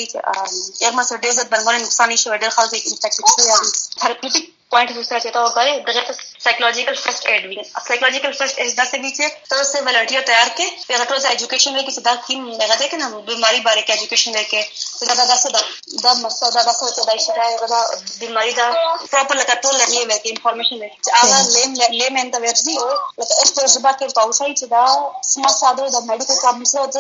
یې 0.83 0.91
مله 0.97 1.07
څه 1.09 1.15
ډېر 1.25 1.33
ځد 1.39 1.49
باندې 1.53 1.85
نقصان 1.87 2.17
شي 2.23 2.29
ډېر 2.43 2.53
خلک 2.57 2.73
انفیکټډ 2.75 3.27
شي 3.35 3.51
یا 3.51 3.57
تھراپیوټیک 4.01 4.47
پوائنٹ 4.71 4.95
دوسرا 4.95 5.19
چاہتا 5.19 5.41
ہوگا 5.41 5.63
دغه 5.87 6.15
سائیکولوجیکل 6.43 6.95
فرسٹ 7.03 7.27
ایڈ 7.27 7.47
بھی۔ 7.47 7.57
سائیکولوجیکل 7.87 8.33
فرسٹ 8.39 8.59
ایڈ 8.59 8.77
دس 8.79 8.95
بیچے 9.03 9.29
تو 9.51 9.63
سے 9.71 9.81
والنٹیئر 9.85 10.23
تیار 10.27 10.49
کے 10.57 10.67
پھر 10.87 11.05
تو 11.09 11.19
سے 11.23 11.29
ایجوکیشن 11.29 11.77
لے 11.77 11.83
کے 11.83 11.93
سدا 11.93 12.15
کیم 12.27 12.49
لگا 12.49 12.75
دے 12.81 12.89
کہ 12.89 12.97
نا 12.97 13.09
بیماری 13.27 13.61
بارے 13.69 13.83
کے 13.87 13.93
ایجوکیشن 13.93 14.33
لے 14.33 14.45
کے۔ 14.51 14.63
سدا 14.73 15.15
دا 15.19 15.25
دس 15.35 15.47
دا 15.55 15.61
دا 16.03 16.13
مسا 16.21 16.49
دا 16.55 16.63
دس 16.71 16.79
تو 16.97 17.05
دا 17.05 17.17
شتا 17.25 17.45
ہے 17.45 17.67
دا 17.71 17.81
بیماری 18.19 18.53
دا 18.59 18.71
پراپر 19.11 19.37
لگا 19.37 19.55
تو 19.63 19.73
لے 19.77 19.87
لے 19.95 20.19
کے 20.19 20.29
انفارمیشن 20.31 20.79
لے 20.79 20.89
آغا 21.23 21.43
لے 21.49 21.89
لے 21.99 22.11
مین 22.19 22.33
دا 22.33 22.39
او 22.39 22.89
لگا 23.19 23.35
اس 23.43 23.75
جبا 23.75 23.93
کے 23.99 24.07
پاوسای 24.15 24.55
چې 24.55 24.67
دا 24.75 24.85
سما 25.33 25.51
ساده 25.57 25.89
د 25.89 26.07
میډیکل 26.11 26.37
پرابلمز 26.43 26.77
او 26.77 26.87
د 26.87 26.97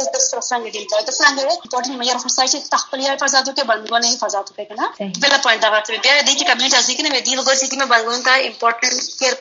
څنګه 0.50 0.68
ډیل 0.74 0.86
کوي 0.90 1.02
د 1.02 1.12
څنګه 1.20 1.42
امپورټنت 1.52 1.96
مې 2.00 2.22
فرصای 2.24 2.48
چې 2.48 2.58
تخپل 2.74 2.98
یې 3.00 3.16
فزاتو 3.22 3.52
کې 3.52 3.64
بندونه 3.70 4.16
فزاتو 4.24 4.54
کې 4.56 4.64
کنه 4.68 4.86
بل 5.22 5.32
پوینټ 5.44 5.60
دا 5.62 5.68
نه 5.68 6.22
دی 6.28 6.34
بندونه 6.34 6.44
کا 6.44 6.54
امپورټنت 6.54 6.94
کیر 6.96 7.57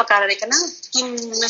پکاره 0.01 0.27
ده 0.31 0.35
کنه 0.41 0.57
چې 0.93 1.01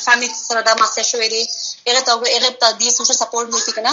فامily 0.05 0.29
سره 0.47 0.61
دا 0.67 0.73
ماسه 0.81 1.03
شوې 1.11 1.27
دي 1.33 1.43
هغه 1.87 2.01
ته 2.07 2.11
هغه 2.35 2.49
ته 2.61 2.71
دی 2.81 2.91
سوشل 2.97 3.17
سپورټ 3.21 3.47
ملي 3.53 3.73
کنه 3.77 3.91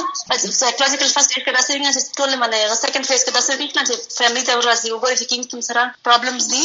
سایکولوژیکل 0.61 1.09
فرست 1.15 1.31
ایډ 1.35 1.45
کدا 1.49 1.63
سره 1.67 1.93
چې 1.97 2.03
ټول 2.19 2.37
منه 2.43 2.57
هغه 2.65 2.77
سیکنډ 2.83 3.05
فیز 3.11 3.23
کې 3.25 3.33
دا 3.37 3.43
سره 3.49 3.57
نه 3.79 3.83
چې 3.89 3.95
فامily 4.19 4.45
ته 4.49 4.53
ورځي 4.61 4.89
وګورئ 4.91 5.17
چې 5.21 5.27
کوم 5.31 5.43
کوم 5.51 5.61
سره 5.71 5.83
پرابلمز 6.09 6.49
دي 6.55 6.65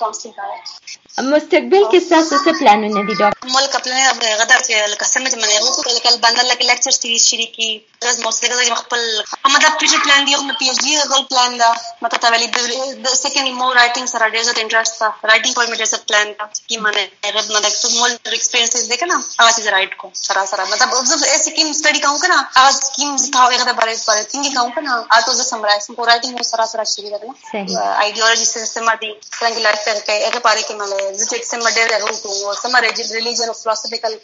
کاونسلینګ 0.00 0.36
کوي 0.36 0.58
مستقبل 1.32 1.82
لکه 1.82 2.00
څنګه 2.00 2.00
چې 2.00 2.14
منه 2.14 2.26
غوښتل 2.28 2.52
لکه 2.52 2.64
باندې 2.64 3.37
لکه 6.50 6.64
لیکچر 6.70 6.90
سیریز 6.90 7.26
شریک 7.30 7.54
کی 7.56 7.70
غز 8.04 8.20
موسیقي 8.24 8.54
غږ 8.54 8.74
خپل 8.82 9.02
هم 9.46 9.58
دا 9.58 9.68
فیوچر 9.80 10.00
پلان 10.04 10.26
دی 10.26 10.34
هم 10.34 10.56
پی 10.58 10.68
ایچ 10.68 10.78
ډی 10.84 10.96
غل 11.12 11.22
پلان 11.30 11.58
دا 11.62 11.70
تا 12.22 12.28
ویلي 12.28 12.46
د 12.46 13.08
سیکنډ 13.22 13.48
مور 13.60 13.76
سره 14.12 14.28
ډیر 14.28 14.42
زیات 14.48 14.58
انټرست 14.58 14.98
تا 14.98 15.08
رائټینګ 15.30 15.54
په 15.54 15.66
مې 15.66 15.76
ډیر 15.80 15.88
پلان 16.08 16.32
دا 16.38 16.46
کی 16.68 16.76
منه 16.76 17.02
غد 17.36 17.50
مده 17.56 17.70
څو 17.70 17.88
مول 17.96 18.12
ایکسپیرینس 18.36 18.72
دې 18.90 18.96
کنه 19.02 19.16
هغه 19.40 19.50
چې 19.56 19.62
رائټ 19.76 19.92
کو 20.00 20.10
سره 20.22 20.44
سره. 20.52 20.64
مطلب 20.72 20.94
اوبزرو 20.98 21.30
ایسه 21.32 21.50
کیم 21.56 21.72
سټڈی 21.72 22.00
کوم 22.06 22.18
کنه 22.24 22.38
هغه 22.56 22.72
سکیم 22.78 23.16
تا 23.36 23.44
هغه 23.44 23.64
د 23.70 23.78
بارے 23.80 23.96
بارے 24.06 24.24
څنګه 24.32 24.50
کوم 24.56 24.70
کنه 24.76 24.92
اته 25.18 25.32
ز 25.40 25.48
سمرایز 25.50 25.90
کو 25.96 26.06
رائټینګ 26.10 26.36
سره 26.52 26.66
سره 26.72 26.84
شری 26.92 27.10
دا 27.14 27.18
صحیح. 27.52 27.78
ایڈیولوژی 28.04 28.46
سسٹم 28.52 28.88
دی 29.02 29.12
څنګه 29.40 29.58
لایف 29.66 29.82
کې 30.06 30.16
هغه 30.28 30.40
پاره 30.46 30.62
کې 30.62 30.74
مله 30.80 30.98
زه 31.18 31.24
چې 31.30 31.36
سم 31.50 31.62
ډېر 31.68 31.86
راغلم 31.92 32.16
او 32.46 32.54
سم 32.62 32.76
ریلیجن 32.86 33.37
ریزن 33.38 33.50
آف 33.50 33.62
فلاسفیکل 33.62 34.18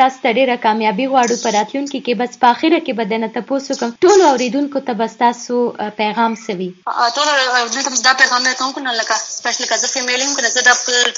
دا 0.00 0.08
کامیابی 0.64 1.06
غواړو 1.12 1.36
کې 2.04 2.18
بس 2.22 2.32
کې 2.86 2.98
بدنه 3.02 3.28
تاسو 3.36 3.78
کوم. 3.82 3.94
ټول 4.06 4.24
اوریدونکو 4.30 4.82
ته 4.88 4.98
بس 5.02 5.16
تاسو 5.22 5.60
پیغام 6.00 6.36
سوي 6.46 6.68
ټول 6.88 7.28
اوریدونکو 7.28 7.94
ته 7.94 8.02
دا 8.08 8.16
پیغام 8.24 8.50
کوم 8.62 8.74
کنه 8.80 8.96
لکه 8.98 9.20
سپیشل 9.26 9.70
کزه 9.74 9.92
فیمیلینګ 9.94 10.36
کنه 10.36 10.48
زه 10.56 10.60
د 10.68 10.70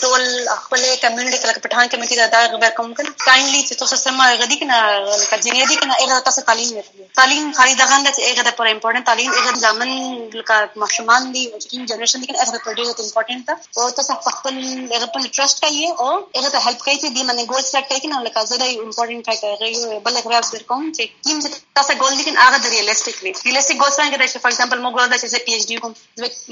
ټول 0.04 0.22
خپل 0.66 0.86
کمیونټي 1.02 1.38
لکه 1.48 1.60
پټان 1.64 1.86
کمیټي 1.96 2.16
دا 2.36 2.44
خبر 2.54 2.76
کوم 2.82 2.94
کنه 3.00 3.16
کایندلی 3.26 3.66
چې 3.68 3.74
تاسو 3.84 4.02
سم 4.04 4.22
غدي 4.44 4.62
کنه 4.64 4.78
لکه 5.24 5.42
جنې 5.54 5.66
دي 5.70 5.76
کنه 5.80 5.94
اغه 6.04 6.20
تاسو 6.28 6.42
تعلیم 6.48 6.70
ورکړي 6.76 7.04
تعلیم 7.18 7.50
خالي 7.58 7.74
دغه 7.80 7.98
نه 8.04 8.10
چې 8.16 8.22
اغه 8.30 8.42
د 8.46 8.54
پر 8.60 8.68
امپورټنت 8.70 9.06
تعلیم 9.10 9.30
اغه 9.40 9.52
ځامن 9.64 9.90
لکه 10.38 10.56
ماشومان 10.82 11.28
دي 11.36 11.44
او 11.50 11.58
چې 11.62 11.88
جنریشن 11.92 12.24
دي 12.24 12.30
کنه 12.30 12.42
اغه 12.44 12.62
پر 12.64 12.76
ډیره 12.78 12.92
امپورټنت 13.04 13.42
ده 13.48 13.54
او 13.78 13.90
تاسو 13.98 14.16
خپل 14.38 14.58
اغه 14.96 15.08
په 15.14 15.32
ټرست 15.36 15.62
کوي 15.66 15.86
او 15.90 16.10
اغه 16.38 16.50
ته 16.54 16.58
هیلپ 16.66 16.80
کوي 16.84 16.96
چې 17.02 17.08
دی 17.14 17.22
باندې 17.28 17.44
ګول 17.52 17.64
سیټ 17.70 17.84
کوي 17.90 18.00
کنه 18.06 18.22
لکه 18.26 18.44
زه 18.50 18.60
د 18.62 18.64
امپورټنت 18.86 19.22
ټای 19.26 19.38
کوي 19.62 20.00
بل 20.08 20.20
هغه 20.20 20.42
ور 20.54 20.66
کوم 20.70 20.82
چې 20.96 21.04
کیم 21.24 21.38
چې 21.42 21.48
تاسو 21.80 21.98
ګول 22.02 22.18
دي 22.18 22.24
کنه 22.30 22.46
هغه 22.46 22.62
د 22.64 22.74
ریالستیک 22.76 23.22
وي 23.22 23.34
ریالستیک 23.46 23.82
ګول 23.82 23.92
څنګه 23.98 24.16
دی 24.20 24.28
چې 24.32 24.38
فار 24.42 24.54
ایگزامپل 24.54 24.84
موږ 24.84 24.92
ګول 24.98 25.08
دا 25.12 25.18
چې 25.22 25.46
پی 25.46 25.52
ایچ 25.54 25.64
ډی 25.70 25.76
کوم 25.82 25.92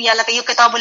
یا 0.09 0.19
لکه 0.21 0.39
یو 0.39 0.49
کتاب 0.53 0.81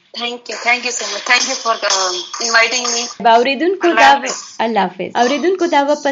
thank 0.17 0.49
you 0.49 0.57
thank 0.63 0.85
you 0.85 0.91
so 0.91 1.05
much 1.11 1.23
thank 1.27 1.43
you 1.49 1.55
for 1.63 1.75
انوایټینګ 2.45 2.85
me 2.93 3.03
باوریدونکو 3.27 3.87
دا 3.99 4.09
الله 4.65 4.81
حافظ. 4.87 5.11
په 6.05 6.11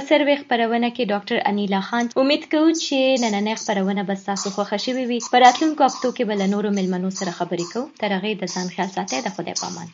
کې 0.96 1.04
ډاکټر 1.12 1.38
انیلا 1.52 1.82
خان. 1.88 2.06
امید 2.22 2.44
کوم 2.52 2.70
چې 2.84 2.98
نننې 3.24 3.56
خبرونه 3.64 4.02
به 4.10 4.16
تاسو 4.30 4.48
خوښ 4.56 4.72
شي 4.84 4.92
وي. 5.10 5.20
پراتلونکو 5.34 5.82
هفتو 5.88 6.10
کې 6.16 6.24
بل 6.30 6.40
نورو 6.54 6.70
ملمنو 6.78 7.10
سره 7.20 7.32
خبرې 7.40 7.66
کوو. 7.74 7.90
تر 8.02 8.10
هغه 8.18 8.30
د 8.42 8.44
ځان 8.54 8.68
خیال 8.76 8.90
ساتئ. 8.96 9.18
د 9.26 9.30
خدای 9.36 9.56
پامان 9.62 9.88